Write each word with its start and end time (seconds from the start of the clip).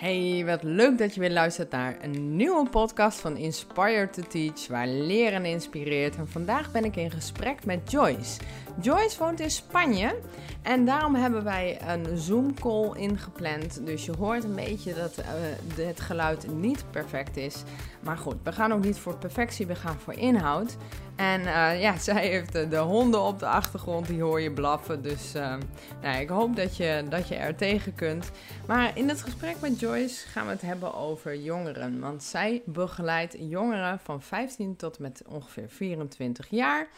Hey, 0.00 0.42
wat 0.46 0.62
leuk 0.62 0.98
dat 0.98 1.14
je 1.14 1.20
weer 1.20 1.30
luistert 1.30 1.70
naar 1.70 1.96
een 2.02 2.36
nieuwe 2.36 2.68
podcast 2.68 3.20
van 3.20 3.36
Inspire 3.36 4.10
to 4.10 4.22
Teach, 4.22 4.66
waar 4.68 4.86
leren 4.86 5.44
inspireert. 5.44 6.16
En 6.16 6.28
vandaag 6.28 6.72
ben 6.72 6.84
ik 6.84 6.96
in 6.96 7.10
gesprek 7.10 7.64
met 7.64 7.90
Joyce. 7.90 8.40
Joyce 8.80 9.18
woont 9.18 9.40
in 9.40 9.50
Spanje 9.50 10.14
en 10.62 10.84
daarom 10.84 11.14
hebben 11.14 11.44
wij 11.44 11.78
een 11.86 12.18
Zoom-call 12.18 12.90
ingepland. 12.96 13.86
Dus 13.86 14.04
je 14.04 14.12
hoort 14.18 14.44
een 14.44 14.54
beetje 14.54 14.94
dat 14.94 15.18
uh, 15.18 15.86
het 15.86 16.00
geluid 16.00 16.46
niet 16.52 16.84
perfect 16.90 17.36
is. 17.36 17.62
Maar 18.02 18.18
goed, 18.18 18.36
we 18.42 18.52
gaan 18.52 18.72
ook 18.72 18.84
niet 18.84 18.98
voor 18.98 19.16
perfectie, 19.16 19.66
we 19.66 19.74
gaan 19.74 19.98
voor 19.98 20.14
inhoud. 20.14 20.76
En 21.16 21.40
uh, 21.40 21.80
ja, 21.80 21.96
zij 22.08 22.26
heeft 22.26 22.52
de, 22.52 22.68
de, 22.68 22.76
honden 22.76 23.20
op 23.20 23.38
de 23.38 23.46
achtergrond, 23.46 24.06
die 24.06 24.22
hoor 24.22 24.40
je 24.40 24.52
blaffen. 24.52 25.02
Dus 25.02 25.34
uh, 25.34 25.56
nou, 26.02 26.20
ik 26.20 26.28
hoop 26.28 26.56
dat 26.56 26.76
je, 26.76 27.04
dat 27.08 27.28
je 27.28 27.34
er 27.34 27.56
tegen 27.56 27.94
kunt. 27.94 28.30
Maar 28.66 28.96
in 28.96 29.08
het 29.08 29.22
gesprek 29.22 29.60
met 29.60 29.80
Joyce 29.80 30.28
gaan 30.28 30.46
we 30.46 30.52
het 30.52 30.62
hebben 30.62 30.94
over 30.94 31.36
jongeren. 31.36 32.00
Want 32.00 32.22
zij 32.22 32.62
begeleidt 32.66 33.36
jongeren 33.38 33.98
van 33.98 34.22
15 34.22 34.76
tot 34.76 34.98
met 34.98 35.22
ongeveer 35.28 35.68
24 35.68 36.46
jaar. 36.50 36.88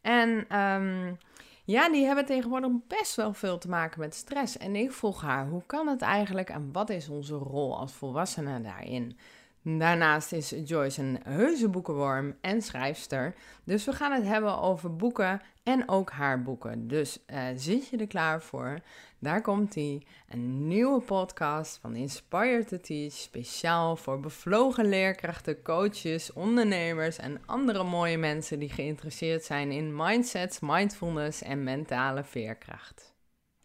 En 0.00 0.58
um, 0.58 1.18
ja, 1.64 1.90
die 1.90 2.04
hebben 2.04 2.24
tegenwoordig 2.24 2.70
best 2.88 3.14
wel 3.14 3.32
veel 3.32 3.58
te 3.58 3.68
maken 3.68 4.00
met 4.00 4.14
stress. 4.14 4.58
En 4.58 4.76
ik 4.76 4.92
vroeg 4.92 5.22
haar, 5.22 5.48
hoe 5.48 5.62
kan 5.66 5.86
het 5.86 6.02
eigenlijk 6.02 6.50
en 6.50 6.68
wat 6.72 6.90
is 6.90 7.08
onze 7.08 7.34
rol 7.34 7.78
als 7.78 7.92
volwassenen 7.92 8.62
daarin? 8.62 9.18
Daarnaast 9.64 10.32
is 10.32 10.54
Joyce 10.64 11.02
een 11.02 11.18
heuse 11.24 11.68
boekenworm 11.68 12.36
en 12.40 12.62
schrijfster. 12.62 13.34
Dus 13.64 13.84
we 13.84 13.92
gaan 13.92 14.12
het 14.12 14.24
hebben 14.24 14.58
over 14.58 14.96
boeken 14.96 15.40
en 15.62 15.88
ook 15.88 16.10
haar 16.10 16.42
boeken. 16.42 16.88
Dus 16.88 17.18
uh, 17.26 17.42
zit 17.56 17.88
je 17.88 17.96
er 17.96 18.06
klaar 18.06 18.42
voor? 18.42 18.78
Daar 19.18 19.40
komt 19.40 19.76
ie. 19.76 20.06
Een 20.28 20.66
nieuwe 20.66 21.00
podcast 21.00 21.78
van 21.80 21.96
Inspire 21.96 22.64
to 22.64 22.80
Teach. 22.80 23.12
Speciaal 23.12 23.96
voor 23.96 24.20
bevlogen 24.20 24.88
leerkrachten, 24.88 25.62
coaches, 25.62 26.32
ondernemers 26.32 27.18
en 27.18 27.40
andere 27.46 27.84
mooie 27.84 28.18
mensen 28.18 28.58
die 28.58 28.70
geïnteresseerd 28.70 29.44
zijn 29.44 29.70
in 29.70 29.96
mindsets, 29.96 30.60
mindfulness 30.60 31.42
en 31.42 31.64
mentale 31.64 32.24
veerkracht. 32.24 33.14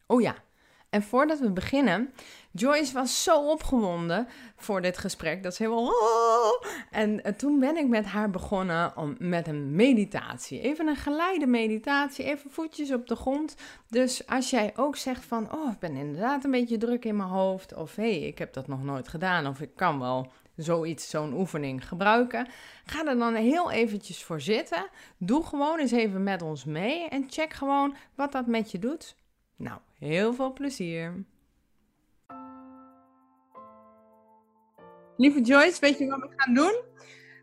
Oh 0.05 0.21
ja, 0.21 0.35
en 0.89 1.03
voordat 1.03 1.39
we 1.39 1.51
beginnen, 1.51 2.13
Joyce 2.51 2.93
was 2.93 3.23
zo 3.23 3.49
opgewonden 3.49 4.27
voor 4.55 4.81
dit 4.81 4.97
gesprek. 4.97 5.43
Dat 5.43 5.55
ze 5.55 5.63
helemaal. 5.63 5.87
Oh! 5.87 6.65
En 6.91 7.23
eh, 7.23 7.33
toen 7.33 7.59
ben 7.59 7.77
ik 7.77 7.87
met 7.87 8.05
haar 8.05 8.29
begonnen 8.29 8.97
om, 8.97 9.15
met 9.19 9.47
een 9.47 9.75
meditatie. 9.75 10.61
Even 10.61 10.87
een 10.87 10.95
geleide 10.95 11.47
meditatie, 11.47 12.25
even 12.25 12.51
voetjes 12.51 12.93
op 12.93 13.07
de 13.07 13.15
grond. 13.15 13.55
Dus 13.89 14.27
als 14.27 14.49
jij 14.49 14.73
ook 14.75 14.95
zegt 14.95 15.25
van, 15.25 15.53
oh, 15.53 15.71
ik 15.71 15.79
ben 15.79 15.95
inderdaad 15.95 16.43
een 16.43 16.51
beetje 16.51 16.77
druk 16.77 17.05
in 17.05 17.15
mijn 17.15 17.29
hoofd. 17.29 17.73
Of 17.73 17.95
hé, 17.95 18.19
hey, 18.19 18.27
ik 18.27 18.37
heb 18.37 18.53
dat 18.53 18.67
nog 18.67 18.83
nooit 18.83 19.07
gedaan. 19.07 19.47
Of 19.47 19.61
ik 19.61 19.75
kan 19.75 19.99
wel 19.99 20.31
zoiets, 20.55 21.09
zo'n 21.09 21.33
oefening 21.33 21.87
gebruiken. 21.87 22.47
Ga 22.85 23.05
er 23.05 23.17
dan 23.17 23.35
heel 23.35 23.71
eventjes 23.71 24.23
voor 24.23 24.41
zitten. 24.41 24.87
Doe 25.17 25.45
gewoon 25.45 25.79
eens 25.79 25.91
even 25.91 26.23
met 26.23 26.41
ons 26.41 26.65
mee 26.65 27.07
en 27.07 27.25
check 27.29 27.53
gewoon 27.53 27.95
wat 28.15 28.31
dat 28.31 28.45
met 28.45 28.71
je 28.71 28.79
doet. 28.79 29.15
Nou, 29.55 29.79
heel 29.99 30.33
veel 30.33 30.53
plezier. 30.53 31.25
Lieve 35.17 35.41
Joyce, 35.41 35.79
weet 35.79 35.97
je 35.97 36.07
wat 36.07 36.19
we 36.19 36.33
gaan 36.35 36.53
doen? 36.53 36.81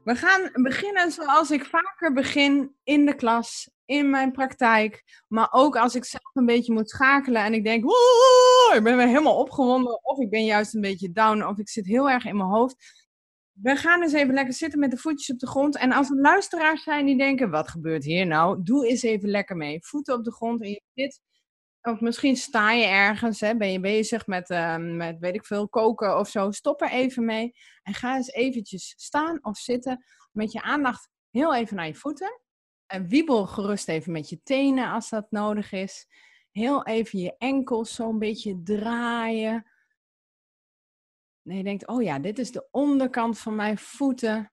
We 0.04 0.14
gaan 0.14 0.50
beginnen 0.52 1.10
zoals 1.12 1.50
ik 1.50 1.64
vaker 1.64 2.12
begin 2.12 2.74
in 2.82 3.06
de 3.06 3.14
klas, 3.14 3.70
in 3.84 4.10
mijn 4.10 4.32
praktijk. 4.32 5.22
Maar 5.28 5.48
ook 5.50 5.76
als 5.76 5.94
ik 5.94 6.04
zelf 6.04 6.34
een 6.34 6.46
beetje 6.46 6.72
moet 6.72 6.90
schakelen 6.90 7.42
en 7.42 7.54
ik 7.54 7.64
denk, 7.64 7.84
ik 8.74 8.82
ben 8.82 8.96
weer 8.96 9.06
helemaal 9.06 9.38
opgewonden. 9.38 10.04
Of 10.04 10.18
ik 10.18 10.30
ben 10.30 10.44
juist 10.44 10.74
een 10.74 10.80
beetje 10.80 11.12
down, 11.12 11.42
of 11.42 11.58
ik 11.58 11.68
zit 11.68 11.86
heel 11.86 12.10
erg 12.10 12.24
in 12.24 12.36
mijn 12.36 12.48
hoofd. 12.48 13.02
We 13.52 13.76
gaan 13.76 14.02
eens 14.02 14.12
even 14.12 14.34
lekker 14.34 14.54
zitten 14.54 14.78
met 14.78 14.90
de 14.90 14.96
voetjes 14.96 15.30
op 15.30 15.38
de 15.38 15.46
grond. 15.46 15.76
En 15.76 15.92
als 15.92 16.10
er 16.10 16.16
luisteraars 16.16 16.82
zijn 16.82 17.06
die 17.06 17.18
denken, 17.18 17.50
wat 17.50 17.68
gebeurt 17.68 18.04
hier 18.04 18.26
nou? 18.26 18.62
Doe 18.62 18.88
eens 18.88 19.02
even 19.02 19.28
lekker 19.28 19.56
mee. 19.56 19.84
Voeten 19.84 20.14
op 20.14 20.24
de 20.24 20.32
grond 20.32 20.62
en 20.62 20.68
je 20.68 20.82
zit 20.94 21.20
of 21.84 22.00
misschien 22.00 22.36
sta 22.36 22.72
je 22.72 22.84
ergens, 22.84 23.40
hè, 23.40 23.56
ben 23.56 23.72
je 23.72 23.80
bezig 23.80 24.26
met, 24.26 24.50
uh, 24.50 24.76
met, 24.76 25.18
weet 25.18 25.34
ik 25.34 25.44
veel, 25.44 25.68
koken 25.68 26.18
of 26.18 26.28
zo. 26.28 26.50
Stop 26.50 26.80
er 26.82 26.90
even 26.90 27.24
mee 27.24 27.52
en 27.82 27.94
ga 27.94 28.16
eens 28.16 28.30
eventjes 28.30 28.94
staan 28.96 29.44
of 29.44 29.58
zitten 29.58 30.04
met 30.32 30.52
je 30.52 30.62
aandacht 30.62 31.08
heel 31.30 31.54
even 31.54 31.76
naar 31.76 31.86
je 31.86 31.94
voeten. 31.94 32.40
En 32.86 33.08
wiebel 33.08 33.46
gerust 33.46 33.88
even 33.88 34.12
met 34.12 34.28
je 34.28 34.42
tenen 34.42 34.90
als 34.90 35.08
dat 35.08 35.30
nodig 35.30 35.72
is. 35.72 36.06
Heel 36.50 36.86
even 36.86 37.18
je 37.18 37.36
enkels 37.38 37.94
zo 37.94 38.08
een 38.08 38.18
beetje 38.18 38.62
draaien. 38.62 39.70
En 41.42 41.56
je 41.56 41.62
denkt, 41.62 41.86
oh 41.86 42.02
ja, 42.02 42.18
dit 42.18 42.38
is 42.38 42.52
de 42.52 42.68
onderkant 42.70 43.38
van 43.38 43.54
mijn 43.54 43.78
voeten. 43.78 44.52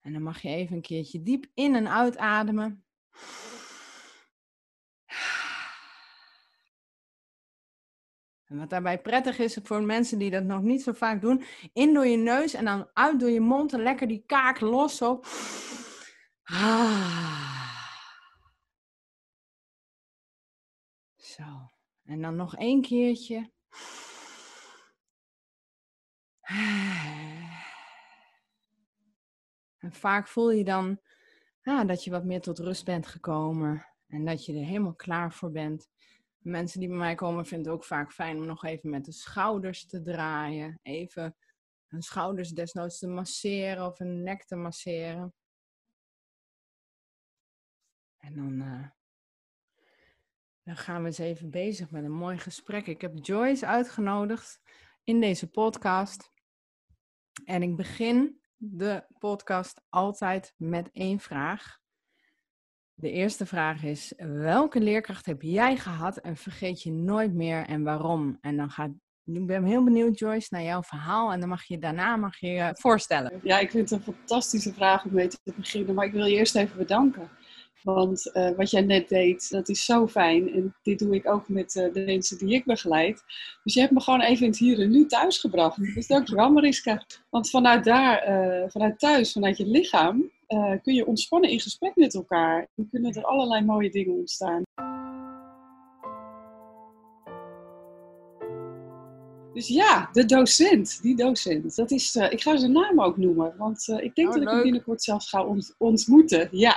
En 0.00 0.12
dan 0.12 0.22
mag 0.22 0.40
je 0.40 0.48
even 0.48 0.76
een 0.76 0.82
keertje 0.82 1.22
diep 1.22 1.46
in 1.54 1.74
en 1.74 1.88
uitademen. 1.88 2.84
Wat 8.58 8.70
daarbij 8.70 9.00
prettig 9.00 9.38
is 9.38 9.58
voor 9.62 9.82
mensen 9.82 10.18
die 10.18 10.30
dat 10.30 10.44
nog 10.44 10.62
niet 10.62 10.82
zo 10.82 10.92
vaak 10.92 11.20
doen, 11.20 11.44
in 11.72 11.94
door 11.94 12.06
je 12.06 12.16
neus 12.16 12.54
en 12.54 12.64
dan 12.64 12.90
uit 12.92 13.20
door 13.20 13.30
je 13.30 13.40
mond 13.40 13.72
en 13.72 13.82
lekker 13.82 14.08
die 14.08 14.22
kaak 14.26 14.60
los 14.60 14.96
zo. 14.96 15.20
Ah. 16.42 17.64
Zo. 21.16 21.70
En 22.04 22.22
dan 22.22 22.36
nog 22.36 22.56
één 22.56 22.82
keertje. 22.82 23.52
En 29.78 29.92
vaak 29.92 30.28
voel 30.28 30.50
je 30.50 30.64
dan 30.64 31.00
ah, 31.62 31.86
dat 31.88 32.04
je 32.04 32.10
wat 32.10 32.24
meer 32.24 32.40
tot 32.40 32.58
rust 32.58 32.84
bent 32.84 33.06
gekomen 33.06 33.86
en 34.06 34.24
dat 34.24 34.44
je 34.44 34.52
er 34.52 34.64
helemaal 34.64 34.94
klaar 34.94 35.32
voor 35.32 35.50
bent. 35.50 35.88
Mensen 36.44 36.80
die 36.80 36.88
bij 36.88 36.98
mij 36.98 37.14
komen 37.14 37.46
vinden 37.46 37.66
het 37.66 37.76
ook 37.80 37.84
vaak 37.84 38.12
fijn 38.12 38.36
om 38.36 38.46
nog 38.46 38.64
even 38.64 38.90
met 38.90 39.04
de 39.04 39.12
schouders 39.12 39.86
te 39.86 40.02
draaien. 40.02 40.78
Even 40.82 41.36
hun 41.86 42.02
schouders 42.02 42.50
desnoods 42.50 42.98
te 42.98 43.06
masseren 43.06 43.86
of 43.86 44.00
een 44.00 44.22
nek 44.22 44.44
te 44.44 44.56
masseren. 44.56 45.34
En 48.16 48.34
dan, 48.34 48.52
uh, 48.60 48.88
dan 50.62 50.76
gaan 50.76 51.00
we 51.00 51.06
eens 51.06 51.18
even 51.18 51.50
bezig 51.50 51.90
met 51.90 52.04
een 52.04 52.12
mooi 52.12 52.38
gesprek. 52.38 52.86
Ik 52.86 53.00
heb 53.00 53.24
Joyce 53.26 53.66
uitgenodigd 53.66 54.60
in 55.04 55.20
deze 55.20 55.50
podcast. 55.50 56.32
En 57.44 57.62
ik 57.62 57.76
begin 57.76 58.40
de 58.56 59.06
podcast 59.18 59.80
altijd 59.88 60.54
met 60.56 60.90
één 60.92 61.20
vraag. 61.20 61.82
De 62.94 63.10
eerste 63.10 63.46
vraag 63.46 63.82
is: 63.82 64.12
welke 64.16 64.80
leerkracht 64.80 65.26
heb 65.26 65.42
jij 65.42 65.76
gehad 65.76 66.16
en 66.16 66.36
vergeet 66.36 66.82
je 66.82 66.92
nooit 66.92 67.34
meer 67.34 67.66
en 67.66 67.82
waarom? 67.82 68.38
En 68.40 68.56
dan 68.56 68.70
gaat 68.70 68.90
ik 69.26 69.46
ben 69.46 69.64
heel 69.64 69.84
benieuwd, 69.84 70.18
Joyce, 70.18 70.48
naar 70.50 70.62
jouw 70.62 70.82
verhaal. 70.82 71.32
En 71.32 71.40
dan 71.40 71.48
mag 71.48 71.64
je 71.64 71.78
daarna 71.78 72.16
mag 72.16 72.38
je, 72.38 72.48
je 72.48 72.70
voorstellen. 72.72 73.40
Ja, 73.42 73.58
ik 73.58 73.70
vind 73.70 73.90
het 73.90 73.98
een 73.98 74.14
fantastische 74.14 74.72
vraag 74.72 75.04
om 75.04 75.12
mee 75.12 75.28
te 75.28 75.38
beginnen. 75.56 75.94
Maar 75.94 76.06
ik 76.06 76.12
wil 76.12 76.24
je 76.24 76.36
eerst 76.36 76.54
even 76.54 76.76
bedanken. 76.76 77.28
Want 77.82 78.30
uh, 78.34 78.50
wat 78.56 78.70
jij 78.70 78.80
net 78.80 79.08
deed, 79.08 79.50
dat 79.50 79.68
is 79.68 79.84
zo 79.84 80.06
fijn. 80.06 80.52
En 80.52 80.74
dit 80.82 80.98
doe 80.98 81.14
ik 81.14 81.28
ook 81.28 81.48
met 81.48 81.74
uh, 81.74 81.92
de 81.92 82.00
mensen 82.00 82.38
die 82.38 82.54
ik 82.54 82.64
begeleid. 82.64 83.22
Dus 83.62 83.74
je 83.74 83.80
hebt 83.80 83.92
me 83.92 84.00
gewoon 84.00 84.20
even 84.20 84.44
in 84.44 84.50
het 84.50 84.58
hier 84.58 84.80
en 84.80 84.90
nu 84.90 85.06
thuis 85.06 85.38
gebracht. 85.38 85.94
Dus 85.94 86.06
dankjewel 86.06 86.52
Mariska. 86.52 87.04
Want 87.30 87.50
vanuit 87.50 87.84
daar, 87.84 88.22
vanuit 88.70 88.98
thuis, 88.98 89.32
vanuit 89.32 89.56
je 89.56 89.66
lichaam, 89.66 90.30
kun 90.82 90.94
je 90.94 91.06
ontspannen 91.06 91.50
in 91.50 91.60
gesprek 91.60 91.96
met 91.96 92.14
elkaar. 92.14 92.66
Dan 92.74 92.88
kunnen 92.90 93.12
er 93.14 93.24
allerlei 93.24 93.64
mooie 93.64 93.90
dingen 93.90 94.14
ontstaan. 94.14 94.62
Dus 99.54 99.68
ja, 99.68 100.08
de 100.12 100.24
docent, 100.24 101.02
die 101.02 101.16
docent. 101.16 101.76
Dat 101.76 101.90
is, 101.90 102.14
ik 102.14 102.40
ga 102.42 102.56
zijn 102.56 102.72
naam 102.72 103.00
ook 103.00 103.16
noemen, 103.16 103.54
want 103.58 103.88
ik 103.88 104.14
denk 104.14 104.28
Oh, 104.28 104.34
dat 104.34 104.42
ik 104.42 104.48
hem 104.48 104.62
binnenkort 104.62 105.02
zelfs 105.02 105.28
ga 105.28 105.44
ont- 105.44 105.74
ontmoeten. 105.78 106.48
Ja, 106.50 106.76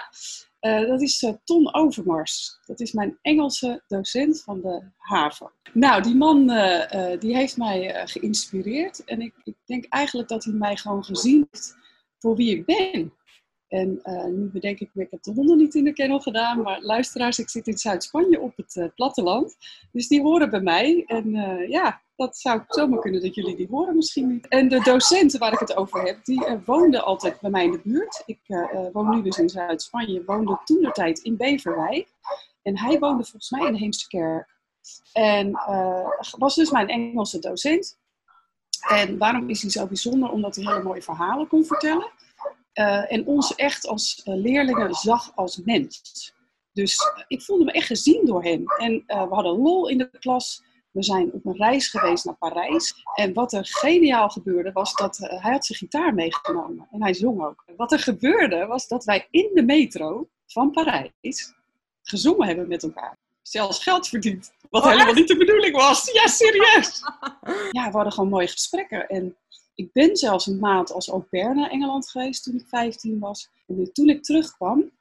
Eh, 0.59 0.87
dat 0.87 1.01
is 1.01 1.23
eh, 1.23 1.33
Ton 1.43 1.73
Overmars. 1.73 2.59
Dat 2.65 2.79
is 2.79 2.91
mijn 2.91 3.17
Engelse 3.21 3.83
docent 3.87 4.41
van 4.41 4.61
de 4.61 4.81
HAVO. 4.97 5.51
Nou, 5.73 6.01
die 6.01 6.15
man 6.15 6.49
eh, 6.49 7.11
eh, 7.13 7.19
die 7.19 7.35
heeft 7.35 7.57
mij 7.57 7.91
eh, 7.93 8.01
geïnspireerd. 8.07 9.03
En 9.03 9.21
ik, 9.21 9.33
ik 9.43 9.55
denk 9.65 9.85
eigenlijk 9.89 10.29
dat 10.29 10.43
hij 10.43 10.53
mij 10.53 10.75
gewoon 10.77 11.03
gezien 11.03 11.47
heeft 11.51 11.75
voor 12.19 12.35
wie 12.35 12.55
ik 12.57 12.65
ben. 12.65 13.13
En 13.67 13.99
eh, 14.03 14.25
nu 14.25 14.49
bedenk 14.49 14.79
ik 14.79 14.89
me, 14.93 15.03
ik 15.03 15.11
heb 15.11 15.23
de 15.23 15.31
honden 15.31 15.57
niet 15.57 15.75
in 15.75 15.83
de 15.83 15.93
kennel 15.93 16.19
gedaan. 16.19 16.61
Maar 16.61 16.81
luisteraars, 16.81 17.39
ik 17.39 17.49
zit 17.49 17.67
in 17.67 17.77
Zuid-Spanje 17.77 18.39
op 18.39 18.57
het 18.57 18.75
eh, 18.75 18.85
platteland. 18.95 19.57
Dus 19.91 20.07
die 20.07 20.21
horen 20.21 20.49
bij 20.49 20.61
mij. 20.61 21.03
En 21.05 21.35
eh, 21.35 21.69
ja, 21.69 22.01
dat 22.15 22.37
zou 22.37 22.61
zomaar 22.67 22.99
kunnen 22.99 23.21
dat 23.21 23.35
jullie 23.35 23.55
die 23.55 23.67
horen 23.69 23.95
misschien 23.95 24.27
niet. 24.27 24.47
En 24.47 24.67
de 24.67 24.79
docenten 24.83 25.39
waar 25.39 25.53
ik 25.53 25.59
het 25.59 25.75
over 25.75 26.01
heb, 26.01 26.25
die 26.25 26.45
woonden 26.65 27.05
altijd 27.05 27.39
bij 27.39 27.49
mij 27.49 27.63
in 27.63 27.71
de 27.71 27.79
buurt. 27.83 28.23
Ik 28.25 28.39
woon 28.91 29.09
nu 29.09 29.21
dus 29.21 29.37
in 29.37 29.49
Zuid-Spanje. 29.49 30.23
Woonde 30.25 30.59
toen 30.63 30.81
de 30.81 30.91
tijd 30.91 31.19
in 31.19 31.37
Beverwijk. 31.37 32.07
En 32.61 32.79
hij 32.79 32.99
woonde 32.99 33.23
volgens 33.23 33.49
mij 33.49 33.67
in 33.67 33.73
Heemsterkerk 33.73 34.47
En 35.13 35.51
was 36.37 36.55
dus 36.55 36.71
mijn 36.71 36.87
Engelse 36.87 37.39
docent. 37.39 37.97
En 38.89 39.17
waarom 39.17 39.49
is 39.49 39.61
hij 39.61 39.71
zo 39.71 39.87
bijzonder? 39.87 40.29
Omdat 40.29 40.55
hij 40.55 40.65
hele 40.65 40.83
mooie 40.83 41.01
verhalen 41.01 41.47
kon 41.47 41.65
vertellen. 41.65 42.11
Uh, 42.79 43.11
en 43.11 43.25
ons 43.25 43.55
echt 43.55 43.87
als 43.87 44.21
leerlingen 44.23 44.93
zag 44.93 45.31
als 45.35 45.61
mens. 45.65 46.33
Dus 46.73 46.99
ik 47.27 47.41
voelde 47.41 47.63
me 47.63 47.71
echt 47.71 47.87
gezien 47.87 48.25
door 48.25 48.43
hem. 48.43 48.63
En 48.77 49.03
we 49.07 49.27
hadden 49.29 49.57
lol 49.57 49.87
in 49.87 49.97
de 49.97 50.09
klas. 50.19 50.63
We 50.91 51.03
zijn 51.03 51.31
op 51.31 51.45
een 51.45 51.55
reis 51.55 51.87
geweest 51.87 52.25
naar 52.25 52.35
Parijs. 52.35 52.93
En 53.15 53.33
wat 53.33 53.53
er 53.53 53.65
geniaal 53.65 54.29
gebeurde, 54.29 54.71
was 54.71 54.93
dat 54.95 55.17
hij 55.17 55.51
had 55.51 55.65
zijn 55.65 55.79
gitaar 55.79 56.13
meegenomen. 56.13 56.87
En 56.91 57.01
hij 57.01 57.13
zong 57.13 57.43
ook. 57.43 57.63
Wat 57.77 57.91
er 57.91 57.99
gebeurde, 57.99 58.65
was 58.65 58.87
dat 58.87 59.03
wij 59.03 59.27
in 59.31 59.49
de 59.53 59.63
metro 59.63 60.27
van 60.47 60.71
Parijs 60.71 61.53
gezongen 62.01 62.47
hebben 62.47 62.67
met 62.67 62.83
elkaar. 62.83 63.17
Zelfs 63.41 63.83
geld 63.83 64.07
verdiend. 64.07 64.51
Wat 64.69 64.83
helemaal 64.83 65.13
niet 65.13 65.27
de 65.27 65.37
bedoeling 65.37 65.75
was. 65.75 66.11
Ja, 66.11 66.27
serieus. 66.27 67.01
Ja, 67.71 67.85
we 67.85 67.95
hadden 67.95 68.13
gewoon 68.13 68.29
mooie 68.29 68.47
gesprekken. 68.47 69.07
En 69.07 69.35
ik 69.77 69.91
ben 69.91 70.17
zelfs 70.17 70.47
een 70.47 70.59
maand 70.59 70.91
als 70.91 71.09
au 71.09 71.21
pair 71.21 71.55
naar 71.55 71.69
Engeland 71.69 72.09
geweest 72.09 72.43
toen 72.43 72.55
ik 72.55 72.67
15 72.67 73.19
was. 73.19 73.49
En 73.67 73.93
toen 73.93 74.09
ik 74.09 74.23
terugkwam, 74.23 74.91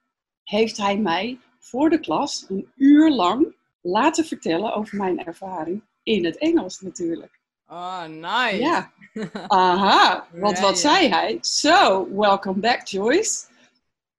heeft 0.43 0.77
hij 0.77 0.99
mij 0.99 1.39
voor 1.59 1.91
de 1.91 2.01
klas 2.01 2.47
een 2.49 2.69
uur 2.77 3.11
lang 3.11 3.55
laten 3.81 4.25
vertellen 4.25 4.75
over 4.75 4.97
mijn 4.97 5.25
ervaring 5.25 5.83
in 6.03 6.25
het 6.25 6.39
Engels 6.39 6.81
natuurlijk. 6.81 7.41
Oh, 7.67 8.05
nice. 8.05 8.57
Ja. 8.57 8.93
Aha, 9.47 10.29
want 10.33 10.59
wat 10.59 10.79
zei 10.79 11.09
hij? 11.09 11.39
So, 11.41 12.09
welcome 12.15 12.61
back 12.61 12.87
Joyce. 12.87 13.45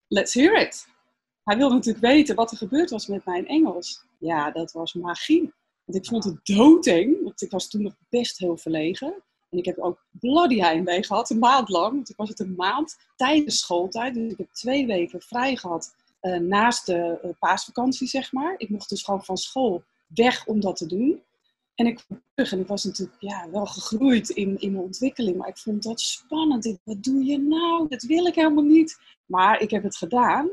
Let's 0.07 0.33
hear 0.33 0.61
it. 0.61 0.87
Hij 1.43 1.57
wilde 1.57 1.75
natuurlijk 1.75 2.05
weten 2.05 2.35
wat 2.35 2.51
er 2.51 2.57
gebeurd 2.57 2.89
was 2.89 3.07
met 3.07 3.25
mijn 3.25 3.47
Engels. 3.47 4.05
Ja, 4.19 4.51
dat 4.51 4.71
was 4.71 4.93
magie. 4.93 5.53
Want 5.85 5.97
ik 5.97 6.05
vond 6.05 6.23
het 6.23 6.45
doodeng, 6.45 7.23
want 7.23 7.41
ik 7.41 7.51
was 7.51 7.69
toen 7.69 7.81
nog 7.81 7.95
best 8.09 8.37
heel 8.37 8.57
verlegen. 8.57 9.23
En 9.49 9.57
ik 9.57 9.65
heb 9.65 9.77
ook 9.77 10.05
bloody 10.11 10.59
heimwee 10.59 11.03
gehad, 11.03 11.29
een 11.29 11.39
maand 11.39 11.69
lang. 11.69 11.93
Want 11.93 12.09
ik 12.09 12.15
was 12.15 12.29
het 12.29 12.39
een 12.39 12.55
maand 12.55 12.97
tijdens 13.15 13.59
schooltijd. 13.59 14.13
Dus 14.13 14.31
ik 14.31 14.37
heb 14.37 14.53
twee 14.53 14.85
weken 14.85 15.21
vrij 15.21 15.55
gehad 15.55 15.95
uh, 16.21 16.39
naast 16.39 16.85
de 16.85 17.19
uh, 17.23 17.31
paasvakantie, 17.39 18.07
zeg 18.07 18.31
maar. 18.31 18.55
Ik 18.57 18.69
mocht 18.69 18.89
dus 18.89 19.03
gewoon 19.03 19.23
van 19.23 19.37
school 19.37 19.83
weg 20.07 20.45
om 20.45 20.59
dat 20.59 20.75
te 20.75 20.85
doen. 20.85 21.21
En 21.75 21.85
ik 21.85 22.05
terug 22.33 22.51
en 22.51 22.59
ik 22.59 22.67
was 22.67 22.83
natuurlijk 22.83 23.21
ja, 23.21 23.49
wel 23.51 23.65
gegroeid 23.65 24.29
in, 24.29 24.59
in 24.59 24.71
mijn 24.71 24.83
ontwikkeling. 24.83 25.37
Maar 25.37 25.47
ik 25.47 25.57
vond 25.57 25.83
dat 25.83 26.01
spannend. 26.01 26.65
Ik, 26.65 26.77
wat 26.83 27.03
doe 27.03 27.23
je 27.23 27.37
nou? 27.37 27.87
Dat 27.87 28.01
wil 28.01 28.25
ik 28.25 28.35
helemaal 28.35 28.63
niet. 28.63 28.99
Maar 29.25 29.61
ik 29.61 29.71
heb 29.71 29.83
het 29.83 29.95
gedaan. 29.95 30.49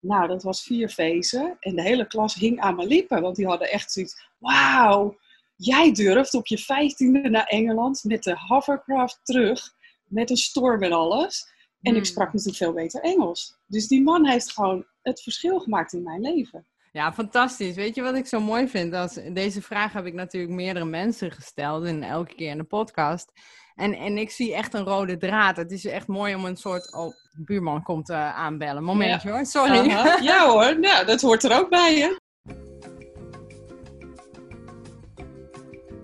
Nou, 0.00 0.28
dat 0.28 0.42
was 0.42 0.62
vier 0.62 0.88
feesten. 0.88 1.56
En 1.60 1.76
de 1.76 1.82
hele 1.82 2.06
klas 2.06 2.34
hing 2.34 2.60
aan 2.60 2.76
mijn 2.76 2.88
lippen. 2.88 3.22
Want 3.22 3.36
die 3.36 3.46
hadden 3.46 3.70
echt 3.70 3.92
zoiets. 3.92 4.28
Wauw, 4.38 5.16
jij 5.58 5.92
durft 5.92 6.34
op 6.34 6.46
je 6.46 6.58
vijftiende 6.58 7.28
naar 7.28 7.46
Engeland 7.46 8.04
met 8.04 8.22
de 8.22 8.36
hovercraft 8.46 9.20
terug. 9.22 9.76
Met 10.04 10.30
een 10.30 10.36
storm 10.36 10.82
en 10.82 10.92
alles. 10.92 11.46
En 11.80 11.90
ik 11.90 11.96
hmm. 11.96 12.04
sprak 12.04 12.32
natuurlijk 12.32 12.56
veel 12.56 12.72
beter 12.72 13.00
Engels. 13.00 13.58
Dus 13.66 13.88
die 13.88 14.02
man 14.02 14.26
heeft 14.26 14.52
gewoon 14.52 14.86
het 15.02 15.22
verschil 15.22 15.58
gemaakt 15.60 15.92
in 15.92 16.02
mijn 16.02 16.20
leven. 16.20 16.66
Ja, 16.92 17.12
fantastisch. 17.12 17.74
Weet 17.74 17.94
je 17.94 18.02
wat 18.02 18.14
ik 18.14 18.26
zo 18.26 18.40
mooi 18.40 18.68
vind? 18.68 18.94
Als, 18.94 19.18
deze 19.32 19.62
vraag 19.62 19.92
heb 19.92 20.06
ik 20.06 20.14
natuurlijk 20.14 20.52
meerdere 20.52 20.84
mensen 20.84 21.30
gesteld 21.30 21.84
en 21.84 22.02
elke 22.02 22.34
keer 22.34 22.50
in 22.50 22.58
de 22.58 22.64
podcast. 22.64 23.32
En, 23.74 23.94
en 23.94 24.18
ik 24.18 24.30
zie 24.30 24.54
echt 24.54 24.74
een 24.74 24.84
rode 24.84 25.16
draad. 25.16 25.56
Het 25.56 25.70
is 25.70 25.84
echt 25.84 26.06
mooi 26.06 26.34
om 26.34 26.44
een 26.44 26.56
soort. 26.56 26.94
Oh, 26.94 27.14
buurman 27.44 27.82
komt 27.82 28.10
uh, 28.10 28.36
aanbellen. 28.36 28.84
Momentje 28.84 29.30
hoor, 29.30 29.46
sorry. 29.46 29.88
Ja 30.22 30.48
hoor, 30.48 30.80
nou, 30.80 31.06
dat 31.06 31.20
hoort 31.20 31.44
er 31.44 31.58
ook 31.58 31.68
bij 31.68 31.98
hè. 31.98 32.16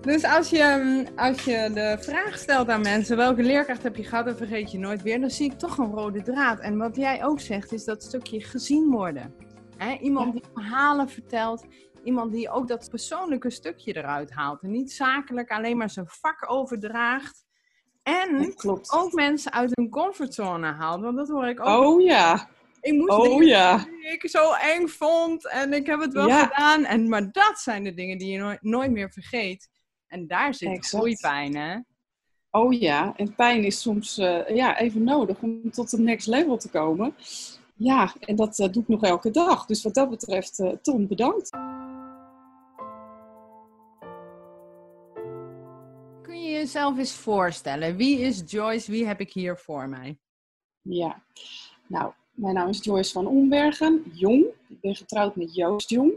Dus 0.05 0.23
als 0.23 0.49
je, 0.49 1.05
als 1.15 1.43
je 1.43 1.69
de 1.73 1.97
vraag 1.99 2.37
stelt 2.37 2.69
aan 2.69 2.81
mensen, 2.81 3.17
welke 3.17 3.43
leerkracht 3.43 3.83
heb 3.83 3.95
je 3.95 4.03
gehad 4.03 4.27
en 4.27 4.37
vergeet 4.37 4.71
je 4.71 4.77
nooit 4.77 5.01
weer, 5.01 5.19
dan 5.19 5.29
zie 5.29 5.51
ik 5.51 5.59
toch 5.59 5.77
een 5.77 5.91
rode 5.91 6.21
draad. 6.21 6.59
En 6.59 6.77
wat 6.77 6.95
jij 6.95 7.25
ook 7.25 7.39
zegt, 7.39 7.71
is 7.71 7.83
dat 7.83 8.03
stukje 8.03 8.41
gezien 8.41 8.91
worden. 8.91 9.35
iemand 10.01 10.33
die 10.33 10.43
verhalen 10.53 11.09
vertelt, 11.09 11.65
iemand 12.03 12.31
die 12.31 12.49
ook 12.49 12.67
dat 12.67 12.89
persoonlijke 12.89 13.49
stukje 13.49 13.95
eruit 13.95 14.31
haalt. 14.31 14.61
En 14.61 14.71
niet 14.71 14.91
zakelijk 14.91 15.51
alleen 15.51 15.77
maar 15.77 15.89
zijn 15.89 16.07
vak 16.07 16.51
overdraagt. 16.51 17.45
En 18.03 18.53
ook 18.91 19.13
mensen 19.13 19.51
uit 19.51 19.71
hun 19.73 19.89
comfortzone 19.89 20.71
haalt. 20.71 21.01
Want 21.01 21.17
dat 21.17 21.29
hoor 21.29 21.47
ik 21.47 21.59
ook. 21.59 21.83
Oh 21.83 22.01
ja. 22.01 22.49
Ik 22.81 22.93
moest 22.93 23.11
oh, 23.11 23.23
dingen 23.23 23.47
ja. 23.47 23.77
die 23.77 24.11
ik 24.11 24.29
zo 24.29 24.53
eng 24.53 24.87
vond. 24.87 25.49
En 25.49 25.73
ik 25.73 25.85
heb 25.85 25.99
het 25.99 26.13
wel 26.13 26.29
gedaan. 26.29 26.85
En, 26.85 27.09
maar 27.09 27.31
dat 27.31 27.59
zijn 27.59 27.83
de 27.83 27.93
dingen 27.93 28.17
die 28.17 28.31
je 28.31 28.37
nooit, 28.37 28.61
nooit 28.61 28.91
meer 28.91 29.11
vergeet. 29.11 29.73
En 30.07 30.27
daar 30.27 30.53
zit 30.53 30.69
exact. 30.69 31.21
pijn, 31.21 31.55
hè? 31.55 31.77
Oh 32.51 32.73
ja, 32.73 33.13
en 33.15 33.35
pijn 33.35 33.63
is 33.63 33.81
soms 33.81 34.19
uh, 34.19 34.47
ja, 34.47 34.79
even 34.79 35.03
nodig 35.03 35.41
om 35.41 35.71
tot 35.71 35.91
het 35.91 36.01
next 36.01 36.27
level 36.27 36.57
te 36.57 36.69
komen. 36.69 37.15
Ja, 37.75 38.13
en 38.19 38.35
dat 38.35 38.59
uh, 38.59 38.71
doe 38.71 38.81
ik 38.81 38.87
nog 38.87 39.03
elke 39.03 39.31
dag. 39.31 39.65
Dus 39.65 39.83
wat 39.83 39.93
dat 39.93 40.09
betreft, 40.09 40.59
uh, 40.59 40.71
Tom, 40.81 41.07
bedankt. 41.07 41.49
Kun 46.21 46.41
je 46.41 46.51
jezelf 46.51 46.97
eens 46.97 47.13
voorstellen? 47.13 47.95
Wie 47.95 48.19
is 48.19 48.43
Joyce? 48.45 48.91
Wie 48.91 49.07
heb 49.07 49.19
ik 49.19 49.33
hier 49.33 49.57
voor 49.57 49.89
mij? 49.89 50.17
Ja, 50.81 51.23
nou, 51.87 52.13
mijn 52.31 52.53
naam 52.53 52.69
is 52.69 52.83
Joyce 52.83 53.11
van 53.11 53.27
Ombergen, 53.27 54.03
jong. 54.13 54.45
Ik 54.67 54.79
ben 54.81 54.95
getrouwd 54.95 55.35
met 55.35 55.55
Joost 55.55 55.89
Jong. 55.89 56.13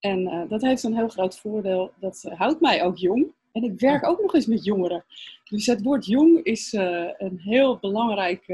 En 0.00 0.48
dat 0.48 0.62
heeft 0.62 0.82
een 0.82 0.96
heel 0.96 1.08
groot 1.08 1.38
voordeel. 1.38 1.92
Dat 2.00 2.22
houdt 2.34 2.60
mij 2.60 2.82
ook 2.82 2.96
jong. 2.96 3.26
En 3.52 3.62
ik 3.62 3.80
werk 3.80 4.06
ook 4.06 4.20
nog 4.20 4.34
eens 4.34 4.46
met 4.46 4.64
jongeren. 4.64 5.04
Dus 5.44 5.66
het 5.66 5.82
woord 5.82 6.06
jong 6.06 6.42
is 6.42 6.72
uh, 6.72 7.10
een 7.16 7.38
heel 7.38 7.78
belangrijk 7.78 8.46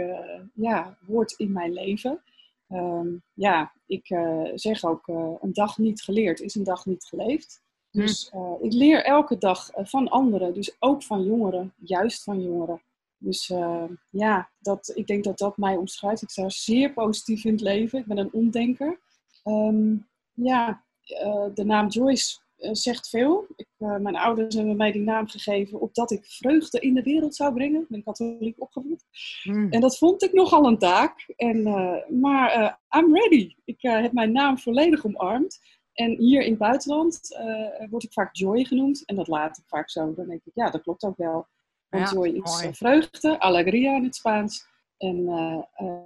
ja, 0.55 0.99
woord 1.07 1.33
in 1.33 1.53
mijn 1.53 1.73
leven. 1.73 2.23
Um, 2.69 3.23
ja, 3.35 3.73
ik 3.87 4.07
zeg 4.55 4.85
ook, 4.85 5.09
een 5.41 5.53
dag 5.53 5.79
niet 5.79 6.03
geleerd 6.03 6.41
is 6.41 6.55
een 6.55 6.65
dag 6.65 6.87
niet 6.87 7.05
geleefd. 7.05 7.63
Hm. 7.91 8.01
Dus 8.01 8.33
ik 8.61 8.73
leer 8.73 9.05
elke 9.05 9.39
dag 9.39 9.71
van 9.75 10.09
anderen, 10.09 10.55
dus 10.55 10.77
ook 10.79 11.03
van 11.03 11.25
jongeren, 11.25 11.73
juist 11.77 12.23
van 12.23 12.43
jongeren. 12.43 12.83
Dus 13.19 13.53
ja, 14.11 14.51
dat, 14.59 14.93
ik 14.95 15.07
denk 15.07 15.25
dat 15.25 15.39
dat 15.39 15.57
mij 15.57 15.77
omschrijft. 15.77 16.23
Ik 16.23 16.31
sta 16.31 16.49
zeer 16.49 16.93
positief 16.93 17.45
in 17.45 17.53
het 17.53 17.61
leven. 17.61 17.99
Ik 17.99 18.07
ben 18.07 18.19
een 18.19 18.33
omdenker. 18.33 19.01
Um, 19.45 20.09
ja, 20.33 20.84
de 21.55 21.65
naam 21.65 21.89
Joyce 21.89 22.43
eh, 22.65 22.71
zegt 22.73 23.09
veel. 23.09 23.47
Ik, 23.57 23.69
uh, 23.79 23.97
mijn 23.97 24.17
ouders 24.17 24.55
hebben 24.55 24.77
mij 24.77 24.93
die 24.93 25.03
naam 25.03 25.29
gegeven 25.29 25.81
opdat 25.81 26.11
ik 26.11 26.25
vreugde 26.25 26.81
in 26.81 26.95
de 26.95 27.03
wereld 27.03 27.35
zou 27.35 27.55
brengen. 27.55 27.81
Ik 27.81 27.89
ben 27.89 28.03
katholiek 28.03 28.61
opgevoed. 28.61 29.05
Mm. 29.45 29.71
En 29.71 29.81
dat 29.81 29.99
vond 29.99 30.23
ik 30.23 30.33
nogal 30.33 30.67
een 30.67 30.79
taak. 30.79 31.33
En, 31.37 31.63
maar 32.21 32.79
I'm 32.97 33.17
ready. 33.17 33.55
Ik 33.65 33.83
heb 33.83 34.13
mijn 34.13 34.33
naam 34.33 34.59
volledig 34.59 35.05
omarmd. 35.05 35.61
En 35.93 36.17
hier 36.17 36.43
in 36.43 36.51
het 36.51 36.59
buitenland 36.59 37.37
word 37.91 38.03
ik 38.03 38.13
vaak 38.13 38.37
Joy 38.37 38.65
genoemd. 38.65 39.05
En 39.05 39.17
dat 39.17 39.29
laat 39.29 39.59
ik 39.59 39.65
vaak 39.67 39.91
zo. 39.91 40.15
Dan 40.15 40.27
denk 40.27 40.41
ik, 40.45 40.53
ja, 40.55 40.71
dat 40.71 40.83
klopt 40.83 41.03
ook 41.03 41.17
wel. 41.17 41.47
Want 41.89 42.11
Joy 42.11 42.29
is 42.29 42.69
vreugde, 42.71 43.41
alegria 43.41 43.97
in 43.97 44.05
het 44.05 44.15
Spaans. 44.15 44.67
En 44.97 45.29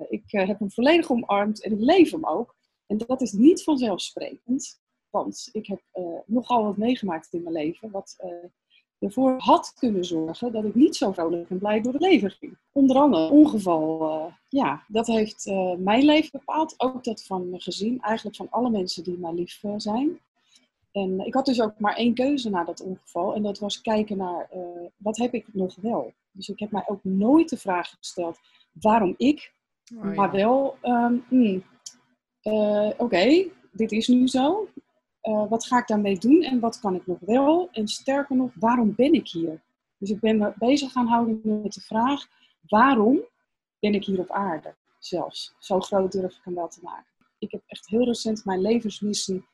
ik 0.08 0.22
heb 0.26 0.58
hem 0.58 0.70
volledig 0.70 1.10
omarmd 1.10 1.62
en 1.62 1.72
ik 1.72 1.80
leef 1.80 2.10
hem 2.10 2.26
ook. 2.26 2.56
En 2.86 2.98
dat 2.98 3.20
is 3.20 3.32
niet 3.32 3.62
vanzelfsprekend. 3.62 4.80
Want 5.10 5.48
ik 5.52 5.66
heb 5.66 5.80
uh, 5.94 6.04
nogal 6.26 6.64
wat 6.64 6.76
meegemaakt 6.76 7.32
in 7.32 7.42
mijn 7.42 7.54
leven, 7.54 7.90
wat 7.90 8.16
uh, 8.24 8.30
ervoor 8.98 9.34
had 9.38 9.74
kunnen 9.78 10.04
zorgen 10.04 10.52
dat 10.52 10.64
ik 10.64 10.74
niet 10.74 10.96
zo 10.96 11.12
vrolijk 11.12 11.50
en 11.50 11.58
blij 11.58 11.80
door 11.80 11.92
het 11.92 12.02
leven 12.02 12.30
ging. 12.30 12.56
Onder 12.72 12.96
andere 12.96 13.30
ongeval, 13.30 14.02
uh, 14.02 14.32
ja, 14.48 14.84
dat 14.88 15.06
heeft 15.06 15.46
mijn 15.78 16.04
leven 16.04 16.30
bepaald. 16.32 16.74
Ook 16.76 17.04
dat 17.04 17.24
van 17.24 17.48
mijn 17.48 17.62
gezin, 17.62 18.00
eigenlijk 18.00 18.36
van 18.36 18.50
alle 18.50 18.70
mensen 18.70 19.04
die 19.04 19.18
mij 19.18 19.32
lief 19.32 19.62
zijn. 19.76 20.20
En 20.92 21.20
ik 21.20 21.34
had 21.34 21.46
dus 21.46 21.60
ook 21.60 21.78
maar 21.78 21.96
één 21.96 22.14
keuze 22.14 22.50
na 22.50 22.64
dat 22.64 22.80
ongeval. 22.80 23.34
En 23.34 23.42
dat 23.42 23.58
was 23.58 23.80
kijken 23.80 24.16
naar, 24.16 24.50
wat 24.96 25.16
heb 25.16 25.34
ik 25.34 25.46
nog 25.52 25.76
wel? 25.80 26.12
Dus 26.32 26.48
ik 26.48 26.58
heb 26.58 26.70
mij 26.70 26.84
ook 26.86 27.04
nooit 27.04 27.48
de 27.48 27.56
vraag 27.56 27.94
gesteld, 27.98 28.38
waarom 28.72 29.14
ik? 29.16 29.52
Oh, 29.96 30.04
ja. 30.04 30.14
Maar 30.14 30.30
wel, 30.30 30.76
um, 30.82 31.24
mm, 31.28 31.62
oké, 32.96 33.46
dit 33.72 33.92
is 33.92 34.08
nu 34.08 34.28
zo. 34.28 34.68
Uh, 35.28 35.48
wat 35.48 35.66
ga 35.66 35.78
ik 35.78 35.86
daarmee 35.86 36.18
doen 36.18 36.42
en 36.42 36.60
wat 36.60 36.80
kan 36.80 36.94
ik 36.94 37.06
nog 37.06 37.18
wel? 37.20 37.68
En 37.72 37.88
sterker 37.88 38.36
nog, 38.36 38.50
waarom 38.54 38.94
ben 38.94 39.12
ik 39.12 39.28
hier? 39.28 39.60
Dus 39.98 40.10
ik 40.10 40.20
ben 40.20 40.38
me 40.38 40.52
bezig 40.56 40.92
gaan 40.92 41.06
houden 41.06 41.40
met 41.62 41.72
de 41.72 41.80
vraag: 41.80 42.26
waarom 42.68 43.20
ben 43.78 43.94
ik 43.94 44.04
hier 44.04 44.18
op 44.18 44.30
aarde? 44.30 44.74
Zelfs. 44.98 45.54
Zo 45.58 45.80
groot 45.80 46.12
durf 46.12 46.36
ik 46.36 46.40
hem 46.44 46.54
wel 46.54 46.68
te 46.68 46.80
maken. 46.82 47.12
Ik 47.38 47.50
heb 47.50 47.62
echt 47.66 47.88
heel 47.88 48.04
recent 48.04 48.44
mijn 48.44 48.60
levensmissie 48.60 49.44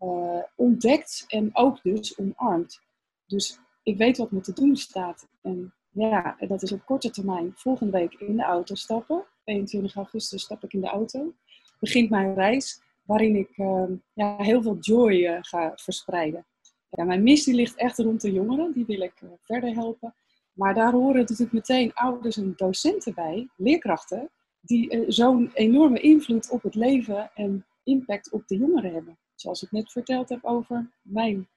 uh, 0.00 0.42
ontdekt 0.54 1.24
en 1.28 1.50
ook 1.52 1.82
dus 1.82 2.18
omarmd. 2.18 2.80
Dus 3.26 3.58
ik 3.82 3.96
weet 3.96 4.16
wat 4.16 4.30
me 4.30 4.40
te 4.40 4.52
doen 4.52 4.76
staat. 4.76 5.28
En 5.42 5.74
ja, 5.90 6.36
dat 6.38 6.62
is 6.62 6.72
op 6.72 6.84
korte 6.84 7.10
termijn 7.10 7.52
volgende 7.56 7.92
week 7.92 8.14
in 8.14 8.36
de 8.36 8.42
auto 8.42 8.74
stappen. 8.74 9.24
22 9.44 9.94
augustus 9.94 10.42
stap 10.42 10.64
ik 10.64 10.72
in 10.72 10.80
de 10.80 10.88
auto. 10.88 11.32
Begint 11.78 12.10
mijn 12.10 12.34
reis 12.34 12.80
waarin 13.10 13.36
ik 13.36 13.50
ehm, 13.56 13.92
ja, 14.12 14.36
heel 14.36 14.62
veel 14.62 14.76
joy 14.80 15.12
uh, 15.12 15.38
ga 15.40 15.72
verspreiden. 15.74 16.46
Ja, 16.88 17.04
mijn 17.04 17.22
missie 17.22 17.54
ligt 17.54 17.76
echt 17.76 17.98
rond 17.98 18.20
de 18.20 18.32
jongeren, 18.32 18.72
die 18.72 18.86
wil 18.86 19.00
ik 19.00 19.22
verder 19.42 19.74
helpen. 19.74 20.14
Maar 20.52 20.74
daar 20.74 20.92
horen 20.92 21.16
natuurlijk 21.16 21.52
meteen 21.52 21.94
ouders 21.94 22.36
en 22.36 22.52
docenten 22.56 23.14
bij, 23.14 23.48
leerkrachten, 23.56 24.30
die 24.60 25.04
zo'n 25.08 25.50
enorme 25.54 26.00
invloed 26.00 26.50
op 26.50 26.62
het 26.62 26.74
leven 26.74 27.30
en 27.34 27.66
impact 27.84 28.30
op 28.30 28.46
de 28.46 28.56
jongeren 28.56 28.92
hebben. 28.92 29.18
Zoals 29.34 29.62
ik 29.62 29.70
net 29.70 29.92
verteld 29.92 30.28
heb 30.28 30.44
over 30.44 30.90
mijn 31.02 31.48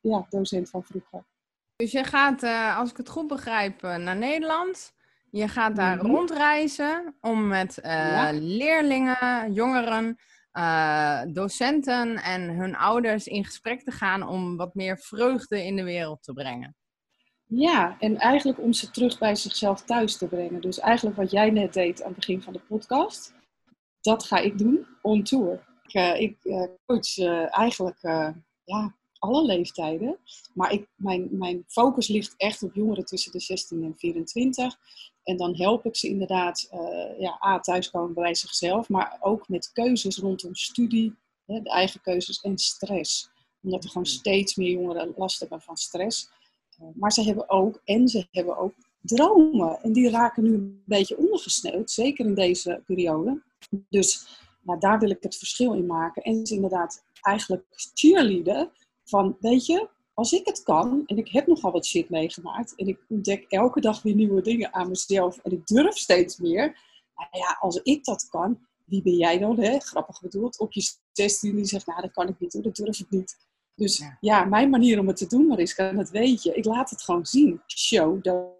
ja, 0.00 0.26
docent 0.28 0.70
van 0.70 0.84
vroeger. 0.84 1.24
Dus 1.76 1.92
je 1.92 2.04
gaat, 2.04 2.42
als 2.76 2.90
ik 2.90 2.96
het 2.96 3.08
goed 3.08 3.26
begrijp, 3.26 3.82
naar 3.82 4.16
Nederland. 4.16 4.92
Je 5.30 5.48
gaat 5.48 5.76
daar 5.76 5.96
mhm. 5.96 6.06
rondreizen 6.06 7.14
om 7.20 7.46
met 7.46 7.78
uh, 7.84 8.28
leerlingen, 8.32 9.52
jongeren, 9.52 10.18
uh, 10.52 11.22
docenten 11.28 12.16
en 12.16 12.56
hun 12.56 12.76
ouders 12.76 13.26
in 13.26 13.44
gesprek 13.44 13.82
te 13.82 13.90
gaan 13.90 14.28
om 14.28 14.56
wat 14.56 14.74
meer 14.74 14.98
vreugde 14.98 15.64
in 15.64 15.76
de 15.76 15.82
wereld 15.82 16.22
te 16.22 16.32
brengen. 16.32 16.76
Ja, 17.46 17.96
en 17.98 18.16
eigenlijk 18.16 18.60
om 18.60 18.72
ze 18.72 18.90
terug 18.90 19.18
bij 19.18 19.34
zichzelf 19.34 19.82
thuis 19.82 20.16
te 20.16 20.28
brengen. 20.28 20.60
Dus 20.60 20.78
eigenlijk 20.78 21.16
wat 21.16 21.30
jij 21.30 21.50
net 21.50 21.72
deed 21.72 22.02
aan 22.02 22.08
het 22.08 22.16
begin 22.16 22.42
van 22.42 22.52
de 22.52 22.60
podcast, 22.60 23.34
dat 24.00 24.24
ga 24.24 24.38
ik 24.38 24.58
doen 24.58 24.86
on 25.02 25.22
tour. 25.22 25.68
Ik, 25.82 25.94
uh, 25.94 26.20
ik 26.20 26.36
coach 26.86 27.18
eigenlijk 27.50 27.98
ja, 28.64 28.94
alle 29.20 29.44
leeftijden. 29.44 30.18
Maar 30.54 30.72
ik, 30.72 30.86
mijn, 30.94 31.28
mijn 31.30 31.64
focus 31.66 32.08
ligt 32.08 32.34
echt 32.36 32.62
op 32.62 32.74
jongeren 32.74 33.04
tussen 33.04 33.32
de 33.32 33.40
16 33.40 33.84
en 33.84 33.94
24. 33.96 34.76
En 35.22 35.36
dan 35.36 35.56
help 35.56 35.84
ik 35.86 35.96
ze 35.96 36.08
inderdaad 36.08 36.68
uh, 36.72 37.20
ja, 37.20 37.38
A, 37.46 37.60
thuiskomen 37.60 38.14
bij 38.14 38.34
zichzelf, 38.34 38.88
maar 38.88 39.18
ook 39.20 39.48
met 39.48 39.72
keuzes 39.72 40.18
rondom 40.18 40.54
studie, 40.54 41.16
hè, 41.46 41.60
de 41.60 41.70
eigen 41.70 42.00
keuzes 42.00 42.40
en 42.40 42.58
stress. 42.58 43.30
Omdat 43.62 43.84
er 43.84 43.90
gewoon 43.90 44.06
mm-hmm. 44.06 44.20
steeds 44.20 44.54
meer 44.54 44.70
jongeren 44.70 45.12
last 45.16 45.40
hebben 45.40 45.60
van 45.60 45.76
stress. 45.76 46.30
Uh, 46.80 46.88
maar 46.94 47.12
ze 47.12 47.22
hebben 47.22 47.48
ook, 47.48 47.80
en 47.84 48.08
ze 48.08 48.26
hebben 48.30 48.58
ook 48.58 48.74
dromen. 49.00 49.82
En 49.82 49.92
die 49.92 50.10
raken 50.10 50.42
nu 50.42 50.54
een 50.54 50.82
beetje 50.86 51.18
ondergesneeuwd, 51.18 51.90
zeker 51.90 52.26
in 52.26 52.34
deze 52.34 52.82
periode. 52.86 53.42
Dus 53.88 54.26
nou, 54.62 54.78
daar 54.78 54.98
wil 54.98 55.10
ik 55.10 55.22
het 55.22 55.36
verschil 55.36 55.72
in 55.72 55.86
maken. 55.86 56.22
En 56.22 56.46
ze 56.46 56.54
inderdaad 56.54 57.04
eigenlijk 57.20 57.64
cheerleaden 57.94 58.70
van, 59.04 59.36
weet 59.40 59.66
je, 59.66 59.88
als 60.20 60.32
ik 60.32 60.46
het 60.46 60.62
kan, 60.62 61.02
en 61.06 61.18
ik 61.18 61.28
heb 61.28 61.46
nogal 61.46 61.72
wat 61.72 61.86
shit 61.86 62.10
meegemaakt, 62.10 62.74
en 62.74 62.86
ik 62.86 62.98
ontdek 63.08 63.44
elke 63.48 63.80
dag 63.80 64.02
weer 64.02 64.14
nieuwe 64.14 64.42
dingen 64.42 64.74
aan 64.74 64.88
mezelf, 64.88 65.38
en 65.38 65.52
ik 65.52 65.66
durf 65.66 65.96
steeds 65.96 66.36
meer. 66.36 66.78
Nou 67.14 67.28
ja, 67.30 67.56
als 67.60 67.80
ik 67.82 68.04
dat 68.04 68.28
kan, 68.28 68.58
wie 68.84 69.02
ben 69.02 69.16
jij 69.16 69.38
dan, 69.38 69.60
hè? 69.60 69.78
grappig 69.78 70.20
bedoeld, 70.20 70.58
op 70.58 70.72
je 70.72 70.92
16 71.12 71.56
die 71.56 71.64
zegt, 71.64 71.86
nou 71.86 72.00
dat 72.00 72.12
kan 72.12 72.28
ik 72.28 72.40
niet 72.40 72.52
hoor, 72.52 72.62
dat 72.62 72.76
durf 72.76 73.00
ik 73.00 73.10
niet. 73.10 73.36
Dus 73.74 74.02
ja. 74.20 74.44
mijn 74.44 74.70
manier 74.70 74.98
om 74.98 75.06
het 75.06 75.16
te 75.16 75.26
doen, 75.26 75.46
maar 75.46 75.58
is 75.58 75.74
kan 75.74 75.96
het 75.96 76.10
weet 76.10 76.42
je. 76.42 76.54
Ik 76.54 76.64
laat 76.64 76.90
het 76.90 77.02
gewoon 77.02 77.26
zien. 77.26 77.60
Show, 77.66 78.22
don't 78.22 78.59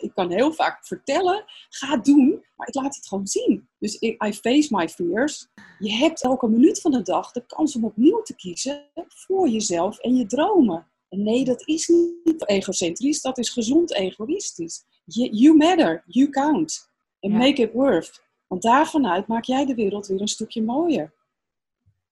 Ik 0.00 0.12
kan 0.14 0.30
heel 0.30 0.52
vaak 0.52 0.86
vertellen, 0.86 1.44
ga 1.68 1.96
doen, 1.96 2.44
maar 2.56 2.68
ik 2.68 2.74
laat 2.74 2.96
het 2.96 3.06
gewoon 3.06 3.26
zien. 3.26 3.68
Dus 3.78 4.00
I 4.00 4.32
face 4.32 4.68
my 4.70 4.88
fears. 4.88 5.48
Je 5.78 5.92
hebt 5.92 6.22
elke 6.22 6.48
minuut 6.48 6.80
van 6.80 6.90
de 6.90 7.02
dag 7.02 7.32
de 7.32 7.46
kans 7.46 7.76
om 7.76 7.84
opnieuw 7.84 8.22
te 8.22 8.34
kiezen 8.34 8.90
voor 9.08 9.48
jezelf 9.48 9.98
en 9.98 10.16
je 10.16 10.26
dromen. 10.26 10.86
En 11.08 11.22
nee, 11.22 11.44
dat 11.44 11.68
is 11.68 11.88
niet 12.24 12.48
egocentrisch, 12.48 13.20
dat 13.20 13.38
is 13.38 13.50
gezond 13.50 13.94
egoïstisch. 13.94 14.84
You 15.04 15.56
matter, 15.56 16.02
you 16.06 16.28
count. 16.28 16.90
And 17.20 17.32
make 17.32 17.62
it 17.62 17.72
worth. 17.72 18.24
Want 18.46 18.62
daarvanuit 18.62 19.26
maak 19.26 19.44
jij 19.44 19.66
de 19.66 19.74
wereld 19.74 20.06
weer 20.06 20.20
een 20.20 20.28
stukje 20.28 20.62
mooier. 20.62 21.14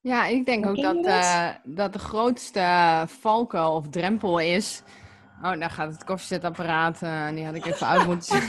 Ja, 0.01 0.27
ik 0.27 0.47
denk 0.47 0.67
ook 0.67 0.83
dat, 0.83 1.05
uh, 1.05 1.51
dat 1.65 1.93
de 1.93 1.99
grootste 1.99 3.05
valkuil 3.07 3.75
of 3.75 3.89
drempel 3.89 4.39
is. 4.39 4.83
Oh, 5.45 5.59
daar 5.59 5.71
gaat 5.71 5.93
het 5.93 6.05
koffiezetapparaat. 6.05 7.03
Uh, 7.03 7.29
die 7.29 7.45
had 7.45 7.55
ik 7.55 7.67
even 7.67 7.87
uit 7.87 8.07
moeten 8.07 8.43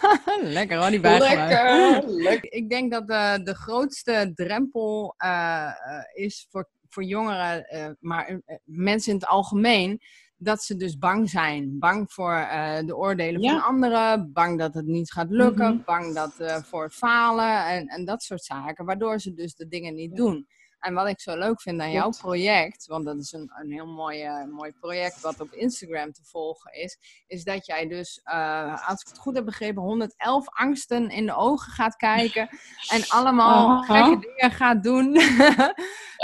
Lekker 0.58 0.78
hoor, 0.78 0.90
die 0.90 1.00
bijgeluid. 1.00 1.50
Lekker, 1.50 2.10
lekker. 2.10 2.52
Ik 2.52 2.70
denk 2.70 2.92
dat 2.92 3.06
de, 3.06 3.40
de 3.44 3.54
grootste 3.54 4.32
drempel 4.34 5.14
uh, 5.24 5.70
is 6.14 6.46
voor, 6.50 6.68
voor 6.88 7.04
jongeren, 7.04 7.66
maar 8.00 8.40
mensen 8.64 9.12
in 9.12 9.18
het 9.18 9.28
algemeen, 9.28 10.00
dat 10.36 10.62
ze 10.62 10.76
dus 10.76 10.98
bang 10.98 11.30
zijn. 11.30 11.78
Bang 11.78 12.12
voor 12.12 12.46
de 12.84 12.96
oordelen 12.96 13.42
van 13.42 13.62
anderen, 13.62 14.32
bang 14.32 14.58
dat 14.58 14.74
het 14.74 14.86
niet 14.86 15.12
gaat 15.12 15.30
lukken, 15.30 15.74
mhm. 15.74 15.84
bang 15.84 16.14
dat, 16.14 16.62
voor 16.64 16.82
het 16.82 16.94
falen 16.94 17.66
en, 17.66 17.86
en 17.86 18.04
dat 18.04 18.22
soort 18.22 18.44
zaken. 18.44 18.84
Waardoor 18.84 19.20
ze 19.20 19.34
dus 19.34 19.54
de 19.54 19.68
dingen 19.68 19.94
niet 19.94 20.16
doen. 20.16 20.46
En 20.78 20.94
wat 20.94 21.08
ik 21.08 21.20
zo 21.20 21.36
leuk 21.36 21.60
vind 21.60 21.80
aan 21.80 21.90
jouw 21.90 22.10
project, 22.10 22.86
want 22.86 23.04
dat 23.04 23.18
is 23.18 23.32
een, 23.32 23.52
een 23.54 23.72
heel 23.72 23.86
mooi, 23.86 24.24
uh, 24.26 24.44
mooi 24.44 24.72
project 24.72 25.20
wat 25.20 25.40
op 25.40 25.52
Instagram 25.52 26.12
te 26.12 26.24
volgen 26.24 26.72
is, 26.72 26.98
is 27.26 27.44
dat 27.44 27.66
jij 27.66 27.86
dus, 27.86 28.20
uh, 28.24 28.88
als 28.88 29.00
ik 29.00 29.08
het 29.08 29.18
goed 29.18 29.34
heb 29.34 29.44
begrepen, 29.44 29.82
111 29.82 30.48
angsten 30.48 31.10
in 31.10 31.26
de 31.26 31.34
ogen 31.34 31.72
gaat 31.72 31.96
kijken 31.96 32.48
en 32.94 33.08
allemaal 33.08 33.82
gekke 33.82 34.18
dingen 34.18 34.56
gaat 34.56 34.82
doen. 34.82 35.14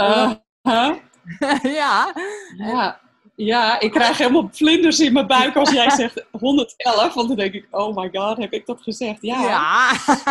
uh, 0.01 0.33
ja. 1.63 2.15
ja. 2.57 3.01
Ja, 3.35 3.81
ik 3.81 3.91
krijg 3.91 4.19
helemaal 4.19 4.49
vlinders 4.53 5.01
in 5.01 5.13
mijn 5.13 5.27
buik 5.27 5.57
als 5.57 5.71
jij 5.71 5.91
zegt 6.01 6.25
111. 6.31 7.15
Want 7.15 7.29
dan 7.29 7.37
denk 7.37 7.53
ik, 7.53 7.67
oh 7.71 7.97
my 7.97 8.09
god, 8.13 8.37
heb 8.37 8.53
ik 8.53 8.67
dat 8.67 8.83
gezegd? 8.83 9.19
Ja. 9.21 9.41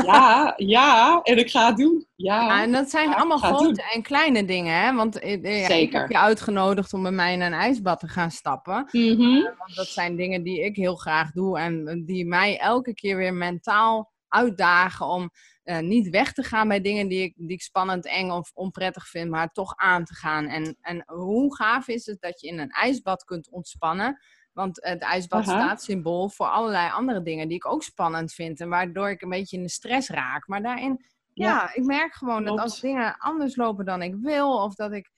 Ja, 0.05 0.53
ja, 0.57 1.19
en 1.23 1.37
ik 1.37 1.49
ga 1.49 1.67
het 1.67 1.77
doen. 1.77 2.05
Ja, 2.15 2.41
ja 2.41 2.61
en 2.61 2.71
dat 2.71 2.89
zijn 2.89 3.13
allemaal 3.13 3.37
grote 3.37 3.83
en 3.93 4.01
kleine 4.01 4.45
dingen, 4.45 4.81
hè? 4.81 4.93
Want 4.93 5.19
eh, 5.19 5.39
Zeker. 5.41 5.77
ik 5.77 5.91
heb 5.91 6.09
je 6.09 6.17
uitgenodigd 6.17 6.93
om 6.93 7.01
bij 7.01 7.11
mij 7.11 7.33
in 7.33 7.41
een 7.41 7.53
ijsbad 7.53 7.99
te 7.99 8.07
gaan 8.07 8.31
stappen. 8.31 8.87
Mm 8.91 9.15
-hmm. 9.15 9.41
want 9.41 9.75
dat 9.75 9.87
zijn 9.87 10.15
dingen 10.15 10.43
die 10.43 10.63
ik 10.63 10.75
heel 10.75 10.95
graag 10.95 11.31
doe 11.31 11.59
en 11.59 12.03
die 12.05 12.25
mij 12.25 12.57
elke 12.57 12.93
keer 12.93 13.17
weer 13.17 13.33
mentaal 13.33 14.11
uitdagen 14.27 15.05
om 15.05 15.31
uh, 15.71 15.79
niet 15.79 16.09
weg 16.09 16.33
te 16.33 16.43
gaan 16.43 16.67
bij 16.67 16.81
dingen 16.81 17.07
die 17.07 17.23
ik, 17.23 17.33
die 17.35 17.51
ik 17.51 17.61
spannend, 17.61 18.05
eng 18.05 18.29
of 18.29 18.51
onprettig 18.53 19.07
vind, 19.07 19.29
maar 19.29 19.51
toch 19.51 19.75
aan 19.75 20.05
te 20.05 20.13
gaan. 20.13 20.45
En, 20.45 20.77
en 20.81 21.03
hoe 21.07 21.55
gaaf 21.55 21.87
is 21.87 22.05
het 22.05 22.21
dat 22.21 22.41
je 22.41 22.47
in 22.47 22.59
een 22.59 22.69
ijsbad 22.69 23.23
kunt 23.23 23.49
ontspannen? 23.49 24.19
Want 24.53 24.83
het 24.83 25.01
ijsbad 25.01 25.43
staat 25.43 25.83
symbool 25.83 26.29
voor 26.29 26.45
allerlei 26.45 26.91
andere 26.91 27.21
dingen 27.21 27.47
die 27.47 27.57
ik 27.57 27.65
ook 27.65 27.83
spannend 27.83 28.33
vind. 28.33 28.59
En 28.59 28.69
waardoor 28.69 29.09
ik 29.09 29.21
een 29.21 29.29
beetje 29.29 29.57
in 29.57 29.63
de 29.63 29.69
stress 29.69 30.09
raak. 30.09 30.47
Maar 30.47 30.61
daarin, 30.61 31.05
ja, 31.33 31.47
ja 31.47 31.73
ik 31.73 31.83
merk 31.83 32.13
gewoon 32.13 32.43
dat 32.43 32.59
als 32.59 32.79
dingen 32.79 33.17
anders 33.17 33.55
lopen 33.55 33.85
dan 33.85 34.01
ik 34.01 34.15
wil, 34.15 34.63
of 34.63 34.75
dat 34.75 34.91
ik 34.91 35.11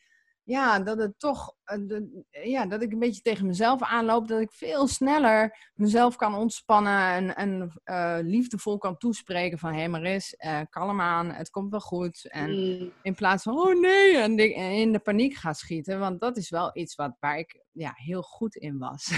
ja, 0.45 0.79
dat 0.79 0.97
het 0.97 1.19
toch, 1.19 1.53
uh, 1.89 1.99
ja, 2.43 2.65
dat 2.65 2.81
ik 2.81 2.91
een 2.91 2.99
beetje 2.99 3.21
tegen 3.21 3.45
mezelf 3.45 3.81
aanloop, 3.81 4.27
dat 4.27 4.39
ik 4.39 4.51
veel 4.51 4.87
sneller 4.87 5.71
mezelf 5.73 6.15
kan 6.15 6.35
ontspannen 6.35 6.99
en, 6.99 7.35
en 7.35 7.81
uh, 7.85 8.17
liefdevol 8.21 8.77
kan 8.77 8.97
toespreken 8.97 9.59
van, 9.59 9.71
hé 9.71 9.79
hey 9.79 9.89
Maris, 9.89 10.35
uh, 10.45 10.59
kalm 10.69 11.01
aan, 11.01 11.31
het 11.31 11.49
komt 11.49 11.71
wel 11.71 11.79
goed. 11.79 12.29
En 12.29 12.49
mm. 12.49 12.91
in 13.01 13.15
plaats 13.15 13.43
van, 13.43 13.57
oh 13.57 13.79
nee, 13.79 14.17
en 14.17 14.39
in 14.39 14.91
de 14.91 14.99
paniek 14.99 15.33
gaan 15.33 15.55
schieten, 15.55 15.99
want 15.99 16.19
dat 16.19 16.37
is 16.37 16.49
wel 16.49 16.69
iets 16.73 16.95
wat, 16.95 17.15
waar 17.19 17.37
ik 17.37 17.61
ja, 17.71 17.91
heel 17.95 18.21
goed 18.21 18.55
in 18.55 18.77
was. 18.77 19.11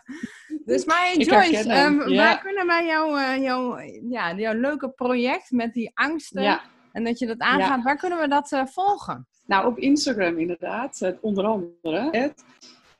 dus 0.64 0.84
maar 0.84 1.16
Joyce, 1.16 1.84
um, 1.84 2.16
waar 2.16 2.40
kunnen 2.40 2.66
wij 2.66 2.86
jouw, 2.86 3.40
jouw, 3.40 3.78
ja, 4.08 4.34
jouw 4.34 4.54
leuke 4.54 4.90
project 4.90 5.50
met 5.50 5.72
die 5.72 5.90
angsten 5.94 6.60
en 6.92 7.04
dat 7.04 7.18
je 7.18 7.26
dat 7.26 7.38
aangaat, 7.38 7.82
waar 7.82 7.96
kunnen 7.96 8.18
we 8.18 8.28
dat 8.28 8.62
volgen? 8.64 9.26
Nou, 9.48 9.66
op 9.66 9.78
Instagram 9.78 10.38
inderdaad, 10.38 11.00
eh, 11.00 11.12
onder 11.20 11.44
andere. 11.44 12.32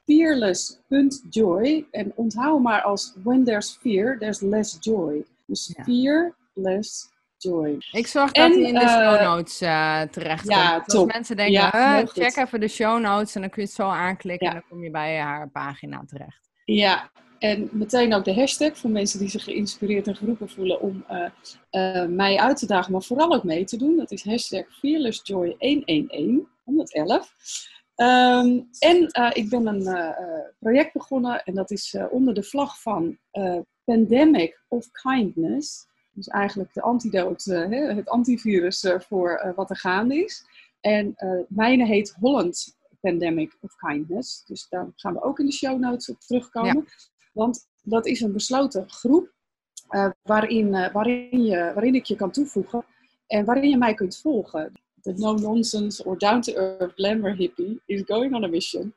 Fearless.joy. 0.05 1.87
En 1.91 2.13
onthoud 2.15 2.63
maar 2.63 2.83
als 2.83 3.15
when 3.23 3.45
there's 3.45 3.79
fear, 3.81 4.19
there's 4.19 4.41
less 4.41 4.77
joy. 4.81 5.25
Dus 5.47 5.73
ja. 5.77 5.85
fear, 5.85 6.35
less 6.53 7.09
joy. 7.37 7.77
Ik 7.93 8.07
zorg 8.07 8.33
dat 8.33 8.55
hij 8.55 8.63
in 8.63 8.75
de 8.75 8.81
show 8.81 9.15
eh, 9.15 9.23
notes 9.23 9.63
uh, 9.63 10.03
terecht 10.03 10.43
komt. 10.43 10.55
Ja, 10.55 10.79
dus 10.79 10.95
als 10.95 11.13
mensen 11.13 11.37
denken, 11.37 11.55
ja, 11.55 12.07
check 12.07 12.37
even 12.37 12.61
de 12.61 12.69
show 12.69 13.01
notes 13.01 13.35
en 13.35 13.41
dan 13.41 13.51
kun 13.51 13.63
je 13.63 13.69
het 13.69 13.77
zo 13.77 13.89
aanklikken 13.89 14.47
en 14.49 14.53
dan 14.53 14.65
kom 14.69 14.83
je 14.83 14.91
bij 14.91 15.19
haar 15.19 15.49
pagina 15.49 16.03
terecht. 16.07 16.51
Ja, 16.65 17.11
en 17.39 17.69
meteen 17.73 18.15
ook 18.15 18.25
de 18.25 18.35
hashtag 18.35 18.79
voor 18.79 18.91
mensen 18.91 19.19
die 19.19 19.29
zich 19.29 19.45
geïnspireerd 19.45 20.07
en 20.07 20.17
geroepen 20.17 20.49
voelen 20.49 20.81
om 20.81 21.05
uh, 21.11 22.07
mij 22.07 22.39
uit 22.39 22.57
te 22.57 22.67
dagen, 22.67 22.93
maar 22.93 23.03
vooral 23.03 23.35
ook 23.35 23.45
mee 23.45 23.65
te 23.65 23.77
doen. 23.77 23.97
Dat 23.97 24.11
is 24.11 24.25
hashtag 24.25 24.65
FearlessJoy111, 24.65 26.49
111. 26.65 27.33
Um, 27.97 28.69
en 28.79 29.11
uh, 29.19 29.31
ik 29.33 29.49
ben 29.49 29.67
een 29.67 30.15
project 30.59 30.93
begonnen 30.93 31.43
en 31.43 31.55
dat 31.55 31.71
is 31.71 31.97
onder 32.11 32.35
de 32.35 32.43
vlag 32.43 32.81
van 32.81 33.19
Pandemic 33.85 34.63
of 34.69 34.91
Kindness. 34.91 35.87
Dus 36.13 36.27
eigenlijk 36.27 36.75
de 36.75 36.83
antidote, 36.83 37.55
het 37.97 38.09
antivirus 38.09 38.87
voor 38.99 39.53
wat 39.57 39.71
er 39.71 39.77
gaande 39.77 40.25
is. 40.25 40.45
En 40.81 41.15
mijne 41.49 41.87
heet 41.87 42.17
Holland 42.21 42.77
Pandemic 43.01 43.57
of 43.61 43.77
Kindness. 43.77 44.45
Dus 44.45 44.69
daar 44.69 44.93
gaan 44.97 45.13
we 45.13 45.23
ook 45.23 45.39
in 45.39 45.47
de 45.47 45.53
show 45.53 45.79
notes 45.79 46.09
op 46.09 46.21
terugkomen. 46.21 46.87
Want 47.39 47.69
dat 47.83 48.07
is 48.07 48.21
een 48.21 48.33
besloten 48.33 48.91
groep 48.91 49.33
uh, 49.91 50.11
waarin, 50.23 50.67
uh, 50.67 50.93
waarin, 50.93 51.45
je, 51.45 51.71
waarin 51.75 51.95
ik 51.95 52.05
je 52.05 52.17
kan 52.17 52.31
toevoegen 52.31 52.85
en 53.27 53.45
waarin 53.45 53.71
je 53.71 53.77
mij 53.77 53.95
kunt 53.95 54.19
volgen. 54.19 54.73
De 54.95 55.13
no-nonsense 55.13 56.05
or 56.05 56.19
down-to-earth 56.19 56.93
glamour 56.95 57.37
hippie 57.37 57.81
is 57.87 58.03
going 58.07 58.35
on 58.35 58.45
a 58.45 58.47
mission. 58.47 58.95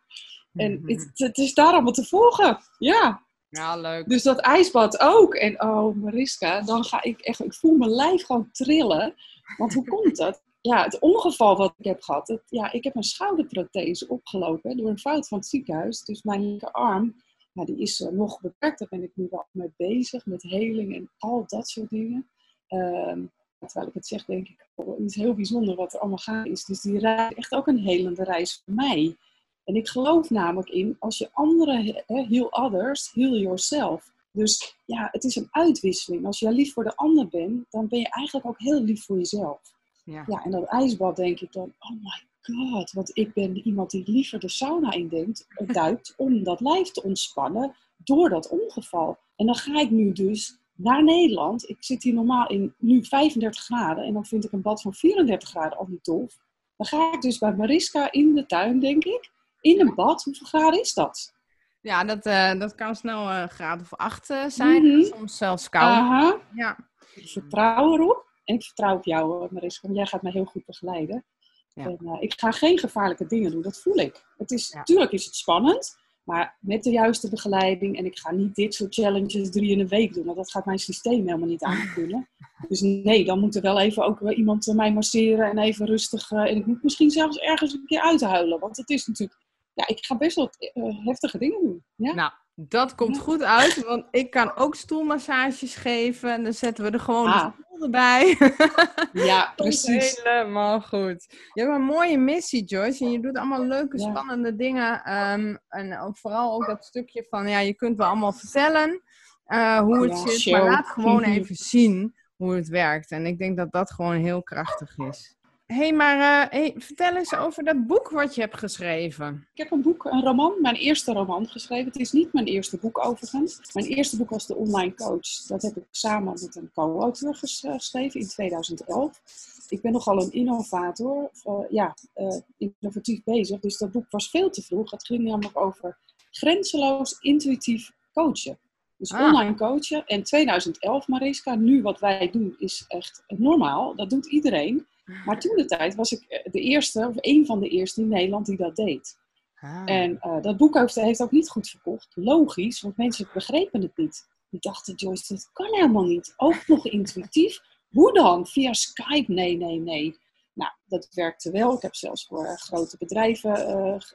En 0.54 0.72
mhm. 0.74 0.88
het, 0.88 1.10
het, 1.14 1.38
is 1.38 1.54
daar 1.54 1.74
allemaal 1.74 1.92
te 1.92 2.06
volgen. 2.06 2.60
Ja. 2.78 3.22
Ja, 3.50 3.78
leuk. 3.78 4.10
Dus 4.10 4.24
dat 4.24 4.40
ijsbad 4.40 5.00
ook. 5.00 5.36
En 5.36 5.62
oh, 5.62 5.96
Mariska, 5.96 6.62
dan 6.62 6.84
ga 6.84 7.04
ik 7.04 7.20
echt, 7.20 7.44
ik 7.44 7.54
voel 7.54 7.76
mijn 7.78 7.92
lijf 7.92 8.26
gewoon 8.26 8.50
trillen. 8.52 9.16
Want 9.58 9.74
hoe 9.74 9.88
komt 9.88 10.18
dat? 10.18 10.42
Ja, 10.62 10.84
het 10.84 11.00
ongeval 11.00 11.58
wat 11.58 11.74
ik 11.78 11.86
heb 11.86 12.02
gehad, 12.02 12.28
het, 12.28 12.42
ja, 12.50 12.72
ik 12.72 12.84
heb 12.84 12.96
een 12.96 13.04
schouderprothese 13.04 14.08
opgelopen 14.08 14.78
door 14.78 14.90
een 14.90 15.00
fout 15.00 15.28
van 15.28 15.38
het 15.38 15.48
ziekenhuis. 15.48 16.02
Dus 16.02 16.22
mijn 16.22 16.50
linkerarm, 16.50 17.16
ja, 17.54 17.66
die 17.66 17.78
is 17.78 18.00
uh, 18.00 18.10
nog 18.10 18.42
beperkt. 18.42 18.80
Daar 18.80 18.88
ben 18.90 19.04
ik 19.04 19.12
nu 19.16 19.28
wel 19.30 19.46
mee 19.52 19.74
bezig, 19.78 20.26
met 20.26 20.44
heling 20.44 20.96
en 20.96 21.10
al 21.18 21.44
dat 21.48 21.70
soort 21.70 21.90
dingen. 21.90 22.30
Ehm, 22.68 23.26
terwijl 23.60 23.88
ik 23.88 23.94
het 23.94 24.08
zeg, 24.08 24.26
denk 24.26 24.48
ik, 24.48 24.68
oh, 24.76 24.98
het 24.98 25.10
is 25.10 25.16
heel 25.16 25.34
bijzonder 25.34 25.76
wat 25.76 25.94
er 25.94 26.00
allemaal 26.00 26.18
gaande 26.18 26.50
is. 26.50 26.66
Dus 26.66 26.82
die 26.82 27.00
reis 27.00 27.30
is 27.30 27.38
echt 27.38 27.52
ook 27.52 27.68
een 27.68 27.80
helende 27.80 28.24
reis 28.24 28.62
voor 28.66 28.74
mij. 28.74 29.18
En 29.64 29.76
ik 29.76 29.88
geloof 29.88 30.30
namelijk 30.30 30.70
in, 30.70 30.96
als 31.00 31.18
je 31.18 31.30
anderen 31.34 32.04
heel 32.06 32.54
others, 32.54 33.12
heal 33.14 33.38
yourself. 33.38 34.12
Dus 34.32 34.76
ja, 34.86 35.08
het 35.12 35.24
is 35.24 35.36
een 35.36 35.48
uitwisseling. 35.52 36.26
Als 36.26 36.40
je 36.40 36.52
lief 36.52 36.74
voor 36.74 36.84
de 36.84 36.96
ander 36.96 37.28
bent, 37.28 37.66
dan 37.70 37.88
ben 37.88 38.00
je 38.00 38.10
eigenlijk 38.10 38.46
ook 38.46 38.60
heel 38.60 38.82
lief 38.82 39.06
voor 39.06 39.18
jezelf. 39.18 39.62
Ja. 40.04 40.24
ja, 40.28 40.44
en 40.44 40.52
dat 40.52 40.66
ijsbad 40.66 41.16
denk 41.16 41.40
ik 41.40 41.54
dan, 41.54 41.74
oh 41.80 41.90
my 41.90 42.31
god, 42.42 42.92
want 42.92 43.18
ik 43.18 43.34
ben 43.34 43.58
iemand 43.58 43.92
die 43.92 44.12
liever 44.12 44.40
de 44.40 44.50
sauna 44.50 44.92
induikt 44.92 45.48
duikt 45.66 46.14
om 46.18 46.44
dat 46.44 46.60
lijf 46.60 46.92
te 46.92 47.04
ontspannen 47.04 47.76
door 47.98 48.30
dat 48.30 48.50
ongeval. 48.50 49.18
En 49.36 49.46
dan 49.46 49.56
ga 49.56 49.80
ik 49.80 49.90
nu 49.90 50.12
dus 50.12 50.60
naar 50.76 51.04
Nederland. 51.04 51.70
Ik 51.70 51.78
zit 51.80 52.04
hier 52.04 52.14
normaal 52.14 52.48
in 52.48 52.74
nu 52.78 53.04
35 53.04 53.64
graden 53.64 54.04
en 54.04 54.14
dan 54.14 54.26
vind 54.26 54.46
ik 54.46 54.52
een 54.52 54.62
bad 54.62 54.82
van 54.82 54.94
34 54.94 55.50
graden 55.50 55.78
al 55.78 55.88
niet 55.90 56.04
tof. 56.04 56.38
Dan 56.78 56.88
ga 56.88 57.14
ik 57.14 57.22
dus 57.22 57.38
bij 57.38 57.56
Mariska 57.56 58.12
in 58.12 58.36
de 58.36 58.46
tuin, 58.46 58.80
denk 58.80 59.04
ik, 59.04 59.32
in 59.62 59.80
een 59.80 59.96
bad. 59.96 60.24
Hoeveel 60.24 60.48
graden 60.48 60.80
is 60.80 60.94
dat? 60.94 61.34
Ja, 61.82 62.04
dat, 62.04 62.26
uh, 62.26 62.60
dat 62.60 62.76
kan 62.76 62.96
snel 62.96 63.30
een 63.30 63.44
uh, 63.44 63.48
graad 63.48 63.82
of 63.82 63.94
acht 63.94 64.30
uh, 64.30 64.46
zijn. 64.48 64.84
Mm 64.84 64.92
-hmm. 64.92 65.04
Soms 65.04 65.38
zelfs 65.38 65.70
koud. 65.70 65.84
Aha. 65.84 66.40
Ja. 66.54 66.78
Ik 67.16 67.28
vertrouw 67.28 67.94
erop. 67.94 68.30
En 68.44 68.56
ik 68.56 68.64
vertrouw 68.64 68.96
op 68.96 69.06
jou, 69.06 69.48
Mariska. 69.52 69.88
Want 69.88 70.00
jij 70.00 70.06
gaat 70.08 70.22
mij 70.22 70.32
heel 70.32 70.46
goed 70.46 70.66
begeleiden. 70.66 71.26
Ja. 71.74 71.86
En, 71.86 72.18
ik 72.20 72.40
ga 72.40 72.52
geen 72.52 72.80
gevaarlijke 72.80 73.26
dingen 73.26 73.52
doen. 73.52 73.62
Dat 73.62 73.82
voel 73.82 73.98
ik. 73.98 74.26
Het 74.38 74.52
is, 74.52 74.70
ja. 74.70 74.84
Tuurlijk 74.84 75.12
is 75.12 75.26
het 75.26 75.36
spannend. 75.36 76.00
Maar 76.24 76.58
met 76.60 76.84
de 76.84 76.92
juiste 76.92 77.30
begeleiding. 77.30 77.98
En 77.98 78.06
ik 78.06 78.20
ga 78.20 78.32
niet 78.32 78.56
dit 78.56 78.74
soort 78.74 78.94
challenges 78.94 79.50
drie 79.50 79.72
in 79.72 79.80
een 79.80 79.88
week 79.88 80.14
doen. 80.14 80.26
Want 80.26 80.38
dat 80.38 80.52
gaat 80.52 80.66
mijn 80.66 80.80
systeem 80.80 81.26
helemaal 81.26 81.48
niet 81.48 81.64
aankunnen. 81.64 82.28
Dus 82.68 82.82
nee, 82.82 83.26
dan 83.26 83.40
moet 83.40 83.56
er 83.56 83.62
wel 83.62 83.80
even 83.80 84.06
ook 84.06 84.32
iemand 84.32 84.74
mij 84.76 84.94
masseren. 84.94 85.50
En 85.50 85.58
even 85.58 85.86
rustig. 85.86 86.32
en 86.32 86.56
ik 86.56 86.66
moet 86.66 86.84
misschien 86.84 87.10
zelfs 87.10 87.38
ergens 87.38 87.74
een 87.74 87.86
keer 87.86 88.02
uithuilen. 88.02 88.60
Want 88.60 88.78
het 88.78 88.90
is 88.90 89.08
natuurlijk 89.08 89.40
ja, 89.74 89.88
ik 89.88 90.06
ga 90.06 90.18
best 90.18 90.36
wel 90.36 90.50
uh, 90.74 91.06
heftige 91.06 91.38
dingen 91.38 91.62
doen. 91.62 91.84
Ja? 91.96 92.14
Nou, 92.14 92.32
dat 92.68 92.96
komt 92.96 93.20
goed 93.20 93.44
uit, 93.44 93.84
want 93.86 94.06
ik 94.12 94.32
kan 94.32 94.56
ook 94.56 94.76
stoelmassages 94.76 95.76
geven. 95.76 96.34
En 96.34 96.44
dan 96.44 96.54
zetten 96.54 96.84
we 96.84 96.92
er 96.92 97.00
gewoon 97.00 97.28
ah. 97.28 97.46
de 97.46 97.64
stoel 97.64 97.84
erbij. 97.84 98.38
ja, 99.30 99.54
precies. 99.56 100.22
Helemaal 100.24 100.82
goed. 100.82 101.26
Je 101.54 101.62
hebt 101.62 101.74
een 101.74 101.82
mooie 101.82 102.18
missie, 102.18 102.64
Joyce. 102.64 103.06
En 103.06 103.12
je 103.12 103.20
doet 103.20 103.38
allemaal 103.38 103.66
leuke, 103.66 104.00
spannende 104.00 104.56
dingen. 104.56 105.14
Um, 105.14 105.60
en 105.70 106.00
ook 106.00 106.18
vooral 106.18 106.54
ook 106.54 106.66
dat 106.66 106.86
stukje 106.86 107.26
van, 107.30 107.48
ja, 107.48 107.60
je 107.60 107.74
kunt 107.74 107.98
wel 107.98 108.08
allemaal 108.08 108.34
vertellen 108.34 109.02
uh, 109.48 109.80
hoe 109.80 110.08
het 110.08 110.18
zit. 110.18 110.52
Maar 110.52 110.64
laat 110.64 110.88
gewoon 110.88 111.24
even 111.36 111.56
zien 111.56 112.16
hoe 112.36 112.56
het 112.56 112.68
werkt. 112.68 113.12
En 113.12 113.26
ik 113.26 113.38
denk 113.38 113.58
dat 113.58 113.72
dat 113.72 113.92
gewoon 113.92 114.16
heel 114.16 114.44
krachtig 114.44 114.98
is 114.98 115.40
hey, 115.74 115.94
maar 115.94 116.18
uh, 116.18 116.52
hey, 116.52 116.74
vertel 116.78 117.16
eens 117.16 117.36
over 117.36 117.64
dat 117.64 117.88
boek 117.88 118.10
wat 118.10 118.36
je 118.36 118.42
hebt 118.42 118.58
geschreven. 118.58 119.48
Ik 119.54 119.58
heb 119.64 119.72
een 119.72 119.82
boek, 119.82 120.06
een 120.06 120.24
roman, 120.24 120.62
mijn 120.62 120.76
eerste 120.76 121.14
roman 121.14 121.48
geschreven. 121.48 121.86
Het 121.86 122.00
is 122.00 122.12
niet 122.12 122.34
mijn 122.34 122.46
eerste 122.46 122.78
boek 122.78 123.06
overigens. 123.06 123.60
Mijn 123.74 123.86
eerste 123.86 124.18
boek 124.18 124.30
was 124.30 124.48
De 124.48 124.56
Online 124.56 124.94
Coach. 124.94 125.42
Dat 125.48 125.62
heb 125.62 125.76
ik 125.76 125.84
samen 125.92 126.34
met 126.42 126.56
een 126.56 126.72
co-auteur 126.74 127.36
geschreven 127.36 128.20
in 128.20 128.28
2011. 128.28 129.22
Ik 129.68 129.82
ben 129.82 129.92
nogal 129.92 130.22
een 130.22 130.32
innovator, 130.32 131.32
uh, 131.48 131.60
ja, 131.70 131.96
uh, 132.16 132.38
innovatief 132.58 133.24
bezig. 133.24 133.60
Dus 133.60 133.78
dat 133.78 133.92
boek 133.92 134.06
was 134.10 134.30
veel 134.30 134.50
te 134.50 134.62
vroeg. 134.62 134.92
Het 134.92 135.06
ging 135.06 135.24
namelijk 135.24 135.60
over 135.60 135.98
grenzeloos 136.32 137.18
intuïtief 137.20 137.92
coachen. 138.14 138.60
Dus 138.98 139.12
ah. 139.12 139.22
online 139.22 139.56
coachen. 139.56 140.06
En 140.06 140.24
2011, 140.24 141.08
Mariska, 141.08 141.56
nu 141.56 141.82
wat 141.82 142.00
wij 142.00 142.30
doen 142.32 142.56
is 142.60 142.86
echt 142.88 143.24
normaal. 143.28 143.96
Dat 143.96 144.10
doet 144.10 144.26
iedereen. 144.26 144.88
Maar 145.26 145.40
toen 145.40 145.56
de 145.56 145.66
tijd 145.66 145.96
was 145.96 146.12
ik 146.12 146.22
eh, 146.22 146.52
de 146.52 146.60
eerste, 146.60 147.08
of 147.08 147.16
een 147.16 147.46
van 147.46 147.60
de 147.60 147.70
eerste 147.70 148.02
in 148.02 148.08
Nederland 148.08 148.46
die 148.46 148.58
dat 148.58 148.76
deed. 148.76 149.20
Ah. 149.60 149.82
En 149.86 150.20
uh, 150.22 150.42
dat 150.42 150.58
boek 150.58 150.90
heeft 150.94 151.22
ook 151.22 151.32
niet 151.32 151.50
goed 151.50 151.70
verkocht. 151.70 152.12
Logisch, 152.16 152.82
want 152.82 152.98
mensen 152.98 153.30
begrepen 153.34 153.82
het 153.82 153.98
niet. 153.98 154.28
Die 154.50 154.60
dachten, 154.60 154.96
Joyce, 154.96 155.34
dat 155.34 155.50
kan 155.54 155.74
helemaal 155.74 156.06
niet. 156.06 156.34
Ook 156.38 156.68
nog 156.68 156.86
intuïtief. 156.86 157.60
Hoe 157.90 158.14
dan? 158.14 158.48
Via 158.48 158.74
Skype? 158.74 159.32
Nee, 159.32 159.58
nee, 159.58 159.80
nee. 159.80 160.20
Nou, 160.54 160.72
dat 160.86 161.08
werkte 161.14 161.52
wel. 161.52 161.76
Ik 161.76 161.82
heb 161.82 161.96
zelfs 161.96 162.26
voor 162.26 162.46
uh, 162.46 162.56
grote 162.56 162.98
bedrijven 162.98 163.70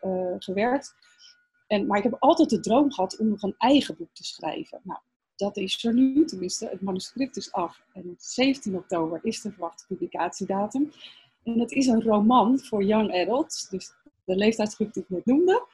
uh, 0.04 0.34
gewerkt. 0.38 0.94
En, 1.66 1.86
maar 1.86 1.98
ik 1.98 2.04
heb 2.04 2.16
altijd 2.18 2.50
de 2.50 2.60
droom 2.60 2.92
gehad 2.92 3.18
om 3.18 3.28
nog 3.28 3.42
een 3.42 3.54
eigen 3.58 3.96
boek 3.96 4.14
te 4.14 4.24
schrijven. 4.24 4.80
Nou, 4.82 5.00
dat 5.36 5.56
is 5.56 5.84
er 5.84 5.94
nu, 5.94 6.24
tenminste, 6.24 6.68
het 6.68 6.80
manuscript 6.80 7.36
is 7.36 7.52
af. 7.52 7.82
En 7.92 8.02
op 8.10 8.16
17 8.18 8.76
oktober 8.76 9.20
is 9.22 9.40
de 9.40 9.50
verwachte 9.50 9.86
publicatiedatum. 9.86 10.92
En 11.44 11.58
het 11.58 11.72
is 11.72 11.86
een 11.86 12.02
roman 12.02 12.58
voor 12.58 12.84
young 12.84 13.14
adults, 13.14 13.68
dus 13.68 13.92
de 14.24 14.36
leeftijdsgroep 14.36 14.92
die 14.92 15.02
ik 15.02 15.08
net 15.08 15.26
noemde. 15.26 15.66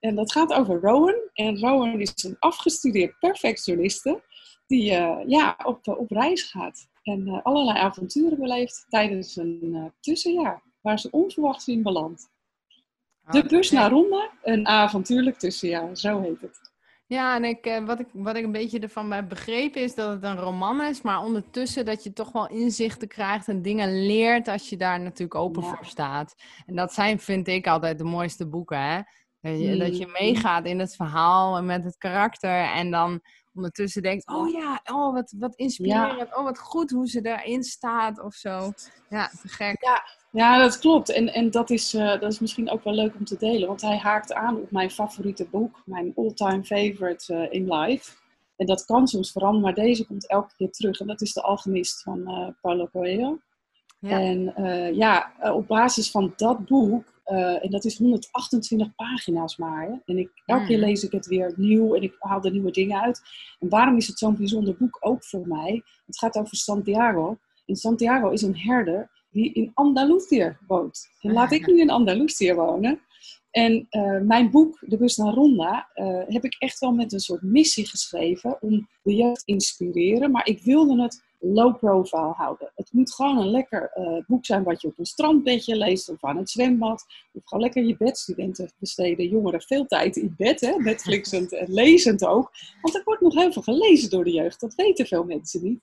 En 0.00 0.14
dat 0.14 0.32
gaat 0.32 0.52
over 0.52 0.80
Rowan. 0.80 1.14
En 1.32 1.58
Rowan 1.58 2.00
is 2.00 2.24
een 2.24 2.36
afgestudeerd 2.38 3.18
perfectioniste 3.18 4.22
die 4.66 4.90
uh, 4.90 5.18
ja, 5.26 5.56
op, 5.64 5.88
op 5.88 6.10
reis 6.10 6.42
gaat. 6.42 6.88
En 7.02 7.26
uh, 7.26 7.42
allerlei 7.42 7.78
avonturen 7.78 8.38
beleeft 8.38 8.86
tijdens 8.88 9.36
een 9.36 9.60
uh, 9.62 9.84
tussenjaar, 10.00 10.62
waar 10.80 10.98
ze 10.98 11.10
onverwachts 11.10 11.68
in 11.68 11.82
belandt. 11.82 12.28
De 13.30 13.44
bus 13.44 13.70
naar 13.70 13.90
Ronde, 13.90 14.30
een 14.42 14.66
avontuurlijk 14.66 15.38
tussenjaar, 15.38 15.96
zo 15.96 16.20
heet 16.20 16.40
het. 16.40 16.74
Ja, 17.08 17.36
en 17.36 17.44
ik, 17.44 17.66
eh, 17.66 17.84
wat, 17.84 18.00
ik, 18.00 18.06
wat 18.12 18.36
ik 18.36 18.44
een 18.44 18.52
beetje 18.52 18.78
ervan 18.78 19.12
heb 19.12 19.28
begrepen 19.28 19.82
is 19.82 19.94
dat 19.94 20.10
het 20.10 20.22
een 20.22 20.38
roman 20.38 20.82
is, 20.82 21.02
maar 21.02 21.22
ondertussen 21.22 21.84
dat 21.84 22.04
je 22.04 22.12
toch 22.12 22.32
wel 22.32 22.48
inzichten 22.48 23.08
krijgt 23.08 23.48
en 23.48 23.62
dingen 23.62 24.06
leert 24.06 24.48
als 24.48 24.68
je 24.68 24.76
daar 24.76 25.00
natuurlijk 25.00 25.40
open 25.40 25.62
voor 25.62 25.84
staat. 25.86 26.34
En 26.66 26.76
dat 26.76 26.92
zijn, 26.92 27.18
vind 27.18 27.48
ik, 27.48 27.66
altijd 27.66 27.98
de 27.98 28.04
mooiste 28.04 28.48
boeken, 28.48 28.80
hè? 28.80 29.00
Dat 29.40 29.60
je, 29.60 29.76
dat 29.76 29.98
je 29.98 30.06
mm. 30.06 30.12
meegaat 30.12 30.64
in 30.64 30.78
het 30.78 30.96
verhaal 30.96 31.56
en 31.56 31.66
met 31.66 31.84
het 31.84 31.96
karakter 31.96 32.64
en 32.64 32.90
dan 32.90 33.20
ondertussen 33.54 34.02
denkt, 34.02 34.28
oh 34.28 34.50
ja, 34.50 34.80
oh 34.84 35.12
wat, 35.12 35.34
wat 35.38 35.54
inspirerend, 35.54 36.36
oh 36.36 36.44
wat 36.44 36.58
goed 36.58 36.90
hoe 36.90 37.08
ze 37.08 37.20
daarin 37.20 37.62
staat 37.62 38.20
of 38.20 38.34
zo. 38.34 38.72
Ja, 39.08 39.28
te 39.28 39.48
gek. 39.48 39.84
Ja, 39.84 40.02
ja, 40.36 40.58
dat 40.58 40.78
klopt. 40.78 41.12
En, 41.12 41.34
en 41.34 41.50
dat, 41.50 41.70
is, 41.70 41.94
uh, 41.94 42.20
dat 42.20 42.32
is 42.32 42.38
misschien 42.38 42.70
ook 42.70 42.84
wel 42.84 42.94
leuk 42.94 43.14
om 43.18 43.24
te 43.24 43.36
delen. 43.38 43.68
Want 43.68 43.80
hij 43.80 43.96
haakt 43.96 44.32
aan 44.32 44.56
op 44.56 44.70
mijn 44.70 44.90
favoriete 44.90 45.46
boek. 45.50 45.82
Mijn 45.84 46.12
all-time 46.16 46.64
favorite 46.64 47.34
uh, 47.34 47.52
in 47.52 47.74
life. 47.74 48.10
En 48.56 48.66
dat 48.66 48.84
kan 48.84 49.06
soms 49.06 49.32
veranderen, 49.32 49.64
maar 49.64 49.84
deze 49.84 50.06
komt 50.06 50.28
elke 50.28 50.54
keer 50.56 50.70
terug. 50.70 51.00
En 51.00 51.06
dat 51.06 51.20
is 51.20 51.32
De 51.32 51.42
Alchemist 51.42 52.02
van 52.02 52.18
uh, 52.18 52.48
Paulo 52.60 52.86
Coelho. 52.86 53.38
Ja. 53.98 54.20
En 54.20 54.54
ja, 54.94 55.32
op 55.40 55.66
basis 55.66 56.10
van 56.10 56.32
dat 56.36 56.66
boek, 56.66 57.20
en 57.24 57.70
dat 57.70 57.84
is 57.84 57.98
128 57.98 58.94
pagina's 58.94 59.56
maar. 59.56 60.02
En 60.04 60.18
ik, 60.18 60.30
elke 60.44 60.66
keer 60.66 60.78
mm. 60.78 60.84
lees 60.84 61.04
ik 61.04 61.12
het 61.12 61.26
weer 61.26 61.52
nieuw 61.56 61.94
en 61.94 62.02
ik 62.02 62.16
haal 62.18 62.42
er 62.42 62.50
nieuwe 62.50 62.70
dingen 62.70 63.00
uit. 63.00 63.22
En 63.58 63.68
waarom 63.68 63.96
is 63.96 64.06
het 64.06 64.18
zo'n 64.18 64.36
bijzonder 64.36 64.76
boek 64.76 64.96
ook 65.00 65.24
voor 65.24 65.48
mij? 65.48 65.82
Het 66.06 66.18
gaat 66.18 66.36
over 66.36 66.56
Santiago. 66.56 67.38
En 67.66 67.76
Santiago 67.76 68.30
is 68.30 68.42
een 68.42 68.58
herder 68.58 69.10
die 69.36 69.52
in 69.52 69.70
Andalusië 69.74 70.56
woont. 70.66 71.08
En 71.20 71.32
laat 71.32 71.52
ik 71.52 71.66
nu 71.66 71.80
in 71.80 71.90
Andalusië 71.90 72.54
wonen. 72.54 73.00
En 73.50 73.86
uh, 73.90 74.20
mijn 74.20 74.50
boek, 74.50 74.78
De 74.80 74.96
Bus 74.96 75.16
naar 75.16 75.34
Ronda, 75.34 75.88
uh, 75.94 76.22
heb 76.26 76.44
ik 76.44 76.56
echt 76.58 76.78
wel 76.78 76.92
met 76.92 77.12
een 77.12 77.20
soort 77.20 77.42
missie 77.42 77.86
geschreven 77.86 78.56
om 78.60 78.88
de 79.02 79.14
jeugd 79.14 79.44
te 79.44 79.52
inspireren. 79.52 80.30
Maar 80.30 80.46
ik 80.46 80.62
wilde 80.62 81.02
het 81.02 81.24
low 81.40 81.76
profile 81.78 82.32
houden. 82.32 82.72
Het 82.74 82.92
moet 82.92 83.14
gewoon 83.14 83.38
een 83.38 83.50
lekker 83.50 83.90
uh, 83.94 84.18
boek 84.26 84.44
zijn 84.44 84.62
wat 84.62 84.80
je 84.82 84.88
op 84.88 84.98
een 84.98 85.06
strandbedje 85.06 85.76
leest 85.76 86.08
of 86.08 86.24
aan 86.24 86.36
het 86.36 86.50
zwembad. 86.50 87.04
Of 87.32 87.42
gewoon 87.44 87.64
lekker 87.64 87.84
je 87.84 87.96
bedstudenten 87.96 88.72
besteden 88.78 89.28
jongeren 89.28 89.60
veel 89.60 89.86
tijd 89.86 90.16
in 90.16 90.34
bed, 90.36 90.60
hè? 90.60 90.76
Netflixend 90.76 91.52
en 91.52 91.72
lezend 91.72 92.24
ook. 92.24 92.50
Want 92.82 92.94
er 92.94 93.02
wordt 93.04 93.20
nog 93.20 93.34
heel 93.34 93.52
veel 93.52 93.62
gelezen 93.62 94.10
door 94.10 94.24
de 94.24 94.32
jeugd. 94.32 94.60
Dat 94.60 94.74
weten 94.74 95.06
veel 95.06 95.24
mensen 95.24 95.62
niet. 95.62 95.80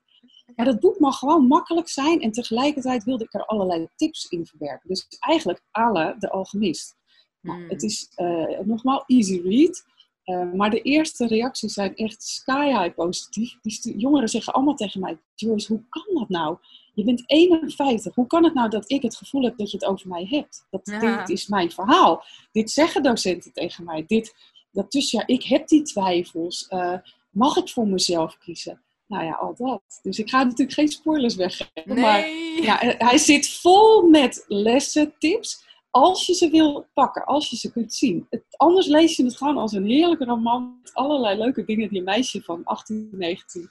Maar 0.56 0.66
dat 0.66 0.80
boek 0.80 1.00
mag 1.00 1.18
gewoon 1.18 1.48
makkelijk 1.48 1.90
zijn 1.90 2.22
en 2.22 2.32
tegelijkertijd 2.32 3.04
wilde 3.04 3.24
ik 3.24 3.34
er 3.34 3.46
allerlei 3.46 3.88
tips 3.96 4.26
in 4.26 4.46
verwerken. 4.46 4.90
Dus 4.90 5.06
eigenlijk 5.20 5.62
alle 5.72 6.16
de 6.20 6.30
alchemist. 6.30 6.96
Nou, 7.42 7.60
hmm. 7.60 7.70
het 7.70 7.84
is 7.84 8.12
uh, 8.16 8.60
nogmaals 8.60 9.04
easy 9.08 9.42
read. 9.44 9.84
Uh, 10.26 10.54
maar 10.54 10.70
de 10.70 10.82
eerste 10.82 11.28
reacties 11.28 11.74
zijn 11.74 11.96
echt 11.96 12.24
sky 12.24 12.68
high 12.68 12.96
positief. 12.96 13.60
Die 13.62 13.98
jongeren 13.98 14.30
zeggen 14.30 14.54
allemaal 14.54 14.76
tegen 14.76 15.00
mij: 15.00 15.18
Joyce, 15.36 15.74
hoe 15.74 15.84
kan 15.90 16.06
dat 16.14 16.30
nou? 16.30 16.58
je 16.94 17.04
bent 17.04 17.24
51. 17.26 18.16
Hoe 18.16 18.28
kan 18.28 18.44
het 18.44 18.54
nou 18.54 18.70
dat 18.70 18.92
ik 18.92 19.02
het 19.02 19.16
gevoel 19.16 19.44
heb 19.44 19.58
dat 19.58 19.72
je 19.72 19.78
het 19.78 19.86
over 19.86 20.08
mij 20.08 20.28
hebt? 20.30 20.68
Dat, 20.70 20.82
Ja. 20.84 21.18
Dit 21.18 21.30
is 21.30 21.48
mijn 21.48 21.72
verhaal. 21.72 22.24
Dit 22.52 22.72
zeggen 22.72 23.04
docenten 23.04 23.54
tegen 23.54 23.84
mij. 23.84 24.04
Dit, 24.08 24.36
dat 24.72 24.92
dus 24.92 25.12
ja, 25.12 25.28
ik 25.28 25.44
heb 25.44 25.68
die 25.68 25.82
twijfels. 25.82 26.68
Eh, 26.68 26.98
mag 27.30 27.58
ik 27.58 27.70
voor 27.70 27.88
mezelf 27.88 28.38
kiezen? 28.38 28.82
Nou 29.14 29.26
ja, 29.26 29.34
al 29.34 29.56
dat. 29.58 30.00
Dus 30.02 30.20
ik 30.20 30.30
ga 30.30 30.44
natuurlijk 30.44 30.72
geen 30.74 30.88
spoilers 30.88 31.36
weggeven. 31.36 32.00
Maar 32.00 32.20
Nee. 32.22 32.62
ja, 32.64 32.82
eh, 32.82 33.08
hij 33.08 33.18
zit 33.18 33.50
vol 33.50 34.10
met 34.10 34.46
lessen, 34.48 35.14
tips. 35.18 35.72
Als 35.90 36.26
je 36.26 36.34
ze 36.34 36.50
wil 36.50 36.88
pakken, 36.94 37.26
als 37.26 37.50
je 37.50 37.56
ze 37.58 37.72
kunt 37.72 37.94
zien. 37.94 38.28
Het, 38.30 38.44
anders 38.58 38.88
lees 38.88 39.16
je 39.16 39.24
het 39.24 39.38
gewoon 39.38 39.58
als 39.58 39.72
een 39.74 39.86
heerlijke 39.86 40.26
roman. 40.26 40.78
Met 40.82 40.94
allerlei 40.94 41.38
leuke 41.38 41.64
dingen 41.66 41.90
die 41.90 41.98
een 41.98 42.04
meisje 42.04 42.42
van 42.42 42.64
18, 42.64 43.10
19 43.12 43.68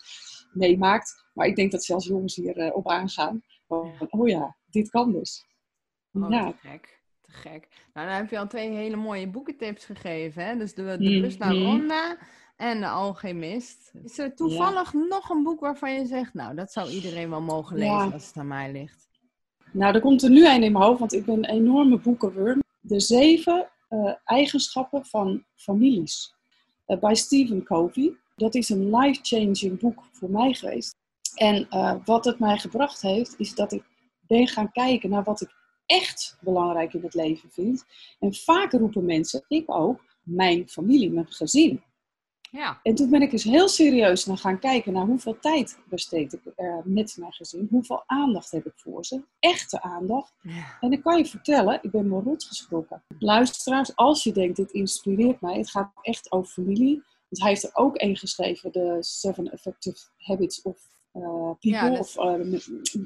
meemaakt. 0.52 1.24
Maar 1.34 1.46
ik 1.46 1.56
denk 1.56 1.72
dat 1.72 1.84
zelfs 1.84 2.06
jongens 2.06 2.36
hier 2.36 2.56
eh, 2.58 2.76
op 2.76 2.88
aangaan. 2.88 3.42
Van, 3.68 3.92
oh 4.10 4.28
ja, 4.28 4.56
dit 4.70 4.90
kan 4.90 5.12
dus. 5.12 5.44
Oh, 6.12 6.30
ja, 6.30 6.46
te 6.50 6.68
gek. 6.68 7.00
Te 7.20 7.32
gek. 7.32 7.68
Nou, 7.94 8.06
dan 8.06 8.16
heb 8.16 8.30
je 8.30 8.38
al 8.38 8.46
twee 8.46 8.70
hele 8.70 8.96
mooie 8.96 9.28
boekentips 9.28 9.84
gegeven. 9.84 10.44
Hè? 10.44 10.56
Dus 10.56 10.74
de, 10.74 10.96
de 10.98 11.10
Mhm. 11.10 11.20
Bus 11.20 11.36
naar 11.36 11.54
Ronda 11.54 12.16
en 12.62 12.80
de 12.80 12.88
Alchemist. 12.88 13.92
Is 14.04 14.18
er 14.18 14.34
toevallig 14.34 14.92
nog 14.92 15.30
een 15.30 15.42
boek 15.42 15.60
waarvan 15.60 15.92
je 15.92 16.06
zegt... 16.06 16.34
Nou, 16.34 16.54
dat 16.54 16.72
zou 16.72 16.90
iedereen 16.90 17.30
wel 17.30 17.40
mogen 17.40 17.76
lezen 17.76 17.94
Ja. 17.94 18.10
als 18.12 18.26
het 18.26 18.36
aan 18.36 18.46
mij 18.46 18.72
ligt. 18.72 19.08
Nou, 19.72 19.94
er 19.94 20.00
komt 20.00 20.22
er 20.22 20.30
nu 20.30 20.46
een 20.46 20.62
in 20.62 20.72
mijn 20.72 20.84
hoofd, 20.84 20.98
want 20.98 21.12
ik 21.12 21.24
ben 21.24 21.34
een 21.34 21.44
enorme 21.44 21.98
boekenworm. 21.98 22.62
De 22.80 23.00
zeven 23.00 23.68
eh, 23.88 24.12
eigenschappen 24.24 25.04
van 25.06 25.44
families. 25.54 26.34
Eh, 26.86 26.98
bij 26.98 27.14
Stephen 27.14 27.64
Covey. 27.64 28.16
Dat 28.36 28.54
is 28.54 28.68
een 28.68 28.96
life-changing 28.96 29.80
boek 29.80 30.04
voor 30.12 30.30
mij 30.30 30.54
geweest. 30.54 30.96
En 31.34 31.68
eh, 31.68 31.94
wat 32.04 32.24
het 32.24 32.38
mij 32.38 32.58
gebracht 32.58 33.02
heeft, 33.02 33.34
is 33.38 33.54
dat 33.54 33.72
ik 33.72 33.84
ben 34.26 34.48
gaan 34.48 34.72
kijken 34.72 35.10
naar 35.10 35.24
wat 35.24 35.40
ik 35.40 35.54
echt 35.86 36.36
belangrijk 36.40 36.94
in 36.94 37.02
het 37.02 37.14
leven 37.14 37.50
vind. 37.50 37.84
En 38.18 38.34
vaak 38.34 38.72
roepen 38.72 39.04
mensen, 39.04 39.44
ik 39.48 39.64
ook, 39.66 40.04
mijn 40.22 40.68
familie, 40.68 41.10
mijn 41.10 41.26
gezin. 41.32 41.82
Ja. 42.52 42.80
En 42.82 42.94
toen 42.94 43.10
ben 43.10 43.22
ik 43.22 43.32
eens 43.32 43.44
heel 43.44 43.68
serieus 43.68 44.26
naar 44.26 44.38
gaan 44.38 44.58
kijken 44.58 44.92
naar 44.92 45.06
hoeveel 45.06 45.38
tijd 45.40 45.78
besteed 45.88 46.32
ik 46.32 46.40
er 46.56 46.82
met 46.84 47.16
mijn 47.18 47.32
gezin. 47.32 47.66
Hoeveel 47.70 48.02
aandacht 48.06 48.50
heb 48.50 48.66
ik 48.66 48.72
voor 48.76 49.04
ze. 49.04 49.22
Echte 49.38 49.82
aandacht. 49.82 50.34
ja. 50.40 50.76
En 50.80 50.92
ik 50.92 51.02
kan 51.02 51.18
je 51.18 51.26
vertellen, 51.26 51.78
ik 51.82 51.90
ben 51.90 52.08
me 52.08 52.20
rot 52.20 52.44
geschrokken. 52.44 53.02
Luisteraars, 53.18 53.96
als 53.96 54.22
je 54.22 54.32
denkt, 54.32 54.56
dit 54.56 54.70
inspireert 54.70 55.40
mij. 55.40 55.56
Het 55.56 55.70
gaat 55.70 55.92
echt 56.00 56.32
over 56.32 56.52
familie. 56.52 56.94
Want 57.28 57.42
hij 57.42 57.48
heeft 57.48 57.64
er 57.64 57.70
ook 57.72 57.96
één 57.96 58.16
geschreven. 58.16 58.72
De 58.72 58.96
Seven 59.00 59.52
Effective 59.52 59.98
Habits 60.16 60.62
of 60.62 60.78
People. 61.12 61.56
Ja, 61.60 61.90
dat- 61.90 61.98
Of 61.98 62.16
uh, 62.16 62.58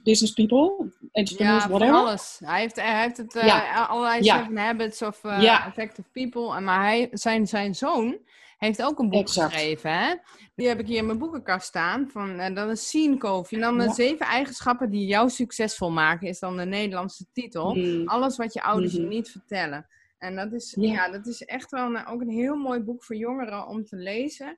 Business 0.02 0.32
People. 0.32 0.90
Entrepreneurs, 1.12 1.62
Ja, 1.62 1.68
whatever. 1.68 1.94
alles. 1.94 2.40
Hij 2.44 2.60
heeft, 2.60 2.76
hij 2.76 3.02
heeft 3.02 3.16
het, 3.16 3.34
eh, 3.36 3.46
Ja. 3.46 3.84
allerlei 3.84 4.22
Ja. 4.24 4.38
seven 4.38 4.56
habits 4.58 5.02
of 5.02 5.24
eh, 5.24 5.66
effective 5.66 6.08
people. 6.12 6.56
En 6.56 6.64
maar 6.64 6.82
hij, 6.82 7.08
zijn, 7.12 7.46
zijn 7.46 7.74
zoon 7.74 8.16
heeft 8.58 8.82
ook 8.82 8.98
een 8.98 9.08
boek 9.10 9.20
Exact. 9.20 9.52
geschreven. 9.52 9.92
Hè? 9.98 10.14
Die 10.54 10.68
heb 10.68 10.80
ik 10.80 10.86
hier 10.86 10.96
in 10.96 11.06
mijn 11.06 11.18
boekenkast 11.18 11.66
staan. 11.66 12.08
Van, 12.12 12.54
dat 12.54 12.70
is 12.70 12.86
Scene 12.86 13.16
Cove. 13.16 13.54
En 13.54 13.60
dan 13.60 13.78
de 13.78 13.84
Ja. 13.84 13.92
zeven 13.92 14.26
eigenschappen 14.26 14.90
die 14.90 15.06
jou 15.06 15.30
succesvol 15.30 15.90
maken, 15.90 16.28
is 16.28 16.38
dan 16.38 16.56
de 16.56 16.64
Nederlandse 16.64 17.24
titel. 17.32 17.74
Mm. 17.74 18.08
Alles 18.08 18.36
wat 18.36 18.52
je 18.52 18.62
ouders 18.62 18.92
je 18.92 19.00
Mhm. 19.00 19.08
niet 19.08 19.30
vertellen. 19.30 19.86
En 20.18 20.36
dat 20.36 20.52
is, 20.52 20.76
Ja. 20.80 20.92
ja. 20.92 21.10
dat 21.10 21.26
is 21.26 21.42
echt 21.44 21.70
wel 21.70 21.86
een, 21.94 22.06
ook 22.06 22.20
een 22.20 22.28
heel 22.30 22.56
mooi 22.56 22.80
boek 22.80 23.04
voor 23.04 23.16
jongeren 23.16 23.66
om 23.66 23.84
te 23.84 23.96
lezen. 23.96 24.56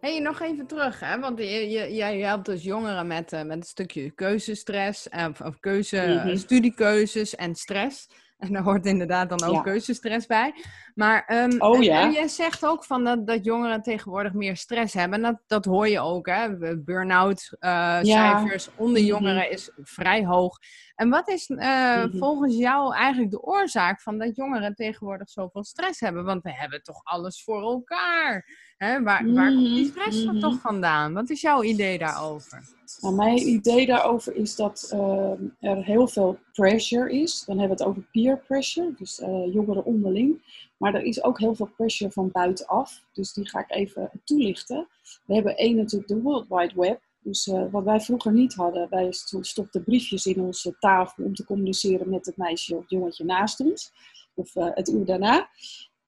Hey, 0.00 0.20
nog 0.20 0.40
even 0.40 0.66
terug, 0.66 1.00
hè? 1.00 1.18
want 1.18 1.38
je, 1.38 1.70
je, 1.70 1.94
jij 1.94 2.18
helpt 2.18 2.44
dus 2.46 2.62
jongeren 2.62 3.06
met, 3.06 3.32
eh, 3.32 3.42
met 3.42 3.56
een 3.56 3.62
stukje 3.62 4.10
keuzestress, 4.10 5.08
eh, 5.08 5.26
of, 5.30 5.40
of 5.40 5.60
keuze, 5.60 6.20
Mhm. 6.24 6.36
studiekeuzes 6.36 7.34
en 7.36 7.54
stress. 7.54 8.06
En 8.40 8.52
daar 8.52 8.62
hoort 8.62 8.86
inderdaad 8.86 9.28
dan 9.28 9.42
ook 9.44 9.54
Ja. 9.54 9.60
keuzestress 9.62 10.26
bij. 10.26 10.54
Maar 10.94 11.24
ehm, 11.26 11.54
Oh 11.60 11.76
en- 11.76 11.82
ja. 11.82 12.00
en 12.02 12.12
jij 12.12 12.28
zegt 12.28 12.66
ook 12.66 12.84
van 12.84 13.04
dat, 13.04 13.26
dat 13.26 13.44
jongeren 13.44 13.82
tegenwoordig 13.82 14.32
meer 14.32 14.56
stress 14.56 14.94
hebben. 14.94 15.24
En 15.24 15.32
dat, 15.32 15.40
dat 15.46 15.64
hoor 15.64 15.88
je 15.88 16.00
ook, 16.00 16.26
hè? 16.26 16.56
Burn-out 16.78 17.56
eh, 17.58 17.70
Ja. 18.02 18.38
cijfers 18.38 18.68
onder 18.76 19.00
Mhm. 19.00 19.06
jongeren 19.10 19.50
is 19.50 19.70
vrij 19.82 20.24
hoog. 20.24 20.58
En 20.94 21.08
wat 21.08 21.28
is 21.28 21.48
Mhm. 21.48 22.18
volgens 22.18 22.56
jou 22.56 22.94
eigenlijk 22.94 23.30
de 23.30 23.42
oorzaak 23.42 24.00
van 24.00 24.18
dat 24.18 24.36
jongeren 24.36 24.74
tegenwoordig 24.74 25.28
zoveel 25.30 25.64
stress 25.64 26.00
hebben? 26.00 26.24
Want 26.24 26.42
we 26.42 26.52
hebben 26.54 26.82
toch 26.82 27.00
alles 27.04 27.42
voor 27.44 27.62
elkaar. 27.62 28.46
Hè? 28.84 29.02
Waar, 29.02 29.32
waar 29.32 29.52
komt 29.52 29.64
die 29.66 29.86
stress 29.86 30.24
er 30.24 30.32
Mhm. 30.32 30.40
toch 30.40 30.60
vandaan? 30.60 31.12
Wat 31.12 31.30
is 31.30 31.40
jouw 31.40 31.62
idee 31.62 31.98
daarover? 31.98 32.62
Nou, 33.00 33.14
mijn 33.14 33.48
idee 33.48 33.86
daarover 33.86 34.34
is 34.36 34.56
dat 34.56 34.88
ehm, 34.92 35.42
er 35.60 35.84
heel 35.84 36.08
veel 36.08 36.38
pressure 36.52 37.12
is. 37.20 37.44
Dan 37.46 37.58
hebben 37.58 37.76
we 37.76 37.82
het 37.82 37.92
over 37.92 38.08
peer 38.12 38.38
pressure, 38.38 38.94
dus 38.98 39.20
eh, 39.20 39.52
jongeren 39.52 39.84
onderling. 39.84 40.42
Maar 40.76 40.94
er 40.94 41.02
is 41.02 41.22
ook 41.22 41.38
heel 41.38 41.54
veel 41.54 41.70
pressure 41.76 42.10
van 42.10 42.30
buitenaf. 42.32 43.02
Dus 43.12 43.32
die 43.32 43.48
ga 43.48 43.58
ik 43.60 43.70
even 43.70 44.10
toelichten. 44.24 44.88
We 45.24 45.34
hebben 45.34 45.56
één 45.56 45.76
natuurlijk 45.76 46.08
de 46.08 46.20
World 46.20 46.46
Wide 46.48 46.74
Web. 46.74 47.00
Dus 47.22 47.46
eh, 47.48 47.62
wat 47.70 47.84
wij 47.84 48.00
vroeger 48.00 48.32
niet 48.32 48.54
hadden, 48.54 48.86
wij 48.90 49.12
sto- 49.12 49.42
stopten 49.42 49.84
briefjes 49.84 50.26
in 50.26 50.40
onze 50.40 50.76
tafel 50.78 51.24
om 51.24 51.34
te 51.34 51.44
communiceren 51.44 52.10
met 52.10 52.26
het 52.26 52.36
meisje 52.36 52.76
of 52.76 52.84
jongetje 52.90 53.24
naast 53.24 53.60
ons. 53.60 53.92
Of 54.34 54.56
eh, 54.56 54.68
het 54.74 54.88
uur 54.88 55.04
daarna. 55.04 55.48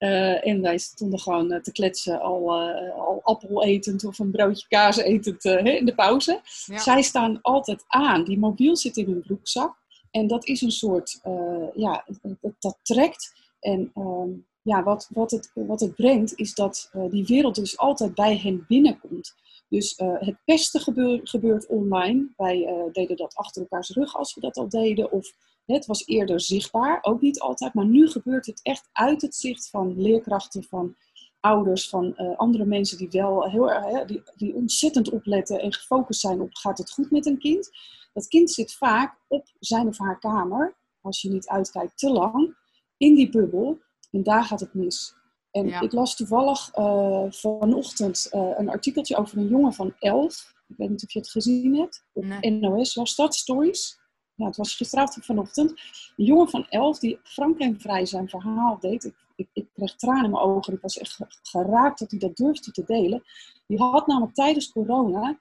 Eh, 0.03 0.47
en 0.47 0.61
wij 0.61 0.79
stonden 0.79 1.19
gewoon 1.19 1.53
eh, 1.53 1.61
te 1.61 1.73
kletsen, 1.73 2.21
al, 2.21 2.41
eh, 2.41 2.99
al 2.99 3.21
appel 3.23 3.63
etend 3.63 4.05
of 4.05 4.19
een 4.19 4.31
broodje 4.31 4.67
kaas 4.69 4.97
etend 4.97 5.45
eh, 5.45 5.65
in 5.65 5.85
de 5.85 5.95
pauze. 5.95 6.41
Ja. 6.67 6.79
Zij 6.79 7.03
staan 7.03 7.39
altijd 7.43 7.85
aan. 7.87 8.25
Die 8.25 8.39
mobiel 8.39 8.77
zit 8.77 8.97
in 8.97 9.05
hun 9.05 9.21
broekzak. 9.21 9.77
En 10.11 10.27
dat 10.27 10.47
is 10.47 10.61
een 10.61 10.71
soort, 10.71 11.21
eh, 11.23 11.67
ja, 11.75 12.05
dat, 12.41 12.55
dat 12.59 12.79
trekt. 12.83 13.35
En 13.61 13.91
ehm, 13.95 14.31
ja, 14.63 14.83
wat, 14.83 15.09
wat, 15.11 15.31
het, 15.31 15.51
wat 15.55 15.81
het 15.81 15.95
brengt, 15.95 16.39
is 16.39 16.55
dat 16.55 16.91
eh, 16.93 17.11
die 17.11 17.27
wereld 17.27 17.55
dus 17.55 17.79
altijd 17.79 18.15
bij 18.15 18.37
hen 18.37 18.65
binnenkomt. 18.69 19.35
Dus 19.69 19.95
eh, 19.95 20.15
het 20.19 20.37
beste 20.45 20.79
gebeur, 20.79 21.21
gebeurt 21.25 21.67
online. 21.67 22.29
Wij 22.37 22.67
eh, 22.67 22.93
deden 22.93 23.17
dat 23.17 23.35
achter 23.35 23.63
elkaars 23.63 23.91
rug 23.91 24.17
als 24.17 24.35
we 24.35 24.41
dat 24.41 24.57
al 24.57 24.69
deden. 24.69 25.13
Of 25.13 25.33
het 25.67 25.87
was 25.87 26.07
eerder 26.07 26.41
zichtbaar, 26.41 26.99
ook 27.03 27.21
niet 27.21 27.41
altijd. 27.41 27.75
Maar 27.75 27.87
nu 27.87 28.09
gebeurt 28.09 28.47
het 28.47 28.61
echt 28.63 28.89
uit 28.93 29.23
het 29.23 29.35
zicht 29.35 29.71
van 29.71 30.01
leerkrachten, 30.03 30.65
van 30.65 30.97
ouders, 31.41 31.89
van 31.89 32.17
eh, 32.17 32.37
andere 32.39 32.65
mensen 32.65 32.99
die 32.99 33.09
wel 33.11 33.51
heel 33.51 33.71
erg, 33.71 34.05
die, 34.07 34.23
die 34.37 34.55
ontzettend 34.55 35.11
opletten 35.11 35.61
en 35.61 35.73
gefocust 35.73 36.21
zijn 36.21 36.41
op 36.41 36.55
gaat 36.55 36.79
het 36.79 36.91
goed 36.93 37.11
met 37.11 37.27
een 37.27 37.39
kind. 37.39 37.71
Dat 38.13 38.29
kind 38.29 38.51
zit 38.51 38.75
vaak 38.75 39.19
op 39.29 39.47
zijn 39.59 39.87
of 39.87 39.99
haar 39.99 40.19
kamer, 40.19 40.77
als 41.01 41.23
je 41.23 41.31
niet 41.31 41.49
uitkijkt 41.49 41.99
te 41.99 42.11
lang, 42.11 42.57
in 42.97 43.15
die 43.15 43.31
bubbel. 43.31 43.79
En 44.11 44.23
daar 44.23 44.45
gaat 44.45 44.61
het 44.61 44.75
mis. 44.75 45.15
En 45.51 45.69
Ja. 45.69 45.81
ik 45.81 45.93
las 45.93 46.17
toevallig 46.17 46.71
eh, 46.73 47.25
vanochtend 47.29 48.29
eh, 48.31 48.51
een 48.57 48.69
artikeltje 48.69 49.17
over 49.17 49.39
een 49.39 49.49
jongen 49.49 49.73
van 49.73 49.95
11. 49.99 50.53
Ik 50.69 50.77
weet 50.77 50.89
niet 50.89 51.05
of 51.05 51.13
je 51.13 51.19
het 51.19 51.31
gezien 51.31 51.77
hebt. 51.77 52.05
Op 52.13 52.25
Nee. 52.25 52.51
NOS 52.51 52.95
was 52.95 53.15
dat, 53.15 53.35
Stories. 53.35 53.99
Ja, 54.35 54.47
het 54.47 54.57
was 54.57 54.75
gisteravond 54.75 55.19
of 55.19 55.25
vanochtend. 55.25 55.71
Een 56.17 56.25
jongen 56.25 56.49
van 56.49 56.67
11 56.69 56.99
die 56.99 57.21
frank 57.23 57.59
en 57.59 57.81
vrij 57.81 58.07
zijn 58.07 58.29
verhaal 58.29 58.79
deed. 58.81 59.05
Ik, 59.05 59.15
ik, 59.37 59.49
ik 59.53 59.69
kreeg 59.75 59.95
tranen 59.97 60.25
in 60.25 60.31
mijn 60.31 60.43
ogen. 60.43 60.73
Ik 60.75 60.81
was 60.81 60.99
echt 60.99 61.13
ge- 61.13 61.27
geraakt 61.43 61.99
dat 61.99 62.11
hij 62.11 62.19
dat 62.21 62.37
durfde 62.37 62.71
te 62.71 62.85
delen. 62.85 63.23
Die 63.67 63.79
had 63.83 64.07
namelijk 64.07 64.35
tijdens 64.35 64.73
corona 64.73 65.39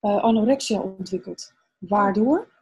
eh, 0.00 0.16
anorexia 0.22 0.80
ontwikkeld. 0.80 1.52
Waardoor? 1.78 2.52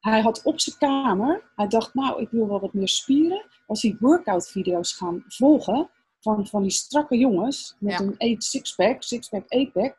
Hij 0.00 0.20
had 0.20 0.42
op 0.42 0.60
zijn 0.60 0.76
kamer, 0.78 1.50
hij 1.56 1.66
dacht, 1.68 1.94
nou, 1.94 2.20
ik 2.20 2.30
wil 2.30 2.48
wel 2.48 2.60
wat 2.60 2.72
meer 2.72 2.88
spieren. 2.88 3.44
Was 3.66 3.82
hij 3.82 3.96
workout-video's 4.00 4.92
gaan 4.92 5.24
volgen 5.28 5.90
van, 6.20 6.46
van 6.46 6.62
die 6.62 6.70
strakke 6.70 7.16
jongens 7.16 7.76
met 7.78 7.92
Ja. 7.92 7.98
een 8.00 8.16
eight 8.18 8.44
six-pack, 8.44 9.02
six-pack, 9.02 9.44
eight-pack. 9.48 9.96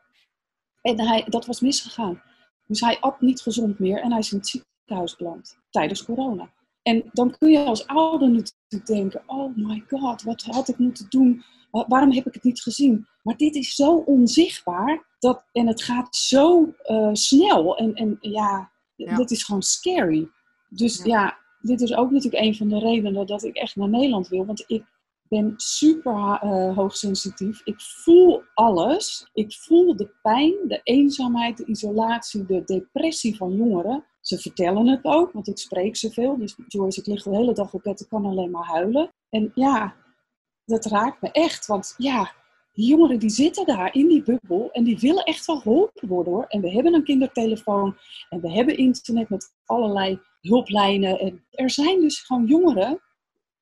En 0.82 1.00
hij, 1.00 1.24
dat 1.28 1.46
was 1.46 1.60
misgegaan. 1.60 2.22
Dus 2.66 2.80
hij 2.80 3.00
at 3.00 3.20
niet 3.20 3.40
gezond 3.40 3.78
meer 3.78 4.00
en 4.00 4.10
hij 4.10 4.18
is 4.20 4.32
in 4.32 4.38
het 4.38 4.46
beland 4.86 5.58
tijdens 5.70 6.04
corona. 6.04 6.52
En 6.82 7.04
dan 7.12 7.36
kun 7.38 7.50
je 7.50 7.64
als 7.64 7.86
ouder 7.86 8.28
natuurlijk 8.30 8.86
denken, 8.86 9.22
oh 9.26 9.56
my 9.56 9.84
god, 9.88 10.22
wat 10.22 10.42
had 10.42 10.68
ik 10.68 10.78
moeten 10.78 11.06
doen? 11.08 11.42
Wa- 11.70 11.84
Waarom 11.88 12.12
heb 12.12 12.26
ik 12.26 12.34
het 12.34 12.42
niet 12.44 12.60
gezien? 12.62 13.06
Maar 13.22 13.36
dit 13.36 13.54
is 13.54 13.74
zo 13.74 13.96
onzichtbaar 13.96 15.06
dat, 15.18 15.44
en 15.52 15.66
het 15.66 15.82
gaat 15.82 16.16
zo 16.16 16.72
eh, 16.82 17.08
snel. 17.12 17.76
En, 17.76 17.94
en 17.94 18.16
ja, 18.20 18.70
Ja. 18.96 19.16
dat 19.16 19.30
is 19.30 19.42
gewoon 19.44 19.62
scary. 19.62 20.28
Dus 20.68 20.96
Ja. 21.04 21.04
ja. 21.04 21.38
dit 21.60 21.80
is 21.80 21.94
ook 21.94 22.10
natuurlijk 22.10 22.44
een 22.44 22.54
van 22.56 22.68
de 22.68 22.78
redenen 22.78 23.26
dat 23.26 23.42
ik 23.44 23.56
echt 23.56 23.76
naar 23.76 23.88
Nederland 23.88 24.28
wil. 24.28 24.46
Want 24.46 24.64
ik 24.66 24.84
ben 25.28 25.52
super 25.56 26.38
eh, 26.40 26.76
hoogsensitief. 26.76 27.60
Ik 27.64 27.80
voel 27.80 28.42
alles. 28.54 29.30
Ik 29.32 29.54
voel 29.54 29.96
de 29.96 30.10
pijn, 30.22 30.54
de 30.68 30.80
eenzaamheid, 30.82 31.56
de 31.56 31.64
isolatie, 31.64 32.46
de 32.46 32.62
depressie 32.64 33.36
van 33.36 33.56
jongeren. 33.56 34.04
Ze 34.26 34.38
vertellen 34.38 34.86
het 34.86 35.04
ook, 35.04 35.32
want 35.32 35.48
ik 35.48 35.58
spreek 35.58 35.96
zoveel. 35.96 36.36
Dus 36.38 36.56
Joyce, 36.66 37.00
ik 37.00 37.06
lig 37.06 37.22
de 37.22 37.36
hele 37.36 37.52
dag 37.52 37.72
op 37.72 37.82
bed, 37.82 38.00
ik 38.00 38.08
kan 38.08 38.24
alleen 38.24 38.50
maar 38.50 38.66
huilen. 38.66 39.10
En 39.30 39.52
ja, 39.54 39.96
dat 40.64 40.84
raakt 40.84 41.22
me 41.22 41.30
echt. 41.30 41.66
Want 41.66 41.94
ja, 41.96 42.32
die 42.72 42.86
jongeren 42.86 43.18
die 43.18 43.30
zitten 43.30 43.66
daar 43.66 43.94
in 43.94 44.08
die 44.08 44.22
bubbel 44.22 44.70
en 44.72 44.84
die 44.84 44.98
willen 44.98 45.24
echt 45.24 45.46
wel 45.46 45.60
geholpen 45.60 46.08
worden 46.08 46.32
hoor. 46.32 46.44
En 46.48 46.60
we 46.60 46.70
hebben 46.70 46.94
een 46.94 47.04
kindertelefoon 47.04 47.96
en 48.28 48.40
we 48.40 48.52
hebben 48.52 48.76
internet 48.76 49.28
met 49.28 49.54
allerlei 49.64 50.20
hulplijnen. 50.40 51.18
En 51.18 51.46
er 51.50 51.70
zijn 51.70 52.00
dus 52.00 52.20
gewoon 52.20 52.46
jongeren 52.46 53.00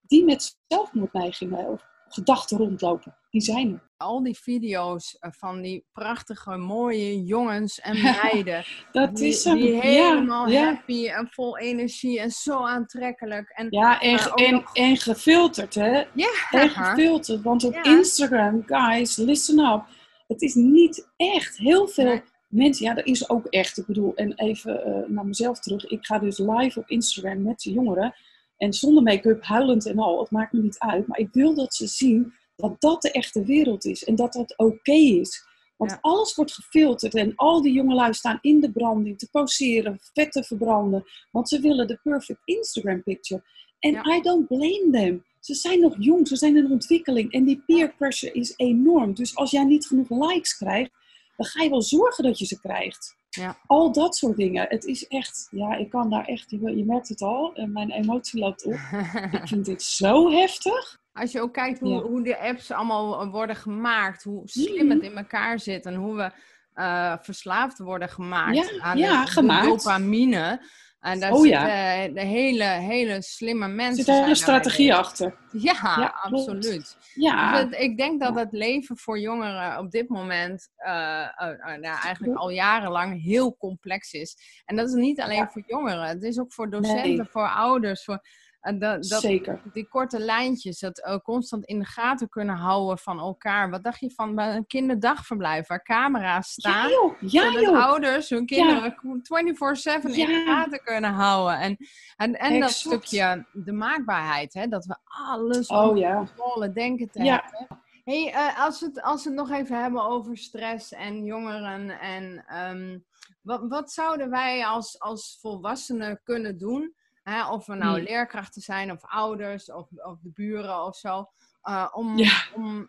die 0.01 0.25
met 0.25 0.59
zelfmoordneigingen 0.67 1.81
gedachten 2.15 2.59
rondlopen. 2.59 3.17
Die 3.31 3.41
zijn 3.41 3.73
er. 3.73 3.91
Al 3.97 4.23
die 4.23 4.39
video's 4.39 5.17
eh, 5.19 5.31
van 5.33 5.63
die 5.63 5.85
prachtige, 5.93 6.57
mooie 6.57 7.25
jongens 7.25 7.81
en 7.81 8.03
meiden. 8.23 8.65
dat 8.93 9.17
die, 9.17 9.29
is 9.29 9.43
die 9.43 9.81
helemaal 9.81 10.53
happy 10.53 11.07
en 11.09 11.29
vol 11.31 11.59
energie 11.59 12.21
en 12.21 12.31
zo 12.31 12.67
aantrekkelijk. 12.67 13.49
En, 13.51 13.67
ja, 13.71 14.01
en, 14.01 14.13
uh, 14.15 14.33
en, 14.35 14.53
nog... 14.55 14.75
en 14.75 14.97
gefilterd, 14.97 15.75
hè? 15.75 16.05
Ja. 16.15 16.31
En 16.51 16.71
gefilterd. 16.71 17.43
Want 17.43 17.65
op 17.65 17.75
Ja. 17.75 17.85
Instagram, 17.85 18.63
guys, 18.67 19.17
listen 19.17 19.59
up. 19.59 19.83
Het 20.27 20.43
is 20.43 20.55
niet 20.55 21.09
echt 21.17 21.57
heel 21.59 21.89
veel 21.89 22.05
Nee. 22.05 22.23
mensen. 22.49 22.87
Ja, 22.87 22.95
dat 22.95 23.07
is 23.07 23.29
ook 23.29 23.47
echt. 23.47 23.79
Ik 23.79 23.87
bedoel, 23.87 24.15
en 24.15 24.35
even 24.35 24.85
eh, 24.85 25.09
naar 25.09 25.27
mezelf 25.27 25.59
terug. 25.61 25.85
Ik 25.87 26.07
ga 26.07 26.19
dus 26.19 26.39
live 26.39 26.79
op 26.79 26.89
Instagram 26.89 27.43
met 27.43 27.61
de 27.61 27.73
jongeren. 27.73 28.15
En 28.63 28.73
zonder 28.73 29.03
make-up, 29.03 29.45
huilend 29.45 29.87
en 29.87 29.99
al. 29.99 30.21
Het 30.21 30.31
maakt 30.31 30.53
me 30.53 30.61
niet 30.63 30.79
uit. 30.79 31.07
Maar 31.07 31.19
ik 31.19 31.29
wil 31.33 31.55
dat 31.55 31.75
ze 31.75 31.87
zien 31.87 32.33
dat 32.57 32.81
dat 32.81 33.03
de 33.03 33.11
echte 33.11 33.45
wereld 33.45 33.85
is. 33.85 34.05
En 34.05 34.15
dat 34.15 34.33
dat 34.33 34.57
oké 34.57 34.93
is. 34.93 35.45
Want 35.77 35.91
Ja. 35.91 35.99
alles 36.01 36.35
wordt 36.35 36.53
gefilterd. 36.53 37.15
En 37.15 37.33
al 37.37 37.63
die 37.63 37.73
jongelui 37.73 38.15
staan 38.15 38.39
in 38.41 38.61
de 38.61 38.73
branding 38.73 39.19
te 39.19 39.29
poseren, 39.31 39.99
vet 40.13 40.33
te 40.33 40.45
verbranden. 40.45 41.05
Want 41.31 41.49
ze 41.49 41.61
willen 41.61 41.87
de 41.87 41.99
perfect 42.03 42.41
Instagram 42.45 43.03
picture. 43.03 43.43
En 43.79 43.93
Ja. 43.93 44.17
I 44.17 44.21
don't 44.21 44.47
blame 44.47 44.89
them. 44.93 45.25
Ze 45.41 45.55
zijn 45.55 45.81
nog 45.81 45.95
jong, 45.99 46.29
ze 46.29 46.37
zijn 46.37 46.57
in 46.57 46.71
ontwikkeling. 46.71 47.33
En 47.33 47.45
die 47.45 47.63
peer 47.67 47.95
pressure 47.95 48.33
is 48.33 48.55
enorm. 48.57 49.15
Dus 49.15 49.37
als 49.37 49.51
jij 49.51 49.65
niet 49.65 49.87
genoeg 49.87 50.11
likes 50.11 50.57
krijgt, 50.57 50.91
dan 51.37 51.47
ga 51.47 51.63
je 51.63 51.71
wel 51.71 51.83
zorgen 51.83 52.25
dat 52.25 52.39
je 52.39 52.45
ze 52.47 52.61
krijgt. 52.61 53.17
Ja. 53.35 53.57
Al 53.67 53.93
dat 53.93 54.17
soort 54.17 54.37
dingen. 54.37 54.67
Het 54.69 54.85
is 54.85 55.07
echt, 55.09 55.49
ja, 55.51 55.75
ik 55.75 55.91
kan 55.91 56.11
daar 56.11 56.25
echt, 56.25 56.51
je, 56.51 56.85
merkt 56.87 57.09
het 57.09 57.21
al, 57.23 57.55
eh, 57.55 57.65
mijn 57.67 57.91
emotie 57.91 58.41
loopt 58.41 58.65
op. 58.65 58.73
Ik 59.33 59.41
vind 59.49 59.65
dit 59.65 59.83
zo 59.83 60.31
heftig. 60.31 61.01
Als 61.13 61.33
je 61.33 61.41
ook 61.41 61.53
kijkt 61.53 61.81
hoe, 61.81 61.89
Ja. 61.89 62.01
hoe 62.01 62.23
de 62.23 62.39
apps 62.39 62.71
allemaal 62.71 63.21
eh, 63.21 63.31
worden 63.31 63.57
gemaakt, 63.57 64.23
hoe 64.23 64.43
slim 64.45 64.91
het 64.91 65.03
in 65.03 65.17
elkaar 65.17 65.59
zit 65.61 65.87
en 65.87 65.95
hoe 65.95 66.17
we 66.17 66.31
eh, 66.75 67.15
verslaafd 67.21 67.79
worden 67.79 68.09
gemaakt 68.09 68.57
Ja, 68.57 68.81
aan 68.81 68.97
de 68.97 69.23
gemaakt. 69.31 69.67
dopamine. 69.67 70.61
En 71.03 71.21
daar 71.21 71.33
Oh, 71.33 71.41
zitten 71.41 71.61
ja. 71.61 72.09
de 72.09 72.21
hele, 72.21 72.65
hele 72.65 73.23
slimme 73.23 73.65
Er 73.65 73.71
mensen. 73.71 74.05
zit 74.05 74.27
een 74.27 74.37
strategie 74.37 74.95
achter. 74.95 75.37
Ja, 75.53 76.15
absoluut. 76.23 76.97
Ja, 77.15 77.65
Dus 77.65 77.79
ik 77.79 77.97
denk 77.97 78.21
dat 78.21 78.35
het 78.35 78.53
leven 78.53 78.97
voor 78.97 79.19
jongeren 79.19 79.79
op 79.79 79.91
dit 79.91 80.09
moment 80.09 80.69
nou, 80.77 81.85
eigenlijk 81.85 82.37
al 82.39 82.51
jarenlang 82.51 83.23
heel 83.23 83.57
complex 83.57 84.13
is. 84.13 84.37
En 84.65 84.77
dat 84.77 84.89
is 84.89 84.95
niet 84.95 85.21
alleen 85.21 85.49
voor 85.51 85.63
jongeren, 85.67 86.03
het 86.09 86.23
is 86.23 86.39
ook 86.41 86.53
voor 86.53 86.71
docenten, 86.71 87.17
Nee. 87.17 87.25
voor 87.31 87.49
ouders, 87.49 88.05
voor 88.05 88.21
en 88.63 88.79
dat, 88.79 89.09
dat, 89.09 89.21
zeker. 89.21 89.61
die 89.73 89.89
korte 89.89 90.19
lijntjes, 90.19 90.79
dat 90.79 90.99
eh, 91.01 91.17
constant 91.17 91.65
in 91.65 91.79
de 91.79 91.85
gaten 91.85 92.29
kunnen 92.29 92.57
houden 92.57 92.99
van 92.99 93.19
elkaar. 93.19 93.71
Wat 93.71 93.83
dacht 93.83 94.01
je 94.01 94.11
van 94.11 94.35
bij 94.35 94.57
een 94.57 94.67
kinderdagverblijf 94.67 95.67
waar 95.67 95.83
camera's 95.83 96.53
Ja 96.57 96.71
staan? 96.71 96.91
joh, 96.91 97.15
ja 97.21 97.43
zodat 97.43 97.63
joh. 97.63 97.85
ouders 97.85 98.31
hun 98.31 98.47
kinderen 98.47 98.95
24-7 98.95 100.03
in 100.03 100.13
de 100.13 100.19
Ja. 100.21 100.45
gaten 100.45 100.81
kunnen 100.85 101.13
houden. 101.13 101.59
En, 101.59 101.77
en, 102.17 102.39
en 102.39 102.61
dat 102.61 102.71
stukje, 102.71 103.47
de 103.53 103.73
maakbaarheid, 103.73 104.55
hè? 104.55 104.67
dat 104.67 104.85
we 104.85 104.97
alles 105.05 105.67
Oh 105.69 105.79
onder 105.87 105.97
ja. 105.99 106.17
controle 106.17 106.73
denken 106.73 107.11
te 107.11 107.23
Ja. 107.23 107.43
hebben. 107.43 107.81
Hey, 108.05 108.33
eh, 108.33 108.65
als, 108.65 108.81
we 108.81 108.87
het, 108.87 109.03
als 109.03 109.23
we 109.25 109.31
het 109.31 109.39
nog 109.39 109.51
even 109.51 109.81
hebben 109.83 110.03
over 110.05 110.37
stress 110.37 110.93
en 110.93 111.25
jongeren 111.25 111.91
en 112.01 112.45
ehm, 112.47 112.99
wat, 113.43 113.65
wat 113.69 113.93
zouden 113.93 114.31
wij 114.31 114.65
als, 114.67 115.01
als 115.01 115.39
volwassenen 115.41 116.21
kunnen 116.25 116.59
doen? 116.59 116.95
Hè? 117.23 117.49
Of 117.51 117.67
we 117.67 117.75
nou 117.75 117.97
Hmm. 117.97 118.05
leerkrachten 118.07 118.63
zijn 118.63 118.91
of 118.93 119.05
ouders 119.05 119.73
of, 119.73 119.89
of 119.93 120.21
de 120.21 120.31
buren 120.35 120.85
of 120.85 120.97
zo. 120.97 121.31
eh, 121.63 121.89
om, 121.93 122.17
Ja. 122.19 122.43
om, 122.55 122.81
eh, 122.81 122.87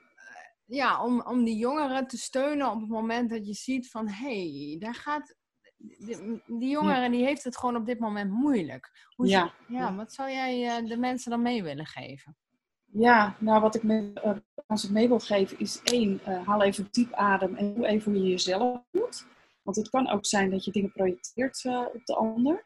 ja, 0.66 1.04
om, 1.04 1.22
om 1.22 1.44
die 1.44 1.58
jongeren 1.58 2.08
te 2.08 2.18
steunen 2.18 2.72
op 2.72 2.80
het 2.80 2.90
moment 2.90 3.30
dat 3.30 3.48
je 3.48 3.54
ziet 3.54 3.90
van 3.90 4.08
hé, 4.10 4.50
hey, 4.70 4.78
daar 4.80 4.96
gaat. 4.96 5.36
Die, 5.78 6.42
die 6.46 6.70
jongere 6.70 7.10
die 7.10 7.26
heeft 7.26 7.44
het 7.44 7.58
gewoon 7.58 7.76
op 7.76 7.86
dit 7.86 8.00
moment 8.00 8.32
moeilijk. 8.32 9.08
Hoe 9.16 9.28
Ja. 9.28 9.40
zou- 9.40 9.78
ja, 9.80 9.96
wat 9.96 10.14
zou 10.14 10.30
jij 10.30 10.78
eh, 10.78 10.86
de 10.90 10.98
mensen 10.98 11.32
dan 11.32 11.42
mee 11.42 11.64
willen 11.64 11.86
geven? 11.86 12.38
Ja, 12.86 13.36
nou 13.40 13.62
wat 13.62 13.76
ik 13.76 13.84
met, 13.84 14.22
aan 14.68 14.78
ze 14.78 14.92
mee 14.92 15.08
wil 15.08 15.20
geven 15.20 15.60
is 15.60 15.82
één, 15.84 16.20
haal 16.46 16.62
even 16.64 16.88
diep 16.92 17.14
adem 17.14 17.56
en 17.56 17.74
doe 17.74 17.88
even 17.88 18.12
hoe 18.14 18.22
je 18.24 18.30
jezelf 18.30 18.82
doet. 18.92 19.26
Want 19.62 19.78
het 19.78 19.90
kan 19.90 20.10
ook 20.10 20.26
zijn 20.26 20.50
dat 20.50 20.66
je 20.66 20.72
dingen 20.72 20.92
projecteert 20.92 21.66
op 21.94 22.02
de 22.06 22.16
ander. 22.16 22.66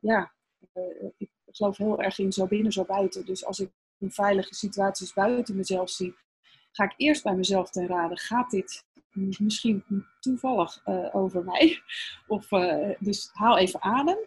Ja, 0.00 0.32
ik 1.18 1.30
geloof 1.46 1.76
heel 1.76 2.02
erg 2.02 2.18
in 2.18 2.32
zo 2.32 2.46
binnen, 2.46 2.72
zo 2.72 2.84
buiten. 2.84 3.26
Dus 3.26 3.44
als 3.44 3.60
ik 3.60 3.70
in 3.98 4.10
veilige 4.10 4.54
situaties 4.54 5.12
buiten 5.12 5.56
mezelf 5.56 5.90
zie, 5.90 6.14
ga 6.72 6.84
ik 6.84 6.94
eerst 6.96 7.22
bij 7.22 7.34
mezelf 7.34 7.70
ten 7.70 7.86
raden. 7.86 8.18
Gaat 8.18 8.50
dit 8.50 8.84
misschien 9.38 9.84
toevallig 10.20 10.80
eh, 10.84 11.14
over 11.14 11.44
mij? 11.44 11.82
Of, 12.26 12.52
eh, 12.52 12.90
dus 12.98 13.30
haal 13.32 13.58
even 13.58 13.82
adem. 13.82 14.18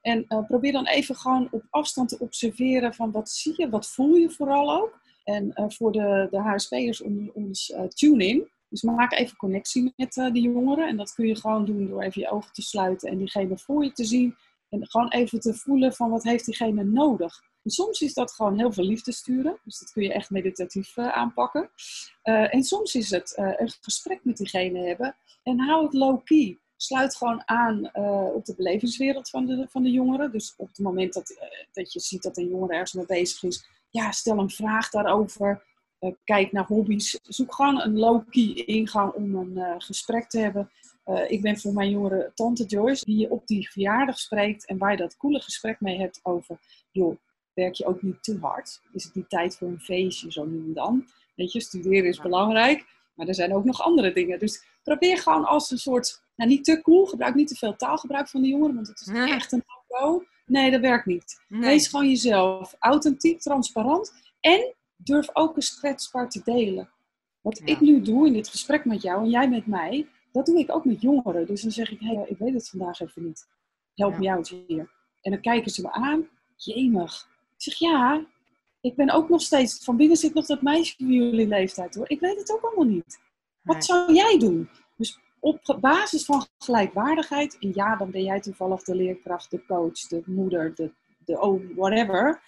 En 0.00 0.24
eh, 0.28 0.46
probeer 0.46 0.72
dan 0.72 0.86
even 0.86 1.14
gewoon 1.16 1.48
op 1.50 1.62
afstand 1.70 2.08
te 2.08 2.18
observeren 2.18 2.94
van 2.94 3.10
wat 3.10 3.30
zie 3.30 3.54
je, 3.56 3.68
wat 3.68 3.88
voel 3.88 4.14
je 4.14 4.30
vooral 4.30 4.80
ook. 4.80 5.00
En 5.24 5.52
eh, 5.52 5.64
voor 5.68 5.92
de, 5.92 6.28
de 6.30 6.38
HSP'ers 6.38 7.02
onder 7.02 7.32
ons 7.32 7.70
eh, 7.72 7.84
tune 7.84 8.26
in. 8.26 8.48
Dus 8.68 8.82
maak 8.82 9.12
even 9.12 9.36
connectie 9.36 9.92
met 9.96 10.16
eh 10.16 10.32
de 10.32 10.40
jongeren. 10.40 10.88
En 10.88 10.96
dat 10.96 11.14
kun 11.14 11.26
je 11.26 11.36
gewoon 11.36 11.64
doen 11.64 11.86
door 11.86 12.02
even 12.02 12.20
je 12.20 12.30
ogen 12.30 12.52
te 12.52 12.62
sluiten 12.62 13.10
en 13.10 13.18
diegene 13.18 13.58
voor 13.58 13.84
je 13.84 13.92
te 13.92 14.04
zien. 14.04 14.36
En 14.68 14.86
gewoon 14.88 15.08
even 15.08 15.40
te 15.40 15.54
voelen 15.54 15.92
van 15.92 16.10
wat 16.10 16.22
heeft 16.22 16.44
diegene 16.44 16.84
nodig. 16.84 17.40
En 17.68 17.70
soms 17.70 18.00
is 18.00 18.14
dat 18.14 18.32
gewoon 18.32 18.58
heel 18.58 18.72
veel 18.72 18.84
liefde 18.84 19.12
sturen. 19.12 19.58
Dus 19.64 19.78
dat 19.78 19.92
kun 19.92 20.02
je 20.02 20.12
echt 20.12 20.30
meditatief 20.30 20.96
eh, 20.96 21.08
aanpakken. 21.08 21.70
Eh, 22.22 22.54
en 22.54 22.62
soms 22.62 22.94
is 22.94 23.10
het 23.10 23.34
eh, 23.34 23.52
een 23.56 23.72
gesprek 23.80 24.20
met 24.22 24.36
diegene 24.36 24.86
hebben. 24.86 25.16
En 25.42 25.60
hou 25.60 25.84
het 25.84 25.92
low-key. 25.92 26.58
Sluit 26.76 27.16
gewoon 27.16 27.42
aan 27.44 27.96
op 28.34 28.44
de 28.44 28.54
belevingswereld 28.56 29.30
van 29.30 29.46
de, 29.46 29.66
van 29.70 29.82
de 29.82 29.90
jongeren. 29.90 30.32
Dus 30.32 30.54
op 30.56 30.68
het 30.68 30.78
moment 30.78 31.12
dat, 31.12 31.36
dat 31.72 31.92
je 31.92 32.00
ziet 32.00 32.22
dat 32.22 32.36
een 32.36 32.48
jongere 32.48 32.72
ergens 32.72 32.92
mee 32.92 33.06
bezig 33.06 33.42
is, 33.42 33.68
ja, 33.90 34.10
stel 34.10 34.38
een 34.38 34.50
vraag 34.50 34.90
daarover. 34.90 35.62
Kijk 36.24 36.52
naar 36.52 36.66
hobby's. 36.66 37.18
Zoek 37.22 37.54
gewoon 37.54 37.80
een 37.80 37.98
low-key 37.98 38.52
ingang 38.54 39.12
om 39.12 39.34
een 39.34 39.80
gesprek 39.80 40.28
te 40.28 40.38
hebben. 40.38 40.70
Eh, 41.08 41.30
ik 41.30 41.42
ben 41.42 41.58
voor 41.58 41.72
mijn 41.72 41.90
jongere 41.90 42.32
tante 42.34 42.64
Joyce, 42.64 43.04
die 43.04 43.18
je 43.18 43.30
op 43.30 43.46
die 43.46 43.70
verjaardag 43.70 44.18
spreekt 44.18 44.66
en 44.66 44.78
waar 44.78 44.90
je 44.90 44.96
dat 44.96 45.16
coole 45.16 45.40
gesprek 45.40 45.80
mee 45.80 45.98
hebt 45.98 46.20
over, 46.22 46.58
joh, 46.90 47.16
werk 47.54 47.74
je 47.74 47.86
ook 47.86 48.02
niet 48.02 48.22
te 48.22 48.38
hard? 48.40 48.80
Is 48.92 49.04
het 49.04 49.14
niet 49.14 49.28
tijd 49.28 49.56
voor 49.56 49.68
een 49.68 49.80
feestje, 49.80 50.32
zo 50.32 50.44
nu 50.44 50.58
en 50.58 50.72
dan? 50.72 51.06
Weet 51.34 51.52
je, 51.52 51.60
studeren 51.60 52.08
is 52.08 52.20
belangrijk, 52.20 52.84
maar 53.14 53.28
er 53.28 53.34
zijn 53.34 53.54
ook 53.54 53.64
nog 53.64 53.82
andere 53.82 54.12
dingen. 54.12 54.38
Dus 54.38 54.64
probeer 54.82 55.18
gewoon 55.18 55.44
als 55.44 55.70
een 55.70 55.78
soort, 55.78 56.22
nou 56.36 56.50
niet 56.50 56.64
te 56.64 56.80
cool, 56.82 57.06
gebruik 57.06 57.34
niet 57.34 57.48
te 57.48 57.56
veel 57.56 57.76
taalgebruik 57.76 58.28
van 58.28 58.42
de 58.42 58.48
jongeren, 58.48 58.74
want 58.74 58.88
het 58.88 59.00
is 59.00 59.08
echt 59.08 59.52
een 59.52 59.64
no 59.88 60.24
Nee, 60.46 60.70
dat 60.70 60.80
werkt 60.80 61.06
niet. 61.06 61.40
Nee. 61.48 61.60
Wees 61.60 61.88
gewoon 61.88 62.08
jezelf, 62.08 62.74
authentiek, 62.78 63.40
transparant 63.40 64.12
en 64.40 64.74
durf 64.96 65.28
ook 65.32 65.56
eens 65.56 65.78
kwetsbaar 65.78 66.28
te 66.30 66.40
delen. 66.44 66.90
Wat 67.40 67.58
Ja. 67.58 67.66
ik 67.66 67.80
nu 67.80 68.02
doe 68.02 68.26
in 68.26 68.32
dit 68.32 68.48
gesprek 68.48 68.84
met 68.84 69.02
jou 69.02 69.22
en 69.24 69.30
jij 69.30 69.48
met 69.48 69.66
mij, 69.66 70.06
dat 70.32 70.46
doe 70.46 70.58
ik 70.58 70.74
ook 70.74 70.84
met 70.84 71.00
jongeren. 71.00 71.46
Dus 71.46 71.62
dan 71.62 71.70
zeg 71.70 71.90
ik, 71.90 72.00
hé, 72.00 72.22
ik 72.26 72.38
weet 72.38 72.54
het 72.54 72.68
vandaag 72.68 73.00
even 73.00 73.24
niet. 73.24 73.46
Help 73.94 74.12
Ja. 74.12 74.18
me 74.18 74.30
uit 74.30 74.48
hier. 74.48 74.90
En 75.22 75.30
dan 75.30 75.40
kijken 75.40 75.70
ze 75.70 75.82
me 75.82 75.92
aan, 75.92 76.28
jemig. 76.56 77.28
Ik 77.56 77.62
zeg, 77.62 77.74
ja, 77.78 78.24
ik 78.80 78.96
ben 78.96 79.10
ook 79.10 79.28
nog 79.28 79.40
steeds, 79.42 79.84
van 79.84 79.96
binnen 79.96 80.16
zit 80.16 80.34
nog 80.34 80.46
dat 80.46 80.62
meisje 80.62 80.94
van 80.96 81.12
jullie 81.12 81.46
leeftijd 81.48 81.94
hoor. 81.94 82.10
Ik 82.10 82.20
weet 82.20 82.38
het 82.38 82.52
ook 82.52 82.62
allemaal 82.62 82.94
niet. 82.94 83.20
Wat 83.62 83.74
Nee. 83.74 83.84
zou 83.84 84.14
jij 84.14 84.38
doen? 84.38 84.68
Dus 84.96 85.18
op 85.40 85.76
basis 85.80 86.24
van 86.24 86.46
gelijkwaardigheid, 86.58 87.56
en 87.60 87.70
ja, 87.74 87.96
dan 87.96 88.10
ben 88.10 88.22
jij 88.22 88.40
toevallig 88.40 88.82
de 88.82 88.94
leerkracht, 88.94 89.50
de 89.50 89.64
coach, 89.66 90.00
de 90.00 90.22
moeder, 90.26 90.74
de, 90.74 90.92
de 91.24 91.38
oom, 91.38 91.74
whatever. 91.74 92.42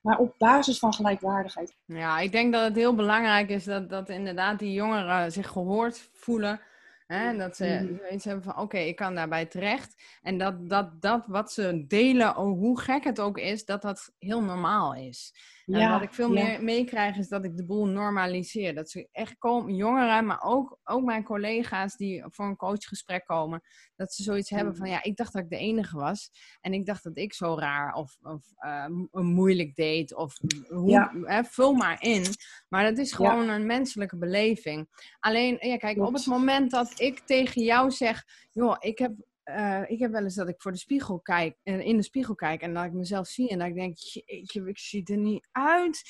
Maar 0.00 0.18
op 0.18 0.34
basis 0.38 0.78
van 0.78 0.94
gelijkwaardigheid. 0.94 1.74
Ja, 1.84 2.18
ik 2.18 2.32
denk 2.32 2.52
dat 2.52 2.64
het 2.64 2.76
heel 2.76 2.94
belangrijk 2.94 3.48
is 3.50 3.64
dat, 3.64 3.88
dat 3.90 4.08
inderdaad 4.08 4.58
die 4.58 4.72
jongeren 4.72 5.32
zich 5.32 5.48
gehoord 5.48 6.08
voelen. 6.12 6.60
Hè? 7.06 7.28
En 7.28 7.38
Dat 7.38 7.56
ze 7.56 7.64
Mhm. 7.82 7.96
zoiets 7.98 8.24
hebben 8.24 8.44
van, 8.44 8.58
oké, 8.58 8.78
ik 8.78 8.96
kan 8.96 9.14
daarbij 9.14 9.46
terecht. 9.46 10.02
En 10.22 10.38
dat, 10.38 10.68
dat, 10.68 11.02
dat 11.02 11.26
wat 11.26 11.52
ze 11.52 11.84
delen, 11.86 12.36
oh, 12.36 12.58
hoe 12.58 12.80
gek 12.80 13.04
het 13.04 13.20
ook 13.20 13.38
is, 13.38 13.64
dat 13.64 13.82
dat 13.82 14.12
heel 14.18 14.42
normaal 14.42 14.94
is. 14.94 15.34
En 15.66 15.90
wat 15.90 16.02
ik 16.02 16.14
veel 16.14 16.30
meer 16.30 16.62
meekrijg 16.62 17.16
is 17.16 17.28
dat 17.28 17.44
ik 17.44 17.56
de 17.56 17.64
boel 17.64 17.86
normaliseer. 17.86 18.74
Dat 18.74 18.90
ze 18.90 19.08
echt 19.12 19.38
komen, 19.38 19.74
jongeren, 19.74 20.26
maar 20.26 20.42
ook, 20.42 20.78
ook 20.84 21.04
mijn 21.04 21.24
collega's 21.24 21.96
die 21.96 22.24
voor 22.26 22.44
een 22.44 22.56
coachgesprek 22.56 23.26
komen, 23.26 23.62
dat 23.96 24.14
ze 24.14 24.22
zoiets 24.22 24.50
hebben 24.50 24.76
van, 24.76 24.86
mm. 24.86 24.92
ja, 24.92 25.02
ik 25.02 25.16
dacht 25.16 25.32
dat 25.32 25.42
ik 25.42 25.50
de 25.50 25.56
enige 25.56 25.96
was. 25.96 26.30
En 26.60 26.72
ik 26.72 26.86
dacht 26.86 27.04
dat 27.04 27.18
ik 27.18 27.34
zo 27.34 27.58
raar 27.58 27.94
of, 27.94 28.16
of 28.22 28.42
uh, 28.58 28.86
moeilijk 29.10 29.74
deed. 29.74 30.14
Of 30.14 30.36
hoe, 30.68 31.44
vul 31.50 31.72
maar 31.72 32.02
in. 32.02 32.24
Maar 32.68 32.84
dat 32.84 32.98
is 32.98 33.12
gewoon 33.12 33.48
een 33.48 33.66
menselijke 33.66 34.16
beleving. 34.16 34.88
Alleen, 35.20 35.56
ja, 35.60 35.76
kijk, 35.76 35.98
op 35.98 36.14
het 36.14 36.26
moment 36.26 36.70
dat 36.70 37.00
ik 37.00 37.18
tegen 37.18 37.62
jou 37.62 37.90
zeg, 37.90 38.24
joh, 38.52 38.76
ik 38.78 38.98
heb 38.98 39.12
uh, 39.44 39.82
ik 39.86 39.98
heb 39.98 40.10
wel 40.10 40.22
eens 40.22 40.34
dat 40.34 40.48
ik 40.48 40.62
voor 40.62 40.72
de 40.72 40.78
spiegel 40.78 41.20
kijk, 41.20 41.56
en 41.62 41.84
in 41.84 41.96
de 41.96 42.02
spiegel 42.02 42.34
kijk 42.34 42.60
en 42.60 42.74
dat 42.74 42.84
ik 42.84 42.92
mezelf 42.92 43.26
zie 43.26 43.48
en 43.48 43.58
dat 43.58 43.68
ik 43.68 43.74
denk, 43.74 43.96
jeetje, 43.98 44.68
ik 44.68 44.78
zie 44.78 45.04
er 45.04 45.16
niet 45.16 45.48
uit. 45.52 46.02